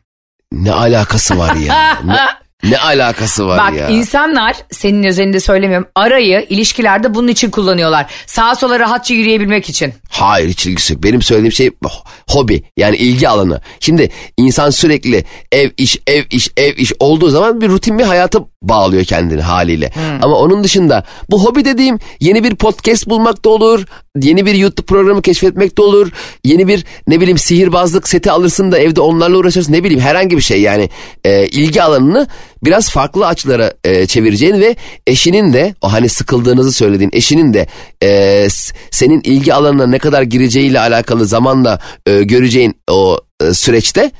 ne 0.51 0.71
alakası 0.71 1.37
var 1.37 1.55
ya? 1.55 1.97
ne, 2.05 2.15
ne 2.63 2.77
alakası 2.77 3.47
var 3.47 3.57
Bak 3.71 3.79
ya? 3.79 3.87
insanlar 3.89 4.55
senin 4.71 5.03
özelinde 5.03 5.39
söylemiyorum 5.39 5.87
arayı 5.95 6.45
ilişkilerde 6.49 7.13
bunun 7.13 7.27
için 7.27 7.49
kullanıyorlar. 7.51 8.05
Sağa 8.25 8.55
sola 8.55 8.79
rahatça 8.79 9.13
yürüyebilmek 9.13 9.69
için. 9.69 9.93
Hayır 10.09 10.49
hiç 10.49 10.65
ilgisi 10.65 10.93
yok. 10.93 11.03
Benim 11.03 11.21
söylediğim 11.21 11.51
şey 11.51 11.67
ho- 11.67 12.03
hobi 12.29 12.63
yani 12.77 12.95
ilgi 12.95 13.29
alanı. 13.29 13.61
Şimdi 13.79 14.09
insan 14.37 14.69
sürekli 14.69 15.23
ev 15.51 15.69
iş 15.77 15.97
ev 16.07 16.23
iş 16.31 16.49
ev 16.57 16.73
iş 16.77 16.93
olduğu 16.99 17.29
zaman 17.29 17.61
bir 17.61 17.69
rutin 17.69 17.99
bir 17.99 18.03
hayata 18.03 18.39
bağlıyor 18.63 19.03
kendini 19.03 19.41
haliyle. 19.41 19.91
Ama 20.21 20.35
onun 20.35 20.63
dışında 20.63 21.03
bu 21.29 21.45
hobi 21.45 21.65
dediğim 21.65 21.99
yeni 22.19 22.43
bir 22.43 22.55
podcast 22.55 23.09
bulmak 23.09 23.45
da 23.45 23.49
olur. 23.49 23.85
Yeni 24.21 24.45
bir 24.45 24.55
YouTube 24.55 24.85
programı 24.85 25.21
keşfetmek 25.21 25.77
de 25.77 25.81
olur. 25.81 26.11
Yeni 26.43 26.67
bir 26.67 26.85
ne 27.07 27.21
bileyim 27.21 27.37
sihirbazlık 27.37 28.07
seti 28.07 28.31
alırsın 28.31 28.71
da 28.71 28.77
evde 28.77 29.01
onlarla 29.01 29.37
uğraşırsın. 29.37 29.73
Ne 29.73 29.83
bileyim 29.83 30.01
herhangi 30.01 30.37
bir 30.37 30.41
şey 30.41 30.61
yani 30.61 30.89
e, 31.23 31.47
ilgi 31.47 31.83
alanını 31.83 32.27
biraz 32.63 32.89
farklı 32.89 33.27
açılara 33.27 33.73
e, 33.83 34.05
çevireceğin 34.05 34.61
ve 34.61 34.75
eşinin 35.07 35.53
de 35.53 35.75
o 35.81 35.93
hani 35.93 36.09
sıkıldığınızı 36.09 36.71
söylediğin 36.71 37.11
eşinin 37.13 37.53
de 37.53 37.67
e, 38.03 38.47
senin 38.91 39.21
ilgi 39.21 39.53
alanına 39.53 39.87
ne 39.87 39.99
kadar 39.99 40.21
gireceğiyle 40.21 40.79
alakalı 40.79 41.25
zamanla 41.25 41.79
e, 42.05 42.23
göreceğin 42.23 42.75
o 42.89 43.17
e, 43.41 43.53
süreçte 43.53 44.11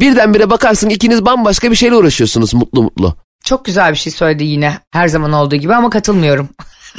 birdenbire 0.00 0.50
bakarsın 0.50 0.88
ikiniz 0.88 1.24
bambaşka 1.24 1.70
bir 1.70 1.76
şeyle 1.76 1.96
uğraşıyorsunuz 1.96 2.54
mutlu 2.54 2.82
mutlu. 2.82 3.16
Çok 3.44 3.64
güzel 3.64 3.92
bir 3.92 3.96
şey 3.96 4.12
söyledi 4.12 4.44
yine 4.44 4.78
her 4.90 5.08
zaman 5.08 5.32
olduğu 5.32 5.56
gibi 5.56 5.74
ama 5.74 5.90
katılmıyorum. 5.90 6.48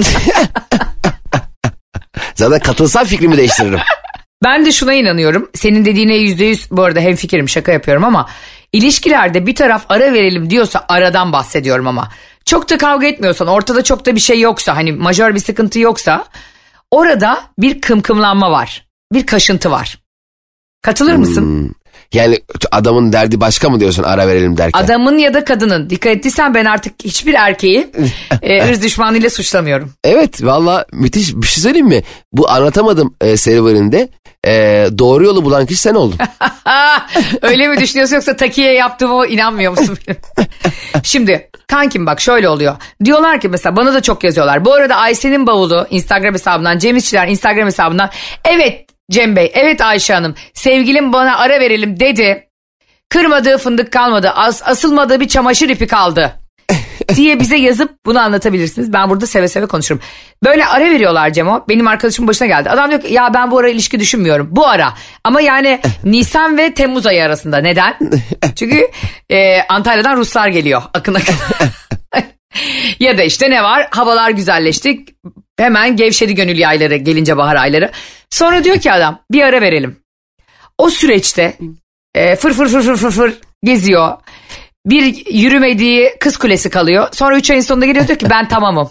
Zaten 2.34 2.58
katılsam 2.60 3.04
fikrimi 3.04 3.36
değiştiririm. 3.36 3.80
Ben 4.44 4.66
de 4.66 4.72
şuna 4.72 4.94
inanıyorum. 4.94 5.50
Senin 5.54 5.84
dediğine 5.84 6.14
yüzde 6.14 6.44
yüz 6.44 6.70
bu 6.70 6.82
arada 6.82 7.00
hemfikirim 7.00 7.48
şaka 7.48 7.72
yapıyorum 7.72 8.04
ama 8.04 8.28
ilişkilerde 8.72 9.46
bir 9.46 9.54
taraf 9.54 9.84
ara 9.88 10.12
verelim 10.12 10.50
diyorsa 10.50 10.84
aradan 10.88 11.32
bahsediyorum 11.32 11.86
ama. 11.86 12.08
Çok 12.44 12.70
da 12.70 12.78
kavga 12.78 13.06
etmiyorsan 13.06 13.48
ortada 13.48 13.84
çok 13.84 14.06
da 14.06 14.14
bir 14.14 14.20
şey 14.20 14.40
yoksa 14.40 14.76
hani 14.76 14.92
majör 14.92 15.34
bir 15.34 15.40
sıkıntı 15.40 15.78
yoksa 15.78 16.24
orada 16.90 17.40
bir 17.58 17.80
kımkımlanma 17.80 18.50
var. 18.50 18.86
Bir 19.12 19.26
kaşıntı 19.26 19.70
var. 19.70 19.98
Katılır 20.82 21.14
mısın? 21.14 21.74
Yani 22.16 22.38
adamın 22.72 23.12
derdi 23.12 23.40
başka 23.40 23.70
mı 23.70 23.80
diyorsun 23.80 24.02
ara 24.02 24.28
verelim 24.28 24.56
derken? 24.56 24.80
Adamın 24.80 25.18
ya 25.18 25.34
da 25.34 25.44
kadının 25.44 25.90
dikkat 25.90 26.16
ettiysen 26.16 26.54
ben 26.54 26.64
artık 26.64 26.92
hiçbir 27.04 27.34
erkeği 27.34 27.90
e, 28.42 28.68
ırz 28.70 28.82
düşmanıyla 28.82 29.30
suçlamıyorum. 29.30 29.92
Evet 30.04 30.44
valla 30.44 30.86
müthiş 30.92 31.34
bir 31.34 31.46
şey 31.46 31.62
söyleyeyim 31.62 31.86
mi? 31.86 32.02
Bu 32.32 32.50
anlatamadım 32.50 33.14
e, 33.20 33.36
serüveninde 33.36 34.08
e, 34.46 34.86
doğru 34.98 35.24
yolu 35.24 35.44
bulan 35.44 35.66
kişi 35.66 35.80
sen 35.80 35.94
oldun. 35.94 36.18
Öyle 37.42 37.68
mi 37.68 37.80
düşünüyorsun 37.80 38.14
yoksa 38.14 38.36
takiye 38.36 38.72
yaptığıma 38.72 39.26
inanmıyor 39.26 39.78
musun? 39.78 39.98
Şimdi 41.02 41.50
kankim 41.68 42.06
bak 42.06 42.20
şöyle 42.20 42.48
oluyor. 42.48 42.76
Diyorlar 43.04 43.40
ki 43.40 43.48
mesela 43.48 43.76
bana 43.76 43.94
da 43.94 44.02
çok 44.02 44.24
yazıyorlar. 44.24 44.64
Bu 44.64 44.72
arada 44.72 44.96
Ayşe'nin 44.96 45.46
bavulu 45.46 45.86
Instagram 45.90 46.34
hesabından 46.34 46.78
Cem 46.78 46.96
İşçiler 46.96 47.28
Instagram 47.28 47.66
hesabından 47.66 48.10
evet 48.44 48.85
Cem 49.10 49.36
Bey 49.36 49.50
evet 49.54 49.80
Ayşe 49.80 50.14
Hanım 50.14 50.34
sevgilim 50.54 51.12
bana 51.12 51.38
ara 51.38 51.60
verelim 51.60 52.00
dedi. 52.00 52.48
Kırmadığı 53.08 53.58
fındık 53.58 53.92
kalmadı 53.92 54.30
as- 54.30 54.62
asılmadığı 54.64 55.20
bir 55.20 55.28
çamaşır 55.28 55.68
ipi 55.68 55.86
kaldı. 55.86 56.32
diye 57.16 57.40
bize 57.40 57.56
yazıp 57.56 57.90
bunu 58.06 58.20
anlatabilirsiniz. 58.20 58.92
Ben 58.92 59.10
burada 59.10 59.26
seve 59.26 59.48
seve 59.48 59.66
konuşurum. 59.66 60.00
Böyle 60.44 60.66
ara 60.66 60.84
veriyorlar 60.90 61.30
Cemo. 61.32 61.64
Benim 61.68 61.86
arkadaşımın 61.88 62.28
başına 62.28 62.48
geldi. 62.48 62.70
Adam 62.70 62.90
diyor 62.90 63.00
ki 63.02 63.12
ya 63.12 63.34
ben 63.34 63.50
bu 63.50 63.58
ara 63.58 63.68
ilişki 63.68 64.00
düşünmüyorum. 64.00 64.48
Bu 64.50 64.66
ara. 64.68 64.94
Ama 65.24 65.40
yani 65.40 65.80
Nisan 66.04 66.58
ve 66.58 66.74
Temmuz 66.74 67.06
ayı 67.06 67.24
arasında. 67.24 67.58
Neden? 67.58 67.98
Çünkü 68.56 68.88
e, 69.30 69.62
Antalya'dan 69.62 70.16
Ruslar 70.16 70.48
geliyor. 70.48 70.82
Akın 70.94 71.14
akın. 71.14 71.34
ya 73.00 73.18
da 73.18 73.22
işte 73.22 73.50
ne 73.50 73.62
var? 73.62 73.88
Havalar 73.90 74.30
güzelleşti. 74.30 75.04
Hemen 75.58 75.96
gevşedi 75.96 76.34
gönül 76.34 76.58
yayları 76.58 76.96
gelince 76.96 77.36
bahar 77.36 77.56
ayları. 77.56 77.90
Sonra 78.30 78.64
diyor 78.64 78.78
ki 78.80 78.92
adam 78.92 79.20
bir 79.30 79.42
ara 79.42 79.60
verelim. 79.60 79.96
O 80.78 80.90
süreçte 80.90 81.58
e, 82.14 82.36
fır 82.36 82.52
fır 82.52 82.68
fır 82.68 82.82
fır 82.82 82.96
fır 82.96 83.10
fır 83.10 83.38
geziyor. 83.64 84.12
Bir 84.86 85.32
yürümediği 85.32 86.14
kız 86.20 86.36
kulesi 86.36 86.70
kalıyor. 86.70 87.08
Sonra 87.12 87.36
3 87.36 87.50
ayın 87.50 87.60
sonunda 87.60 87.86
geliyor 87.86 88.08
diyor 88.08 88.18
ki 88.18 88.30
ben 88.30 88.48
tamamım. 88.48 88.90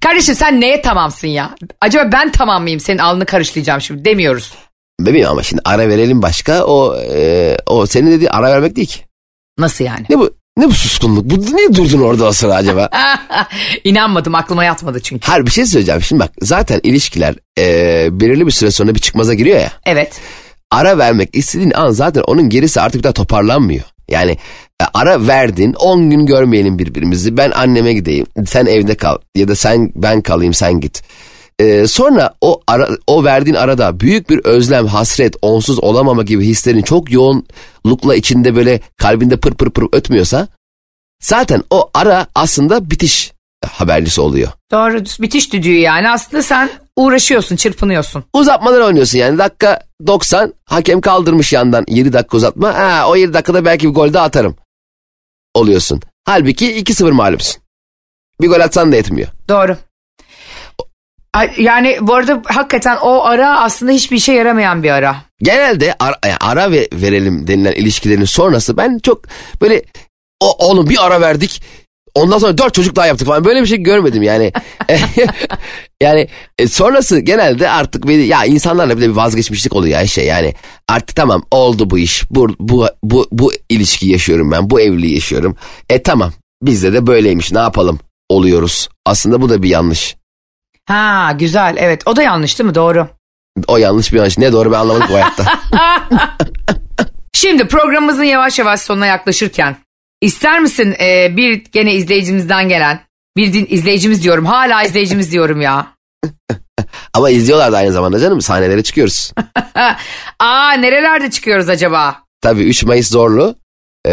Kardeşim 0.00 0.34
sen 0.34 0.60
neye 0.60 0.82
tamamsın 0.82 1.28
ya? 1.28 1.54
Acaba 1.80 2.12
ben 2.12 2.32
tamam 2.32 2.62
mıyım? 2.62 2.80
Senin 2.80 2.98
alnını 2.98 3.26
karışlayacağım 3.26 3.80
şimdi 3.80 4.04
demiyoruz. 4.04 4.54
Bebeğim 5.00 5.28
ama 5.28 5.42
şimdi 5.42 5.62
ara 5.64 5.88
verelim 5.88 6.22
başka 6.22 6.64
o 6.64 6.96
e, 6.96 7.56
o 7.66 7.86
senin 7.86 8.10
dediğin 8.10 8.30
ara 8.30 8.50
vermek 8.50 8.76
değil 8.76 8.88
ki. 8.88 9.00
Nasıl 9.58 9.84
yani? 9.84 10.06
Ne 10.10 10.18
bu 10.18 10.37
ne 10.58 10.66
bu 10.66 10.72
suskunluk? 10.74 11.24
Bu 11.24 11.56
niye 11.56 11.74
durdun 11.74 12.00
orada 12.00 12.26
o 12.26 12.32
sıra 12.32 12.54
acaba? 12.54 12.90
İnanmadım 13.84 14.34
aklıma 14.34 14.64
yatmadı 14.64 15.00
çünkü. 15.02 15.26
Hayır 15.26 15.46
bir 15.46 15.50
şey 15.50 15.66
söyleyeceğim. 15.66 16.02
Şimdi 16.02 16.20
bak 16.20 16.32
zaten 16.40 16.80
ilişkiler 16.82 17.34
e, 17.58 18.20
belirli 18.20 18.46
bir 18.46 18.50
süre 18.50 18.70
sonra 18.70 18.94
bir 18.94 19.00
çıkmaza 19.00 19.34
giriyor 19.34 19.60
ya. 19.60 19.72
Evet. 19.86 20.20
Ara 20.70 20.98
vermek 20.98 21.28
istediğin 21.32 21.72
an 21.74 21.90
zaten 21.90 22.22
onun 22.26 22.48
gerisi 22.48 22.80
artık 22.80 22.98
bir 22.98 23.04
daha 23.04 23.12
toparlanmıyor. 23.12 23.84
Yani 24.08 24.32
e, 24.82 24.84
ara 24.94 25.26
verdin 25.26 25.72
10 25.72 26.10
gün 26.10 26.26
görmeyelim 26.26 26.78
birbirimizi 26.78 27.36
ben 27.36 27.50
anneme 27.50 27.92
gideyim 27.92 28.26
sen 28.46 28.66
evde 28.66 28.94
kal 28.94 29.18
ya 29.34 29.48
da 29.48 29.56
sen 29.56 29.92
ben 29.94 30.20
kalayım 30.20 30.54
sen 30.54 30.80
git. 30.80 31.02
E, 31.58 31.86
sonra 31.86 32.34
o 32.40 32.60
ara, 32.66 32.88
o 33.06 33.24
verdiğin 33.24 33.56
arada 33.56 34.00
büyük 34.00 34.30
bir 34.30 34.38
özlem, 34.44 34.86
hasret, 34.86 35.36
onsuz 35.42 35.78
olamama 35.84 36.22
gibi 36.22 36.46
hislerin 36.46 36.82
çok 36.82 37.12
yoğunlukla 37.12 38.14
içinde 38.14 38.56
böyle 38.56 38.80
kalbinde 38.96 39.36
pır 39.36 39.54
pır 39.54 39.70
pır 39.70 39.84
ötmüyorsa 39.92 40.48
zaten 41.22 41.62
o 41.70 41.90
ara 41.94 42.26
aslında 42.34 42.90
bitiş 42.90 43.32
habercisi 43.66 44.20
oluyor. 44.20 44.48
Doğru 44.72 45.04
bitiş 45.20 45.52
düdüğü 45.52 45.78
yani 45.78 46.10
aslında 46.10 46.42
sen 46.42 46.70
uğraşıyorsun 46.96 47.56
çırpınıyorsun. 47.56 48.24
Uzatmalar 48.32 48.80
oynuyorsun 48.80 49.18
yani 49.18 49.38
dakika 49.38 49.80
90 50.06 50.54
hakem 50.64 51.00
kaldırmış 51.00 51.52
yandan 51.52 51.84
7 51.88 52.12
dakika 52.12 52.36
uzatma. 52.36 52.74
Ha, 52.74 53.04
o 53.08 53.16
7 53.16 53.34
dakikada 53.34 53.64
belki 53.64 53.88
bir 53.88 53.94
gol 53.94 54.12
daha 54.12 54.24
atarım 54.24 54.56
oluyorsun. 55.54 56.00
Halbuki 56.24 56.82
2-0 56.82 57.10
mağlupsun. 57.10 57.62
Bir 58.40 58.48
gol 58.48 58.60
atsan 58.60 58.92
da 58.92 58.96
yetmiyor. 58.96 59.28
Doğru. 59.48 59.76
Yani 61.58 61.98
bu 62.00 62.14
arada 62.14 62.42
hakikaten 62.44 62.96
o 62.96 63.24
ara 63.24 63.60
aslında 63.60 63.92
hiçbir 63.92 64.16
işe 64.16 64.32
yaramayan 64.32 64.82
bir 64.82 64.90
ara. 64.90 65.16
Genelde 65.42 65.94
ara, 65.98 66.16
yani 66.24 66.36
ara 66.40 66.70
ve 66.70 66.88
verelim 66.92 67.46
denilen 67.46 67.72
ilişkilerin 67.72 68.24
sonrası 68.24 68.76
ben 68.76 68.98
çok 68.98 69.24
böyle 69.60 69.82
o, 70.40 70.66
oğlum 70.66 70.88
bir 70.88 71.06
ara 71.06 71.20
verdik 71.20 71.62
Ondan 72.18 72.38
sonra 72.38 72.58
dört 72.58 72.74
çocuk 72.74 72.96
daha 72.96 73.06
yaptık 73.06 73.26
falan. 73.26 73.44
Böyle 73.44 73.62
bir 73.62 73.66
şey 73.66 73.78
görmedim 73.78 74.22
yani. 74.22 74.52
yani 76.02 76.28
e, 76.58 76.68
sonrası 76.68 77.20
genelde 77.20 77.70
artık 77.70 78.08
bir, 78.08 78.18
ya 78.18 78.44
insanlarla 78.44 78.96
bir 78.96 79.02
de 79.02 79.08
bir 79.08 79.14
vazgeçmişlik 79.14 79.72
oluyor 79.72 80.00
ya 80.00 80.06
şey 80.06 80.26
yani. 80.26 80.54
Artık 80.88 81.16
tamam 81.16 81.42
oldu 81.50 81.90
bu 81.90 81.98
iş. 81.98 82.24
Bu, 82.30 82.48
bu, 82.60 82.86
bu, 83.04 83.26
bu 83.32 83.52
ilişkiyi 83.68 84.12
yaşıyorum 84.12 84.50
ben. 84.50 84.70
Bu 84.70 84.80
evliliği 84.80 85.14
yaşıyorum. 85.14 85.56
E 85.88 86.02
tamam 86.02 86.32
bizde 86.62 86.92
de 86.92 87.06
böyleymiş 87.06 87.52
ne 87.52 87.58
yapalım 87.58 87.98
oluyoruz. 88.28 88.88
Aslında 89.06 89.40
bu 89.40 89.48
da 89.48 89.62
bir 89.62 89.68
yanlış. 89.68 90.17
Ha 90.88 91.32
güzel 91.38 91.76
evet 91.78 92.02
o 92.06 92.16
da 92.16 92.22
yanlış 92.22 92.58
değil 92.58 92.68
mi 92.68 92.74
doğru. 92.74 93.08
O 93.66 93.76
yanlış 93.76 94.12
bir 94.12 94.18
yanlış. 94.18 94.38
Ne 94.38 94.52
doğru 94.52 94.72
ben 94.72 94.78
anlamadım 94.78 95.06
bu 95.10 95.14
hayatta. 95.14 95.44
Şimdi 97.32 97.68
programımızın 97.68 98.24
yavaş 98.24 98.58
yavaş 98.58 98.80
sonuna 98.80 99.06
yaklaşırken 99.06 99.76
ister 100.20 100.60
misin 100.60 100.96
e, 101.00 101.36
bir 101.36 101.64
gene 101.72 101.94
izleyicimizden 101.94 102.68
gelen 102.68 103.00
bir 103.36 103.52
din 103.52 103.66
izleyicimiz 103.70 104.22
diyorum 104.22 104.46
hala 104.46 104.82
izleyicimiz 104.82 105.32
diyorum 105.32 105.60
ya. 105.60 105.86
Ama 107.14 107.30
izliyorlar 107.30 107.72
da 107.72 107.76
aynı 107.76 107.92
zamanda 107.92 108.18
canım 108.20 108.40
sahnelere 108.40 108.82
çıkıyoruz. 108.82 109.32
Aa 110.38 110.72
nerelerde 110.72 111.30
çıkıyoruz 111.30 111.68
acaba? 111.68 112.16
Tabii 112.40 112.62
3 112.62 112.84
Mayıs 112.84 113.10
Zorlu 113.10 113.54
e, 114.06 114.12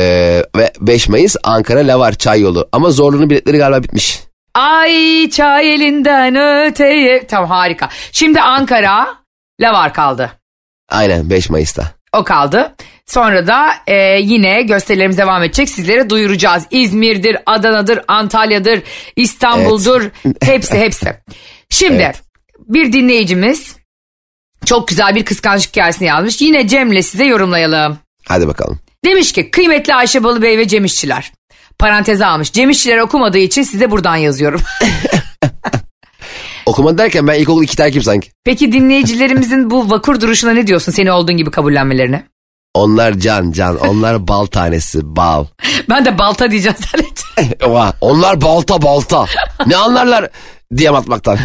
ve 0.55 0.73
5 0.81 1.09
Mayıs 1.09 1.35
Ankara 1.43 1.79
Lavar 1.79 2.13
Çay 2.13 2.41
Yolu. 2.41 2.69
Ama 2.71 2.91
Zorlu'nun 2.91 3.29
biletleri 3.29 3.57
galiba 3.57 3.83
bitmiş. 3.83 4.19
Ay 4.55 5.29
çay 5.29 5.73
elinden 5.75 6.35
öteye. 6.65 7.27
Tamam 7.27 7.49
harika. 7.49 7.89
Şimdi 8.11 8.41
Ankara 8.41 9.07
Lavar 9.61 9.93
kaldı. 9.93 10.31
Aynen 10.89 11.29
5 11.29 11.49
Mayıs'ta. 11.49 11.91
O 12.13 12.23
kaldı. 12.23 12.75
Sonra 13.05 13.47
da 13.47 13.67
e, 13.87 13.95
yine 14.21 14.61
gösterilerimiz 14.61 15.17
devam 15.17 15.43
edecek. 15.43 15.69
Sizlere 15.69 16.09
duyuracağız. 16.09 16.63
İzmir'dir, 16.71 17.37
Adana'dır, 17.45 17.99
Antalya'dır, 18.07 18.81
İstanbul'dur. 19.15 20.09
Hepsi 20.43 20.77
hepsi. 20.79 21.13
Şimdi 21.69 22.01
Evet. 22.03 22.21
bir 22.59 22.93
dinleyicimiz 22.93 23.75
çok 24.65 24.87
güzel 24.87 25.15
bir 25.15 25.25
kıskançlık 25.25 25.75
hikayesini 25.75 26.07
yazmış. 26.07 26.41
Yine 26.41 26.67
Cem'le 26.67 27.01
size 27.01 27.25
yorumlayalım. 27.25 27.97
Hadi 28.27 28.47
bakalım. 28.47 28.79
Demiş 29.05 29.31
ki 29.31 29.51
kıymetli 29.51 29.95
Ayşe 29.95 30.23
Balıbey 30.23 30.57
ve 30.57 30.67
Cem 30.67 30.85
İşçiler. 30.85 31.31
Paranteze 31.79 32.25
almış. 32.25 32.51
Cem 32.51 32.69
İşçiler 32.69 32.97
okumadığı 32.97 33.37
için 33.37 33.63
size 33.63 33.91
buradan 33.91 34.15
yazıyorum. 34.15 34.61
Okumadı 36.65 36.97
derken 36.97 37.27
ben 37.27 37.39
ilkokul 37.39 37.63
iki 37.63 37.77
terkim 37.77 38.03
sanki. 38.03 38.31
Peki 38.43 38.71
dinleyicilerimizin 38.71 39.69
bu 39.69 39.89
vakur 39.89 40.21
duruşuna 40.21 40.51
ne 40.51 40.67
diyorsun? 40.67 40.91
Seni 40.91 41.11
olduğun 41.11 41.37
gibi 41.37 41.51
kabullenmelerine. 41.51 42.23
Onlar 42.73 43.13
can 43.13 43.51
can 43.51 43.77
onlar 43.77 44.27
bal 44.27 44.45
tanesi 44.45 45.15
bal. 45.15 45.45
Ben 45.89 46.05
de 46.05 46.17
balta 46.17 46.51
diyeceğim 46.51 46.77
zannettim. 46.91 47.57
Onlar 48.01 48.41
balta 48.41 48.81
balta. 48.81 49.25
Ne 49.65 49.75
anlarlar 49.75 50.29
diyem 50.77 50.95
atmaktan. 50.95 51.37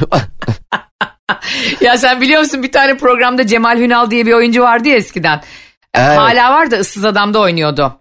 ya 1.80 1.98
sen 1.98 2.20
biliyor 2.20 2.40
musun 2.40 2.62
bir 2.62 2.72
tane 2.72 2.96
programda 2.96 3.46
Cemal 3.46 3.78
Hünal 3.78 4.10
diye 4.10 4.26
bir 4.26 4.32
oyuncu 4.32 4.62
vardı 4.62 4.88
ya 4.88 4.96
eskiden. 4.96 5.42
Evet. 5.94 6.18
Hala 6.18 6.50
var 6.52 6.70
da 6.70 6.76
ıssız 6.76 7.04
adamda 7.04 7.40
oynuyordu. 7.40 8.00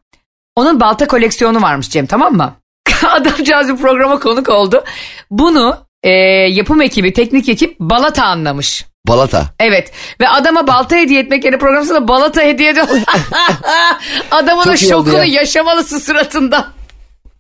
Onun 0.56 0.80
balta 0.80 1.08
koleksiyonu 1.08 1.62
varmış 1.62 1.89
Cem 1.89 2.06
tamam 2.06 2.34
mı? 2.34 2.54
Adamcağız 3.08 3.70
bir 3.70 3.78
programa 3.78 4.20
konuk 4.20 4.50
oldu. 4.50 4.84
Bunu 5.32 5.78
e, 6.04 6.10
yapım 6.50 6.82
ekibi, 6.82 7.14
teknik 7.14 7.50
ekip 7.50 7.80
balata 7.80 8.24
anlamış. 8.26 8.86
Balata. 9.08 9.45
Evet 9.60 9.91
ve 10.22 10.30
adama 10.30 10.68
balta 10.68 10.95
hediye 10.95 11.22
etmek 11.22 11.43
yerine 11.45 11.60
programın 11.60 11.86
sonunda 11.88 12.08
balata 12.08 12.41
hediye 12.41 12.70
ediyor. 12.70 12.88
Adamın 14.32 14.62
o 14.62 14.66
Çok 14.66 14.82
iyi 14.82 14.95
oldu 14.95 15.10
şokunu 15.10 15.26
ya. 15.26 15.34
yaşamalısın 15.41 16.00
suratında. 16.00 16.68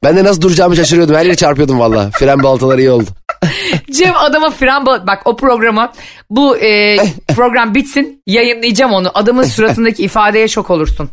Ben 0.03 0.17
de 0.17 0.23
nasıl 0.23 0.41
duracağımı 0.41 0.75
şaşırıyordum. 0.75 1.15
Her 1.15 1.25
yere 1.25 1.35
çarpıyordum 1.35 1.79
valla. 1.79 2.09
Fren 2.11 2.43
baltaları 2.43 2.81
iyi 2.81 2.91
oldu. 2.91 3.05
Cem 3.91 4.15
adama 4.15 4.49
fren 4.49 4.85
bal- 4.85 5.07
bak 5.07 5.21
o 5.25 5.35
programı 5.35 5.91
bu 6.29 6.57
e, 6.57 6.97
program 7.35 7.75
bitsin 7.75 8.23
yayınlayacağım 8.27 8.93
onu. 8.93 9.11
Adamın 9.13 9.43
suratındaki 9.43 10.03
ifadeye 10.03 10.47
şok 10.47 10.69
olursun. 10.69 11.09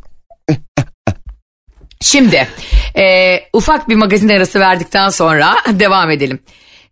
Şimdi 2.06 2.48
e, 2.96 3.38
ufak 3.52 3.88
bir 3.88 3.94
magazin 3.94 4.28
arası 4.28 4.60
verdikten 4.60 5.08
sonra 5.08 5.56
devam 5.68 6.10
edelim. 6.10 6.38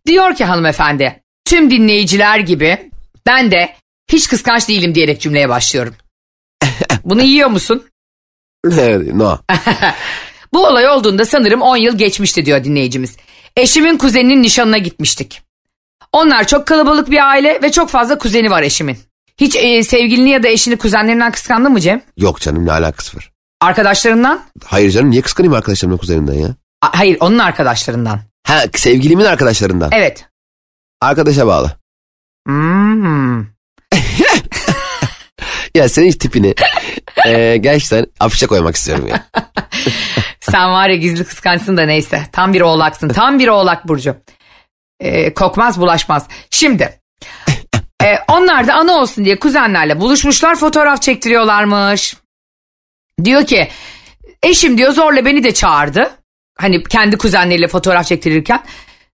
Diyor 0.07 0.35
ki 0.35 0.45
hanımefendi 0.45 1.23
tüm 1.45 1.71
dinleyiciler 1.71 2.39
gibi 2.39 2.91
ben 3.27 3.51
de 3.51 3.75
hiç 4.13 4.29
kıskanç 4.29 4.69
değilim 4.69 4.95
diyerek 4.95 5.21
cümleye 5.21 5.49
başlıyorum. 5.49 5.95
Bunu 7.05 7.23
yiyor 7.23 7.49
musun? 7.49 7.85
Evet, 8.73 9.15
no. 9.15 9.39
Bu 10.53 10.67
olay 10.67 10.89
olduğunda 10.89 11.25
sanırım 11.25 11.63
10 11.63 11.77
yıl 11.77 11.99
geçmişti 11.99 12.47
diyor 12.47 12.65
dinleyicimiz. 12.65 13.17
Eşimin 13.57 13.99
kuzeninin 13.99 14.43
nişanına 14.43 14.79
gitmiştik. 14.79 15.43
Onlar 16.13 16.47
çok 16.47 16.67
kalabalık 16.67 17.11
bir 17.11 17.29
aile 17.29 17.63
ve 17.63 17.73
çok 17.73 17.91
fazla 17.91 18.19
kuzeni 18.19 18.51
var 18.51 18.63
eşimin. 18.63 18.99
Hiç 19.41 19.57
e, 19.57 19.83
sevgilini 19.83 20.31
ya 20.31 20.43
da 20.43 20.49
eşini 20.49 20.77
kuzenlerinden 20.77 21.33
kıskandın 21.33 21.73
mı 21.73 21.81
Cem? 21.81 22.03
Yok 22.17 22.41
canım 22.41 22.67
ne 22.67 22.73
alakası 22.73 23.17
var. 23.17 23.34
Arkadaşlarından? 23.65 24.41
Hayır 24.65 24.91
canım 24.91 25.11
niye 25.11 25.23
kıskanayım 25.23 25.55
arkadaşlarımın 25.55 25.97
kuzeninden 25.97 26.35
ya? 26.35 26.49
A- 26.83 26.99
hayır 26.99 27.17
onun 27.21 27.39
arkadaşlarından. 27.39 28.21
Ha 28.47 28.63
sevgilimin 28.75 29.25
arkadaşlarından. 29.25 29.91
Evet. 29.93 30.25
Arkadaşa 31.01 31.47
bağlı. 31.47 31.77
Hmm. 32.47 33.45
Ya 35.75 35.89
senin 35.89 36.11
tipini 36.13 36.55
e, 37.27 37.57
gerçekten 37.57 38.07
afişe 38.21 38.47
koymak 38.47 38.77
istiyorum 38.77 39.07
ya. 39.07 39.27
Sen 40.41 40.73
var 40.73 40.89
ya 40.89 40.97
gizli 40.97 41.25
kıskançsın 41.25 41.77
da 41.77 41.83
neyse. 41.83 42.23
Tam 42.33 42.53
bir 42.53 42.61
oğlaksın. 42.61 43.09
Tam 43.09 43.39
bir 43.39 43.49
oğlak 43.49 43.89
Burcu. 43.89 44.17
Ee, 45.01 45.35
kokmaz 45.35 45.81
bulaşmaz. 45.81 46.27
Şimdi 46.51 47.01
e, 48.05 48.19
onlar 48.29 48.67
da 48.67 48.75
ana 48.75 48.93
olsun 48.93 49.25
diye 49.25 49.39
kuzenlerle 49.39 50.01
buluşmuşlar 50.01 50.57
fotoğraf 50.57 51.03
çektiriyorlarmış. 51.03 52.17
Diyor 53.25 53.47
ki 53.47 53.69
eşim 54.43 54.79
diyor 54.79 54.93
zorla 54.93 55.25
beni 55.25 55.45
de 55.45 55.55
çağırdı. 55.55 56.11
Hani 56.59 56.83
kendi 56.83 57.19
kuzenleriyle 57.19 57.69
fotoğraf 57.69 58.07
çektirirken. 58.07 58.63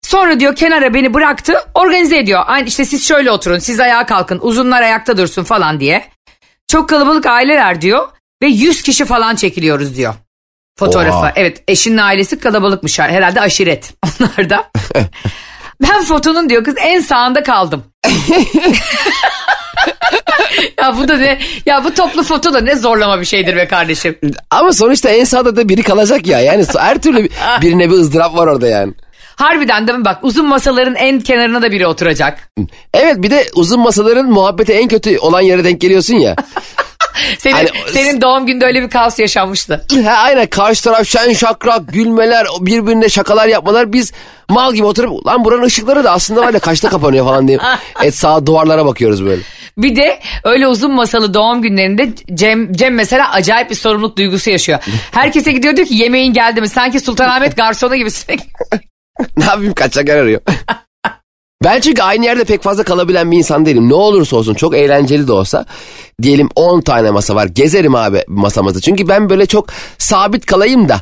Sonra 0.03 0.41
diyor 0.41 0.57
kenara 0.57 0.95
beni 0.95 1.15
bıraktı 1.15 1.55
organize 1.75 2.19
ediyor. 2.19 2.43
Aynı 2.47 2.69
işte 2.69 2.85
siz 2.85 3.09
şöyle 3.09 3.31
oturun 3.31 3.59
siz 3.59 3.81
ayağa 3.81 4.07
kalkın 4.07 4.39
uzunlar 4.43 4.83
ayakta 4.83 5.17
dursun 5.17 5.45
falan 5.45 5.81
diye. 5.81 6.09
Çok 6.69 6.89
kalabalık 6.89 7.27
aileler 7.27 7.81
diyor 7.81 8.09
ve 8.43 8.47
100 8.47 8.83
kişi 8.83 9.05
falan 9.05 9.37
çekiliyoruz 9.37 9.97
diyor. 9.97 10.15
Fotoğrafı. 10.79 11.17
Oha. 11.17 11.33
Evet 11.37 11.63
eşinin 11.69 11.97
ailesi 11.97 12.39
kalabalıkmış 12.39 12.99
herhalde 12.99 13.41
aşiret 13.41 13.95
onlar 14.21 14.51
da. 14.51 14.71
ben 15.83 16.05
fotonun 16.05 16.49
diyor 16.49 16.65
kız 16.65 16.75
en 16.79 17.01
sağında 17.01 17.43
kaldım. 17.43 17.85
ya 20.79 20.97
bu 20.99 21.09
da 21.09 21.17
ne 21.17 21.39
ya 21.67 21.85
bu 21.85 21.95
toplu 21.95 22.23
foto 22.23 22.55
da 22.55 22.61
ne 22.61 22.77
zorlama 22.77 23.21
bir 23.21 23.27
şeydir 23.27 23.57
be 23.57 23.69
kardeşim. 23.69 24.19
Ama 24.51 24.73
sonuçta 24.73 25.09
en 25.11 25.25
sağda 25.25 25.57
da 25.57 25.69
biri 25.69 25.83
kalacak 25.83 26.27
ya. 26.27 26.41
Yani 26.41 26.65
her 26.79 26.99
türlü 27.03 27.25
bir- 27.25 27.31
birine 27.63 27.91
bir 27.91 27.95
ızdırap 27.95 28.37
var 28.37 28.47
orada 28.47 28.69
yani. 28.69 28.93
Harbiden 29.37 29.89
de 29.89 29.93
mi 29.93 30.05
bak 30.05 30.19
uzun 30.23 30.47
masaların 30.47 30.95
en 30.95 31.21
kenarına 31.21 31.63
da 31.63 31.71
biri 31.73 31.87
oturacak. 31.87 32.51
Evet 32.95 33.15
bir 33.19 33.31
de 33.31 33.47
uzun 33.55 33.81
masaların 33.81 34.27
muhabbete 34.31 34.73
en 34.75 34.89
kötü 34.89 35.19
olan 35.19 35.41
yere 35.41 35.65
denk 35.65 35.81
geliyorsun 35.81 36.15
ya. 36.15 36.37
Senin, 37.39 37.55
Hani- 37.55 37.69
senin 37.93 38.21
doğum 38.21 38.47
günde 38.47 38.65
öyle 38.67 38.83
bir 38.83 38.91
kaos 38.91 39.19
yaşanmıştı. 39.19 39.87
ha, 40.05 40.11
aynen 40.13 40.47
karşı 40.47 40.85
taraf 40.85 41.07
şen 41.09 41.33
şakrak 41.33 41.93
gülmeler 41.93 42.47
birbirine 42.61 43.09
şakalar 43.09 43.47
yapmalar 43.49 43.93
biz 43.93 44.13
mal 44.49 44.75
gibi 44.75 44.85
oturup 44.87 45.27
lan 45.27 45.45
buranın 45.45 45.63
ışıkları 45.63 46.05
da 46.05 46.11
aslında 46.13 46.41
var 46.41 46.55
ya 46.55 46.61
kaçta 46.61 46.89
kapanıyor 46.89 47.25
falan 47.27 47.49
diye. 47.49 47.59
Et 48.03 48.15
sağa 48.15 48.47
duvarlara 48.47 48.87
bakıyoruz 48.87 49.25
böyle. 49.25 49.43
Bir 49.83 49.97
de 49.97 50.21
öyle 50.45 50.69
uzun 50.69 50.93
masalı 50.93 51.35
doğum 51.35 51.63
günlerinde 51.63 52.13
Cem, 52.35 52.73
Cem 52.73 52.95
mesela 52.95 53.33
acayip 53.33 53.71
bir 53.71 53.75
sorumluluk 53.75 54.17
duygusu 54.17 54.51
yaşıyor. 54.51 54.79
Herkese 55.11 55.53
gidiyor 55.53 55.77
diyor 55.77 55.89
ki 55.89 55.95
yemeğin 55.95 56.33
geldi 56.33 56.61
mi? 56.61 56.69
Sanki 56.69 57.01
Sultanahmet 57.01 57.57
garsonu 57.57 57.97
gibi 57.97 58.11
sürekli. 58.11 58.47
ne 59.37 59.45
yapayım 59.45 59.75
kaçacak 59.75 60.09
yer 60.09 60.17
arıyor. 60.17 60.41
Ben 61.65 61.81
çünkü 61.81 62.03
aynı 62.03 62.25
yerde 62.25 62.45
pek 62.45 62.63
fazla 62.63 62.83
kalabilen 62.83 63.31
bir 63.31 63.39
insan 63.39 63.67
değilim. 63.67 63.89
Ne 63.89 63.95
olursa 63.95 64.37
olsun 64.37 64.55
çok 64.55 64.77
eğlenceli 64.77 65.29
de 65.29 65.33
olsa 65.33 65.65
diyelim 66.23 66.49
10 66.57 66.81
tane 66.81 67.11
masa 67.11 67.35
var. 67.35 67.47
Gezerim 67.47 67.95
abi 67.95 68.25
masamızda. 68.29 68.81
Çünkü 68.81 69.09
ben 69.09 69.31
böyle 69.31 69.47
çok 69.47 69.69
sabit 69.99 70.47
kalayım 70.47 70.89
da 70.89 71.01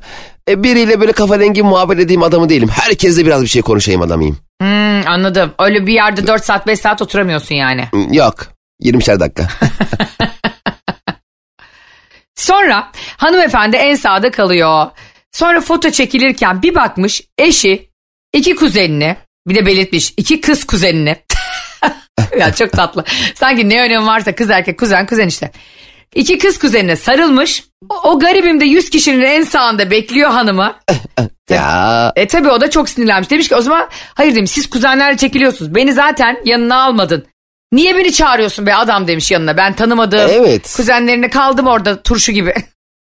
e, 0.48 0.62
biriyle 0.62 1.00
böyle 1.00 1.12
kafa 1.12 1.40
dengi 1.40 1.62
muhabbet 1.62 2.00
edeyim 2.00 2.22
adamı 2.22 2.48
değilim. 2.48 2.68
Herkesle 2.68 3.26
biraz 3.26 3.42
bir 3.42 3.48
şey 3.48 3.62
konuşayım 3.62 4.02
adamıyım. 4.02 4.38
Hmm, 4.60 5.08
anladım. 5.08 5.52
Öyle 5.58 5.86
bir 5.86 5.92
yerde 5.92 6.26
4 6.26 6.44
saat 6.44 6.66
5 6.66 6.80
saat 6.80 7.02
oturamıyorsun 7.02 7.54
yani. 7.54 7.84
Yok 8.12 8.57
20'şer 8.82 9.20
dakika. 9.20 9.48
Sonra 12.34 12.90
hanımefendi 13.16 13.76
en 13.76 13.94
sağda 13.94 14.30
kalıyor. 14.30 14.86
Sonra 15.32 15.60
foto 15.60 15.90
çekilirken 15.90 16.62
bir 16.62 16.74
bakmış 16.74 17.22
eşi 17.38 17.90
iki 18.32 18.54
kuzenini 18.54 19.16
bir 19.46 19.54
de 19.54 19.66
belirtmiş 19.66 20.14
iki 20.16 20.40
kız 20.40 20.66
kuzenini. 20.66 21.16
ya 22.38 22.54
çok 22.54 22.72
tatlı. 22.72 23.04
Sanki 23.34 23.68
ne 23.68 23.82
önemi 23.82 24.06
varsa 24.06 24.34
kız 24.34 24.50
erkek 24.50 24.78
kuzen 24.78 25.06
kuzen 25.06 25.28
işte. 25.28 25.50
İki 26.14 26.38
kız 26.38 26.58
kuzenine 26.58 26.96
sarılmış. 26.96 27.64
O, 27.88 28.10
o 28.10 28.18
garibim 28.18 28.60
de 28.60 28.64
100 28.64 28.90
kişinin 28.90 29.22
en 29.22 29.42
sağında 29.42 29.90
bekliyor 29.90 30.30
hanımı. 30.30 30.76
Ya 31.50 32.12
E 32.16 32.26
tabi 32.26 32.48
o 32.48 32.60
da 32.60 32.70
çok 32.70 32.88
sinirlenmiş. 32.88 33.30
Demiş 33.30 33.48
ki 33.48 33.54
o 33.56 33.60
zaman 33.60 33.88
hayır 34.14 34.34
demiş 34.34 34.50
siz 34.50 34.70
kuzenlerle 34.70 35.16
çekiliyorsunuz. 35.16 35.74
Beni 35.74 35.92
zaten 35.92 36.40
yanına 36.44 36.82
almadın. 36.82 37.26
Niye 37.72 37.96
beni 37.96 38.12
çağırıyorsun 38.12 38.66
be 38.66 38.74
adam 38.74 39.08
demiş 39.08 39.30
yanına. 39.30 39.56
Ben 39.56 39.72
tanımadığım 39.72 40.30
Evet. 40.32 40.74
kuzenlerine 40.76 41.30
kaldım 41.30 41.66
orada 41.66 42.02
turşu 42.02 42.32
gibi. 42.32 42.54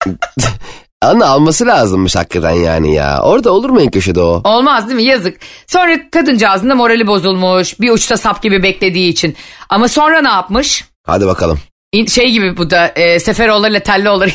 Anne 1.02 1.26
alması 1.26 1.68
lazımmış 1.68 2.16
hakikaten 2.16 2.52
yani 2.52 2.94
ya. 2.94 3.22
Orada 3.22 3.52
olur 3.52 3.70
mu 3.70 3.82
en 3.82 3.92
köşede 3.92 4.20
o? 4.22 4.42
Olmaz 4.44 4.88
değil 4.88 4.96
mi 4.96 5.04
yazık. 5.04 5.38
Sonra 5.68 6.10
kadıncağızın 6.12 6.70
da 6.70 6.76
morali 6.76 7.08
bozulmuş. 7.08 7.80
Bir 7.82 7.90
uçta 7.90 8.18
sap 8.18 8.44
gibi 8.44 8.64
beklediği 8.64 9.10
için. 9.10 9.36
Ama 9.70 9.88
sonra 9.88 10.22
ne 10.22 10.30
yapmış? 10.30 10.86
Hadi 11.06 11.28
bakalım. 11.28 11.60
İn- 11.94 12.08
şey 12.08 12.32
gibi 12.32 12.58
bu 12.58 12.70
da 12.70 12.88
e, 12.88 13.20
Seferoğulları 13.20 13.72
ile 13.72 13.80
Telloğulları. 13.80 14.30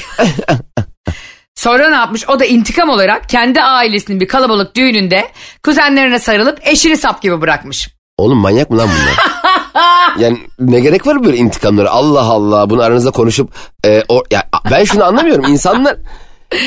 Sonra 1.55 1.89
ne 1.89 1.95
yapmış? 1.95 2.28
O 2.28 2.41
da 2.41 2.45
intikam 2.45 2.89
olarak 2.89 3.28
kendi 3.28 3.62
ailesinin 3.62 4.20
bir 4.20 4.28
kalabalık 4.28 4.76
düğününde 4.76 5.28
kuzenlerine 5.64 6.18
sarılıp 6.18 6.59
eşini 6.62 6.97
sap 6.97 7.22
gibi 7.22 7.41
bırakmış. 7.41 7.91
Oğlum 8.18 8.39
manyak 8.39 8.70
mı 8.70 8.78
lan 8.78 8.89
bunlar? 8.89 9.41
yani 10.18 10.39
ne 10.59 10.81
gerek 10.81 11.07
var 11.07 11.25
böyle 11.25 11.37
intikamlara? 11.37 11.91
Allah 11.91 12.23
Allah 12.23 12.70
bunu 12.70 12.83
aranızda 12.83 13.11
konuşup 13.11 13.51
e, 13.87 14.03
o, 14.09 14.23
ya, 14.31 14.43
ben 14.70 14.85
şunu 14.85 15.05
anlamıyorum 15.05 15.45
insanlar 15.45 15.97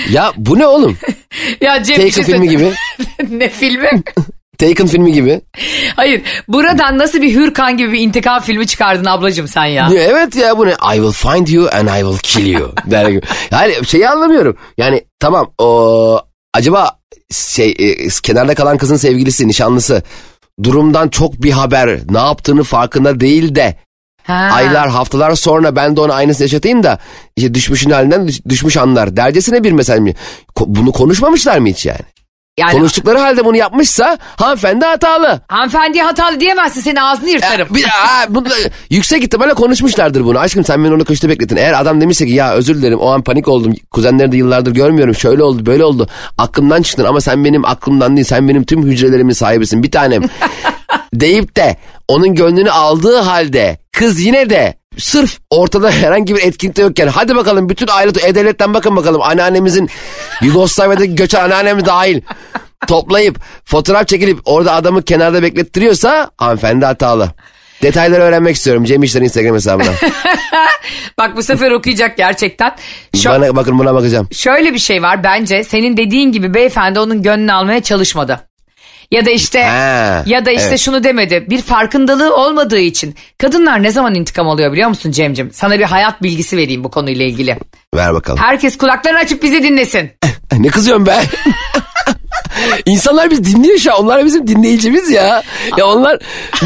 ya 0.09 0.33
bu 0.37 0.59
ne 0.59 0.67
oğlum? 0.67 0.97
Ya 1.61 1.83
Cem 1.83 1.95
Taken 1.95 2.09
şey 2.09 2.23
filmi 2.23 2.49
gibi. 2.49 2.73
ne 3.29 3.49
filmi? 3.49 4.03
Taken 4.57 4.87
filmi 4.87 5.11
gibi. 5.11 5.41
Hayır 5.95 6.21
buradan 6.47 6.97
nasıl 6.97 7.21
bir 7.21 7.35
Hürkan 7.35 7.77
gibi 7.77 7.91
bir 7.91 7.99
intikam 7.99 8.41
filmi 8.41 8.67
çıkardın 8.67 9.05
ablacığım 9.05 9.47
sen 9.47 9.65
ya. 9.65 9.89
Ya 9.91 10.01
Evet 10.01 10.35
ya 10.35 10.57
bu 10.57 10.65
ne? 10.65 10.71
I 10.71 10.95
will 10.95 11.11
find 11.11 11.47
you 11.47 11.69
and 11.73 11.87
I 11.87 11.99
will 11.99 12.17
kill 12.17 12.47
you. 12.47 12.71
Der 12.85 13.09
gibi. 13.09 13.21
Yani 13.51 13.85
şeyi 13.85 14.09
anlamıyorum. 14.09 14.57
Yani 14.77 15.01
tamam 15.19 15.51
o 15.57 16.19
acaba 16.53 16.99
şey 17.31 17.75
e, 17.79 18.07
kenarda 18.23 18.55
kalan 18.55 18.77
kızın 18.77 18.97
sevgilisi, 18.97 19.47
nişanlısı 19.47 20.03
durumdan 20.63 21.09
çok 21.09 21.43
bir 21.43 21.51
haber 21.51 21.99
ne 22.09 22.17
yaptığını 22.17 22.63
farkında 22.63 23.19
değil 23.19 23.55
de 23.55 23.75
Ha. 24.23 24.33
aylar 24.33 24.89
haftalar 24.89 25.35
sonra 25.35 25.75
ben 25.75 25.95
de 25.95 26.01
ona 26.01 26.13
aynısını 26.13 26.43
yaşatayım 26.43 26.83
da 26.83 26.99
işte 27.35 27.53
düşmüşün 27.53 27.89
halinden 27.89 28.27
düş- 28.27 28.45
düşmüş 28.49 28.77
anlar 28.77 29.17
dercesine 29.17 29.63
bir 29.63 29.71
mesel 29.71 29.99
mi? 29.99 30.13
Ko- 30.55 30.65
bunu 30.67 30.91
konuşmamışlar 30.91 31.57
mı 31.57 31.67
hiç 31.67 31.85
yani? 31.85 31.99
Yani 32.59 32.71
Konuştukları 32.71 33.17
halde 33.17 33.45
bunu 33.45 33.57
yapmışsa 33.57 34.17
hanımefendi 34.35 34.85
hatalı. 34.85 35.41
hanımefendiye 35.47 36.03
hatalı 36.03 36.39
diyemezsin 36.39 36.81
senin 36.81 36.95
ağzını 36.95 37.29
yırtarım. 37.29 37.67
Bir, 37.75 37.83
aa, 37.83 38.25
bunu, 38.29 38.47
yüksek 38.89 39.23
ihtimalle 39.23 39.53
konuşmuşlardır 39.53 40.23
bunu. 40.25 40.39
Aşkım 40.39 40.63
sen 40.63 40.83
beni 40.83 40.93
onu 40.93 41.05
köşede 41.05 41.29
bekletin. 41.29 41.55
Eğer 41.57 41.81
adam 41.81 42.01
demişse 42.01 42.25
ki 42.25 42.31
ya 42.31 42.53
özür 42.53 42.75
dilerim 42.75 42.99
o 42.99 43.09
an 43.11 43.21
panik 43.21 43.47
oldum. 43.47 43.73
Kuzenleri 43.91 44.31
de 44.31 44.37
yıllardır 44.37 44.71
görmüyorum. 44.71 45.15
Şöyle 45.15 45.43
oldu 45.43 45.65
böyle 45.65 45.83
oldu. 45.85 46.07
Aklımdan 46.37 46.81
çıktın 46.81 47.05
ama 47.05 47.21
sen 47.21 47.45
benim 47.45 47.65
aklımdan 47.65 48.15
değil. 48.15 48.27
Sen 48.27 48.49
benim 48.49 48.63
tüm 48.63 48.83
hücrelerimin 48.83 49.33
sahibisin 49.33 49.83
bir 49.83 49.91
tanem. 49.91 50.23
deyip 51.13 51.57
de 51.57 51.77
onun 52.07 52.35
gönlünü 52.35 52.71
aldığı 52.71 53.17
halde 53.17 53.77
kız 53.91 54.19
yine 54.21 54.49
de 54.49 54.73
sırf 54.97 55.39
ortada 55.49 55.91
herhangi 55.91 56.35
bir 56.35 56.41
etkinlikte 56.43 56.81
yokken 56.81 57.07
hadi 57.07 57.35
bakalım 57.35 57.69
bütün 57.69 57.87
aile 57.87 58.11
e-devletten 58.27 58.73
bakın 58.73 58.95
bakalım 58.95 59.21
anneannemizin 59.21 59.89
Yugoslavya'daki 60.41 61.15
göçen 61.15 61.43
anneannemi 61.43 61.85
dahil 61.85 62.21
toplayıp 62.87 63.39
fotoğraf 63.65 64.07
çekilip 64.07 64.39
orada 64.45 64.73
adamı 64.73 65.03
kenarda 65.03 65.43
beklettiriyorsa 65.43 66.31
hanımefendi 66.37 66.85
hatalı. 66.85 67.31
Detayları 67.81 68.21
öğrenmek 68.21 68.55
istiyorum 68.55 68.83
Cem 68.83 69.03
İşler 69.03 69.21
Instagram 69.21 69.55
hesabına. 69.55 69.89
Bak 71.19 71.35
bu 71.37 71.43
sefer 71.43 71.71
okuyacak 71.71 72.17
gerçekten. 72.17 72.75
Şu- 73.15 73.29
Bana, 73.29 73.55
bakın 73.55 73.79
buna 73.79 73.93
bakacağım. 73.93 74.27
şöyle 74.31 74.73
bir 74.73 74.79
şey 74.79 75.01
var 75.01 75.23
bence 75.23 75.63
senin 75.63 75.97
dediğin 75.97 76.31
gibi 76.31 76.53
beyefendi 76.53 76.99
onun 76.99 77.23
gönlünü 77.23 77.53
almaya 77.53 77.83
çalışmadı. 77.83 78.39
Ya 79.15 79.25
da 79.25 79.29
işte 79.31 79.63
Ha, 79.63 80.23
ya 80.25 80.45
da 80.45 80.51
işte 80.51 80.67
evet. 80.67 80.79
şunu 80.79 81.03
demedi. 81.03 81.45
Bir 81.49 81.61
farkındalığı 81.61 82.35
olmadığı 82.35 82.79
için 82.79 83.15
kadınlar 83.37 83.83
ne 83.83 83.91
zaman 83.91 84.15
intikam 84.15 84.49
alıyor 84.49 84.71
biliyor 84.71 84.89
musun 84.89 85.11
Cemcim? 85.11 85.51
Sana 85.53 85.79
bir 85.79 85.83
hayat 85.83 86.23
bilgisi 86.23 86.57
vereyim 86.57 86.83
bu 86.83 86.91
konuyla 86.91 87.25
ilgili. 87.25 87.57
Ver 87.95 88.13
bakalım. 88.13 88.39
Herkes 88.39 88.77
kulaklarını 88.77 89.19
açıp 89.19 89.43
bizi 89.43 89.63
dinlesin. 89.63 90.11
ne 90.57 90.67
kızıyorum 90.67 91.05
be? 91.05 91.15
İnsanlar 92.85 93.31
biz 93.31 93.45
dinliyor 93.55 93.77
şu 93.77 93.93
an. 93.93 93.99
Onlar 94.03 94.25
bizim 94.25 94.47
dinleyicimiz 94.47 95.09
ya. 95.09 95.43
Ya 95.77 95.85
onlar 95.85 96.19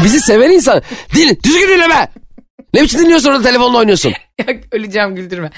bizi 0.04 0.20
seven 0.20 0.50
insan. 0.50 0.82
Din, 1.14 1.38
düzgün 1.44 1.68
dinle 1.68 1.88
be. 1.88 2.08
Ne 2.74 2.82
biçim 2.82 3.00
dinliyorsun 3.00 3.30
orada 3.30 3.42
telefonla 3.42 3.78
oynuyorsun? 3.78 4.12
Ya, 4.48 4.54
Öleceğim 4.72 5.14
güldürme. 5.14 5.50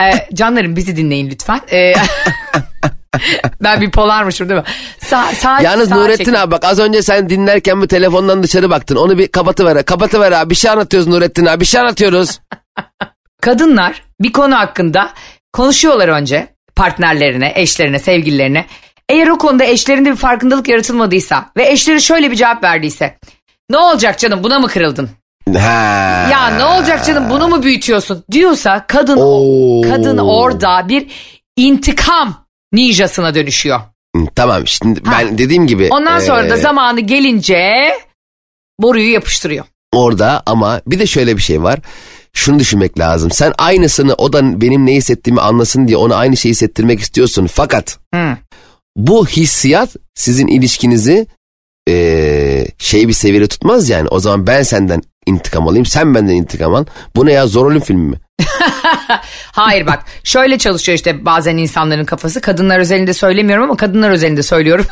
ee, 0.00 0.34
canlarım 0.34 0.76
bizi 0.76 0.96
dinleyin 0.96 1.30
lütfen. 1.30 1.60
Ee, 1.72 1.92
ben 3.62 3.80
bir 3.80 3.90
polarmışım 3.90 4.48
değil 4.48 4.60
mi? 4.60 4.66
Sa 4.98 5.24
sağ, 5.34 5.60
Yalnız 5.60 5.88
sağ 5.88 5.94
Nurettin 5.96 6.24
çekin. 6.24 6.38
abi 6.38 6.50
bak 6.50 6.64
az 6.64 6.78
önce 6.78 7.02
sen 7.02 7.28
dinlerken 7.30 7.80
bu 7.80 7.86
telefondan 7.86 8.42
dışarı 8.42 8.70
baktın. 8.70 8.96
Onu 8.96 9.18
bir 9.18 9.28
kapatıver. 9.28 9.84
Kapatıver 9.84 10.32
abi. 10.32 10.50
Bir 10.50 10.54
şey 10.54 10.70
anlatıyoruz 10.70 11.08
Nurettin 11.08 11.46
abi. 11.46 11.60
Bir 11.60 11.66
şey 11.66 11.80
anlatıyoruz. 11.80 12.40
Kadınlar 13.42 14.02
bir 14.20 14.32
konu 14.32 14.58
hakkında 14.58 15.10
konuşuyorlar 15.52 16.08
önce 16.08 16.48
partnerlerine, 16.76 17.52
eşlerine, 17.56 17.98
sevgililerine. 17.98 18.66
Eğer 19.08 19.28
o 19.28 19.38
konuda 19.38 19.64
eşlerinde 19.64 20.10
bir 20.10 20.16
farkındalık 20.16 20.68
yaratılmadıysa 20.68 21.50
ve 21.56 21.68
eşleri 21.68 22.02
şöyle 22.02 22.30
bir 22.30 22.36
cevap 22.36 22.64
verdiyse. 22.64 23.18
Ne 23.70 23.76
olacak 23.78 24.18
canım 24.18 24.44
buna 24.44 24.58
mı 24.58 24.68
kırıldın? 24.68 25.10
Ha. 25.54 26.28
Ya 26.32 26.48
ne 26.56 26.64
olacak 26.64 27.04
canım 27.06 27.30
bunu 27.30 27.48
mu 27.48 27.62
büyütüyorsun 27.62 28.24
diyorsa 28.30 28.84
kadın 28.86 29.16
Oo. 29.20 29.82
kadın 29.90 30.18
orada 30.18 30.88
bir 30.88 31.06
intikam 31.56 32.45
ninjasına 32.76 33.34
dönüşüyor. 33.34 33.80
Tamam 34.34 34.66
şimdi 34.66 35.00
ben 35.10 35.38
dediğim 35.38 35.66
gibi. 35.66 35.88
Ondan 35.90 36.18
sonra 36.18 36.50
da 36.50 36.56
e, 36.56 36.60
zamanı 36.60 37.00
gelince 37.00 37.92
boruyu 38.80 39.12
yapıştırıyor. 39.12 39.64
Orada 39.92 40.42
ama 40.46 40.80
bir 40.86 40.98
de 40.98 41.06
şöyle 41.06 41.36
bir 41.36 41.42
şey 41.42 41.62
var. 41.62 41.78
Şunu 42.32 42.58
düşünmek 42.58 42.98
lazım. 42.98 43.30
Sen 43.30 43.52
aynısını 43.58 44.14
o 44.14 44.32
da 44.32 44.60
benim 44.60 44.86
ne 44.86 44.94
hissettiğimi 44.94 45.40
anlasın 45.40 45.88
diye 45.88 45.96
ona 45.96 46.16
aynı 46.16 46.36
şeyi 46.36 46.50
hissettirmek 46.50 47.00
istiyorsun. 47.00 47.46
Fakat 47.46 47.98
Hı. 48.14 48.36
bu 48.96 49.26
hissiyat 49.26 49.96
sizin 50.14 50.46
ilişkinizi 50.46 51.26
eee, 51.88 52.66
şey 52.78 53.08
bir 53.08 53.12
seviyede 53.12 53.46
tutmaz 53.46 53.88
yani. 53.88 54.08
O 54.08 54.20
zaman 54.20 54.46
ben 54.46 54.62
senden 54.62 55.02
intikam 55.26 55.68
alayım 55.68 55.86
sen 55.86 56.14
benden 56.14 56.34
intikam 56.34 56.74
al. 56.74 56.84
Bu 57.16 57.26
ne 57.26 57.32
ya 57.32 57.46
zor 57.46 57.70
ölüm 57.70 57.80
filmi 57.80 58.08
mi? 58.10 58.16
Hayır 59.52 59.86
bak 59.86 60.04
şöyle 60.24 60.58
çalışıyor 60.58 60.96
işte 60.96 61.24
bazen 61.24 61.56
insanların 61.56 62.04
kafası. 62.04 62.40
Kadınlar 62.40 62.78
özelinde 62.78 63.14
söylemiyorum 63.14 63.64
ama 63.64 63.76
kadınlar 63.76 64.10
özelinde 64.10 64.42
söylüyorum. 64.42 64.86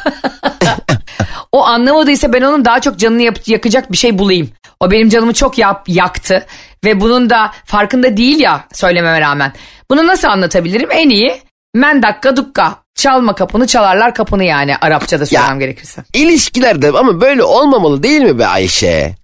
o 1.52 1.64
anlamadıysa 1.64 2.32
ben 2.32 2.42
onun 2.42 2.64
daha 2.64 2.80
çok 2.80 2.98
canını 2.98 3.22
yap- 3.22 3.48
yakacak 3.48 3.92
bir 3.92 3.96
şey 3.96 4.18
bulayım. 4.18 4.50
O 4.80 4.90
benim 4.90 5.08
canımı 5.08 5.34
çok 5.34 5.58
yap, 5.58 5.84
yaktı 5.88 6.46
ve 6.84 7.00
bunun 7.00 7.30
da 7.30 7.50
farkında 7.64 8.16
değil 8.16 8.40
ya 8.40 8.64
söylememe 8.72 9.20
rağmen. 9.20 9.52
Bunu 9.90 10.06
nasıl 10.06 10.28
anlatabilirim? 10.28 10.88
En 10.92 11.08
iyi 11.10 11.40
men 11.74 12.02
dakika 12.02 12.36
dukka. 12.36 12.84
Çalma 12.94 13.34
kapını 13.34 13.66
çalarlar 13.66 14.14
kapını 14.14 14.44
yani 14.44 14.76
Arapçada 14.76 15.26
söylemem 15.26 15.60
gerekirse. 15.60 16.02
İlişkilerde 16.14 16.90
ama 16.90 17.20
böyle 17.20 17.42
olmamalı 17.42 18.02
değil 18.02 18.22
mi 18.22 18.38
be 18.38 18.46
Ayşe? 18.46 19.14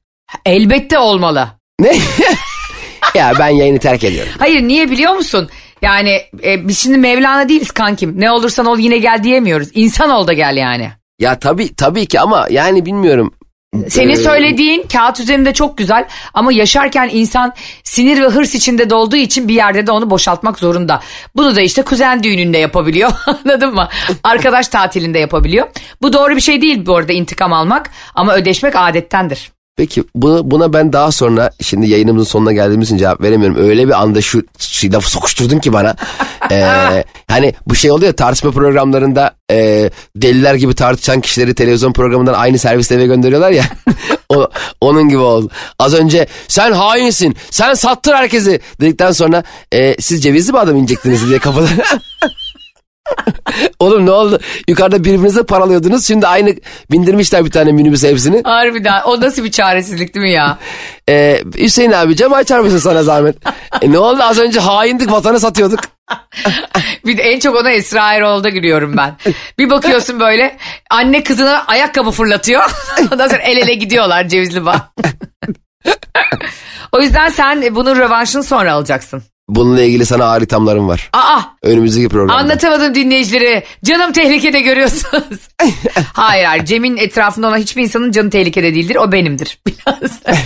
Elbette 0.46 0.98
olmalı. 0.98 1.48
Ne? 1.80 1.96
ya 3.14 3.32
ben 3.38 3.48
yayını 3.48 3.78
terk 3.78 4.04
ediyorum. 4.04 4.32
Hayır 4.38 4.62
niye 4.62 4.90
biliyor 4.90 5.14
musun? 5.14 5.48
Yani 5.82 6.22
e, 6.44 6.68
biz 6.68 6.78
şimdi 6.78 6.98
Mevlana 6.98 7.48
değiliz 7.48 7.70
kankim. 7.70 8.20
Ne 8.20 8.30
olursan 8.30 8.66
ol 8.66 8.78
yine 8.78 8.98
gel 8.98 9.22
diyemiyoruz. 9.24 9.68
İnsan 9.74 10.10
ol 10.10 10.26
da 10.26 10.32
gel 10.32 10.56
yani. 10.56 10.90
Ya 11.18 11.38
tabii 11.38 11.74
tabii 11.74 12.06
ki 12.06 12.20
ama 12.20 12.46
yani 12.50 12.86
bilmiyorum. 12.86 13.34
Senin 13.88 14.12
Ee, 14.12 14.16
söylediğin 14.16 14.86
kağıt 14.92 15.20
üzerinde 15.20 15.52
çok 15.54 15.78
güzel 15.78 16.04
ama 16.34 16.52
yaşarken 16.52 17.08
insan 17.12 17.54
sinir 17.84 18.22
ve 18.22 18.26
hırs 18.26 18.54
içinde 18.54 18.90
dolduğu 18.90 19.16
için 19.16 19.48
bir 19.48 19.54
yerde 19.54 19.86
de 19.86 19.92
onu 19.92 20.10
boşaltmak 20.10 20.58
zorunda. 20.58 21.00
Bunu 21.36 21.56
da 21.56 21.60
işte 21.60 21.82
kuzen 21.82 22.22
düğününde 22.22 22.58
yapabiliyor 22.58 23.12
anladın 23.26 23.74
mı? 23.74 23.88
Arkadaş 24.24 24.68
tatilinde 24.68 25.18
yapabiliyor. 25.18 25.66
Bu 26.02 26.12
doğru 26.12 26.36
bir 26.36 26.40
şey 26.40 26.62
değil 26.62 26.86
bu 26.86 26.96
arada 26.96 27.12
intikam 27.12 27.52
almak 27.52 27.90
ama 28.14 28.34
ödeşmek 28.34 28.76
adettendir. 28.76 29.52
Peki 29.76 30.04
bunu, 30.14 30.50
buna 30.50 30.72
ben 30.72 30.92
daha 30.92 31.12
sonra 31.12 31.50
şimdi 31.62 31.88
yayınımızın 31.88 32.30
sonuna 32.30 32.52
geldiğimiz 32.52 32.88
için 32.88 32.96
cevap 32.96 33.20
veremiyorum. 33.20 33.56
Öyle 33.68 33.88
bir 33.88 34.02
anda 34.02 34.20
şu, 34.20 34.42
şu 34.58 34.92
lafı 34.92 35.10
sokuşturdun 35.10 35.58
ki 35.58 35.72
bana. 35.72 35.96
Ee, 36.52 37.04
hani 37.28 37.54
bu 37.66 37.74
şey 37.74 37.90
oluyor 37.90 38.12
tartışma 38.12 38.50
programlarında 38.50 39.34
e, 39.50 39.90
deliler 40.16 40.54
gibi 40.54 40.74
tartışan 40.74 41.20
kişileri 41.20 41.54
televizyon 41.54 41.92
programından 41.92 42.34
aynı 42.34 42.58
servisle 42.58 42.96
eve 42.96 43.06
gönderiyorlar 43.06 43.50
ya. 43.50 43.64
o, 44.28 44.48
onun 44.80 45.08
gibi 45.08 45.18
oldu. 45.18 45.50
Az 45.78 45.94
önce 45.94 46.26
sen 46.48 46.72
hainsin 46.72 47.36
sen 47.50 47.74
sattın 47.74 48.12
herkesi 48.12 48.60
dedikten 48.80 49.12
sonra 49.12 49.42
e, 49.72 50.00
siz 50.00 50.22
cevizli 50.22 50.52
mi 50.52 50.58
adam 50.58 50.76
inecektiniz 50.76 51.28
diye 51.28 51.38
kafadan. 51.38 51.68
Oğlum 53.78 54.06
ne 54.06 54.10
oldu? 54.10 54.40
Yukarıda 54.68 55.04
birbirinize 55.04 55.42
paralıyordunuz. 55.42 56.06
Şimdi 56.06 56.26
aynı 56.26 56.54
bindirmişler 56.90 57.44
bir 57.44 57.50
tane 57.50 57.72
minibüs 57.72 58.04
hepsini. 58.04 58.42
Harbiden 58.44 59.02
o 59.02 59.20
nasıl 59.20 59.44
bir 59.44 59.50
çaresizlik 59.50 60.14
değil 60.14 60.26
mi 60.26 60.32
ya? 60.32 60.58
Ee, 61.08 61.42
Hüseyin 61.58 61.92
abi 61.92 62.16
cam 62.16 62.32
açar 62.32 62.60
mısın 62.60 62.78
sana 62.78 63.02
zahmet? 63.02 63.36
E, 63.82 63.92
ne 63.92 63.98
oldu 63.98 64.22
az 64.22 64.38
önce 64.38 64.60
haindik 64.60 65.12
vatanı 65.12 65.40
satıyorduk. 65.40 65.80
Bir 67.06 67.18
de 67.18 67.22
en 67.22 67.40
çok 67.40 67.56
ona 67.56 67.70
Esra 67.70 68.14
Erol'da 68.14 68.48
gülüyorum 68.48 68.96
ben. 68.96 69.16
Bir 69.58 69.70
bakıyorsun 69.70 70.20
böyle 70.20 70.56
anne 70.90 71.22
kızına 71.22 71.64
ayakkabı 71.66 72.10
fırlatıyor. 72.10 72.70
Ondan 73.12 73.28
sonra 73.28 73.42
el 73.42 73.56
ele 73.56 73.74
gidiyorlar 73.74 74.28
Cevizli 74.28 74.66
Bağ. 74.66 74.92
o 76.92 77.00
yüzden 77.00 77.28
sen 77.28 77.74
bunun 77.74 77.96
rövanşını 77.96 78.42
sonra 78.42 78.72
alacaksın. 78.72 79.22
Bununla 79.54 79.82
ilgili 79.82 80.06
sana 80.06 80.24
ağır 80.24 80.42
ithamlarım 80.42 80.88
var. 80.88 81.10
Aa 81.12 81.40
Önümüzdeki 81.62 82.08
programda. 82.08 82.34
anlatamadım 82.34 82.94
dinleyicileri. 82.94 83.62
Canım 83.84 84.12
tehlikede 84.12 84.60
görüyorsunuz. 84.60 85.38
hayır 86.12 86.44
hayır 86.44 86.64
Cem'in 86.64 86.96
etrafında 86.96 87.48
olan 87.48 87.58
hiçbir 87.58 87.82
insanın 87.82 88.10
canı 88.12 88.30
tehlikede 88.30 88.74
değildir. 88.74 88.96
O 88.96 89.12
benimdir. 89.12 89.58
Biraz. 89.66 90.20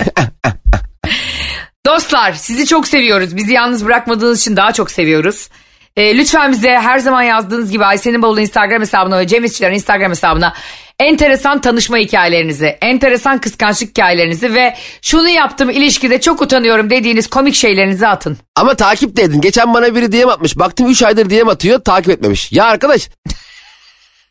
Dostlar 1.87 2.33
sizi 2.33 2.67
çok 2.67 2.87
seviyoruz. 2.89 3.37
Bizi 3.37 3.53
yalnız 3.53 3.85
bırakmadığınız 3.85 4.41
için 4.41 4.57
daha 4.57 4.73
çok 4.73 4.91
seviyoruz. 4.91 5.49
Ee, 5.97 6.17
lütfen 6.19 6.53
bize 6.53 6.71
her 6.71 6.99
zaman 6.99 7.23
yazdığınız 7.23 7.71
gibi 7.71 7.85
Ayşe'nin 7.85 8.23
bavulu 8.23 8.41
Instagram 8.41 8.81
hesabına 8.81 9.19
ve 9.19 9.27
Cem 9.27 9.45
İşçilerin 9.45 9.75
Instagram 9.75 10.11
hesabına 10.11 10.55
enteresan 11.01 11.61
tanışma 11.61 11.97
hikayelerinizi, 11.97 12.67
enteresan 12.67 13.41
kıskançlık 13.41 13.89
hikayelerinizi 13.89 14.55
ve 14.55 14.77
şunu 15.03 15.29
yaptım 15.29 15.71
ilişkide 15.71 16.21
çok 16.21 16.43
utanıyorum 16.43 16.91
dediğiniz 16.91 17.27
komik 17.27 17.55
şeylerinizi 17.55 18.07
atın. 18.09 18.37
Ama 18.57 18.75
takip 18.75 19.17
de 19.17 19.23
edin. 19.23 19.41
Geçen 19.41 19.75
bana 19.75 19.95
biri 19.95 20.13
DM 20.13 20.29
atmış. 20.29 20.59
Baktım 20.59 20.87
3 20.91 21.03
aydır 21.03 21.31
DM 21.31 21.49
atıyor 21.49 21.81
takip 21.81 22.11
etmemiş. 22.11 22.53
Ya 22.53 22.65
arkadaş 22.65 23.09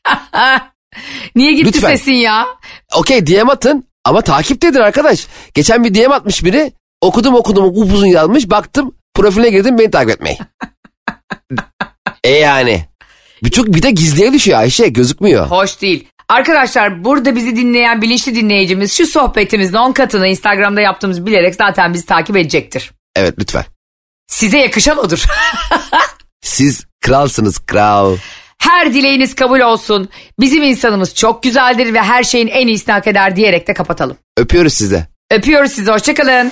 Niye 1.36 1.53
gitti 1.53 1.68
Lütfen. 1.68 1.95
sesin 1.95 2.11
ya? 2.11 2.47
okey 2.95 3.28
DM 3.28 3.49
atın 3.49 3.88
ama 4.05 4.22
takip 4.22 4.61
de 4.61 4.68
edin 4.68 4.80
arkadaş. 4.80 5.28
Geçen 5.53 5.84
bir 5.84 5.93
DM 5.93 6.11
atmış 6.11 6.43
biri. 6.45 6.72
Okudum 7.01 7.36
okudum 7.36 7.66
upuzun 7.66 8.07
yazmış. 8.07 8.49
Baktım 8.49 8.95
profiline 9.14 9.49
girdim 9.49 9.78
beni 9.80 9.91
takip 9.91 10.09
etmeyi. 10.09 10.38
e 12.24 12.30
yani. 12.30 12.86
Bir, 13.43 13.51
çok, 13.51 13.68
bir 13.68 13.82
de 13.82 13.91
gizliye 13.91 14.34
düşüyor 14.34 14.60
Ayşe 14.60 14.88
gözükmüyor. 14.88 15.47
Hoş 15.47 15.82
değil. 15.82 16.08
Arkadaşlar 16.30 17.04
burada 17.04 17.36
bizi 17.36 17.56
dinleyen 17.56 18.01
bilinçli 18.01 18.36
dinleyicimiz 18.36 18.97
şu 18.97 19.08
sohbetimizin 19.08 19.74
10 19.74 19.91
katını 19.91 20.28
Instagram'da 20.28 20.82
yaptığımızı 20.82 21.26
bilerek 21.26 21.56
zaten 21.56 21.93
bizi 21.93 22.06
takip 22.06 22.38
edecektir. 22.38 22.91
Evet 23.16 23.36
lütfen. 23.39 23.66
Size 24.28 24.58
yakışan 24.58 24.97
odur. 24.97 25.24
Siz 26.41 26.86
kralsınız 27.01 27.60
kral. 27.60 28.18
Her 28.60 28.93
dileğiniz 28.93 29.36
kabul 29.36 29.60
olsun. 29.60 30.10
Bizim 30.39 30.64
insanımız 30.64 31.16
çok 31.16 31.43
güzeldir 31.43 31.93
ve 31.93 32.01
her 32.01 32.24
şeyin 32.24 32.47
en 32.47 32.68
iyisini 32.68 32.93
hak 32.93 33.08
eder 33.08 33.36
diyerek 33.36 33.68
de 33.68 33.74
kapatalım. 33.74 34.18
Öpüyoruz 34.38 34.74
size. 34.74 35.08
Öpüyoruz 35.32 35.72
sizi 35.72 35.91
hoşçakalın. 35.91 36.51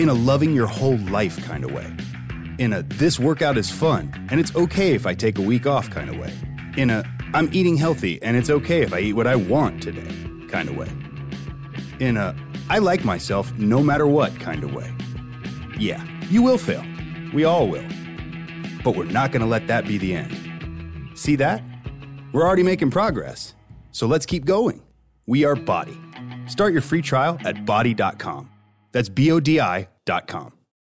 in 0.00 0.08
a 0.08 0.14
loving 0.14 0.54
your 0.54 0.66
whole 0.66 0.96
life 0.96 1.44
kind 1.44 1.62
of 1.62 1.72
way. 1.72 1.94
In 2.58 2.72
a 2.72 2.82
this 2.82 3.18
workout 3.18 3.58
is 3.58 3.70
fun 3.70 4.10
and 4.30 4.40
it's 4.40 4.54
okay 4.56 4.94
if 4.94 5.06
I 5.06 5.12
take 5.12 5.36
a 5.36 5.42
week 5.42 5.66
off 5.66 5.90
kind 5.90 6.08
of 6.08 6.16
way. 6.16 6.32
In 6.78 6.88
a 6.88 7.04
I'm 7.34 7.50
eating 7.52 7.76
healthy 7.76 8.20
and 8.22 8.34
it's 8.34 8.48
okay 8.48 8.80
if 8.80 8.94
I 8.94 9.00
eat 9.00 9.12
what 9.12 9.26
I 9.26 9.36
want 9.36 9.82
today 9.82 10.08
kind 10.48 10.70
of 10.70 10.76
way. 10.76 10.88
In 11.98 12.16
a 12.16 12.34
I 12.70 12.78
like 12.78 13.04
myself 13.04 13.52
no 13.58 13.82
matter 13.82 14.06
what 14.06 14.40
kind 14.40 14.64
of 14.64 14.72
way. 14.72 14.90
Yeah, 15.78 16.02
you 16.30 16.40
will 16.40 16.56
fail. 16.56 16.84
We 17.34 17.44
all 17.44 17.68
will. 17.68 17.84
But 18.82 18.96
we're 18.96 19.04
not 19.04 19.32
going 19.32 19.42
to 19.42 19.46
let 19.46 19.66
that 19.66 19.86
be 19.86 19.98
the 19.98 20.14
end. 20.14 21.10
See 21.14 21.36
that? 21.36 21.62
We're 22.32 22.46
already 22.46 22.62
making 22.62 22.90
progress. 22.90 23.54
So 23.92 24.06
let's 24.06 24.24
keep 24.24 24.46
going. 24.46 24.80
We 25.26 25.44
are 25.44 25.54
Body. 25.54 25.98
Start 26.46 26.72
your 26.72 26.80
free 26.80 27.02
trial 27.02 27.38
at 27.44 27.66
body.com. 27.66 28.48
That's 28.92 29.08
B 29.08 29.30
O 29.32 29.40
D 29.40 29.60
I.com. 29.60 30.59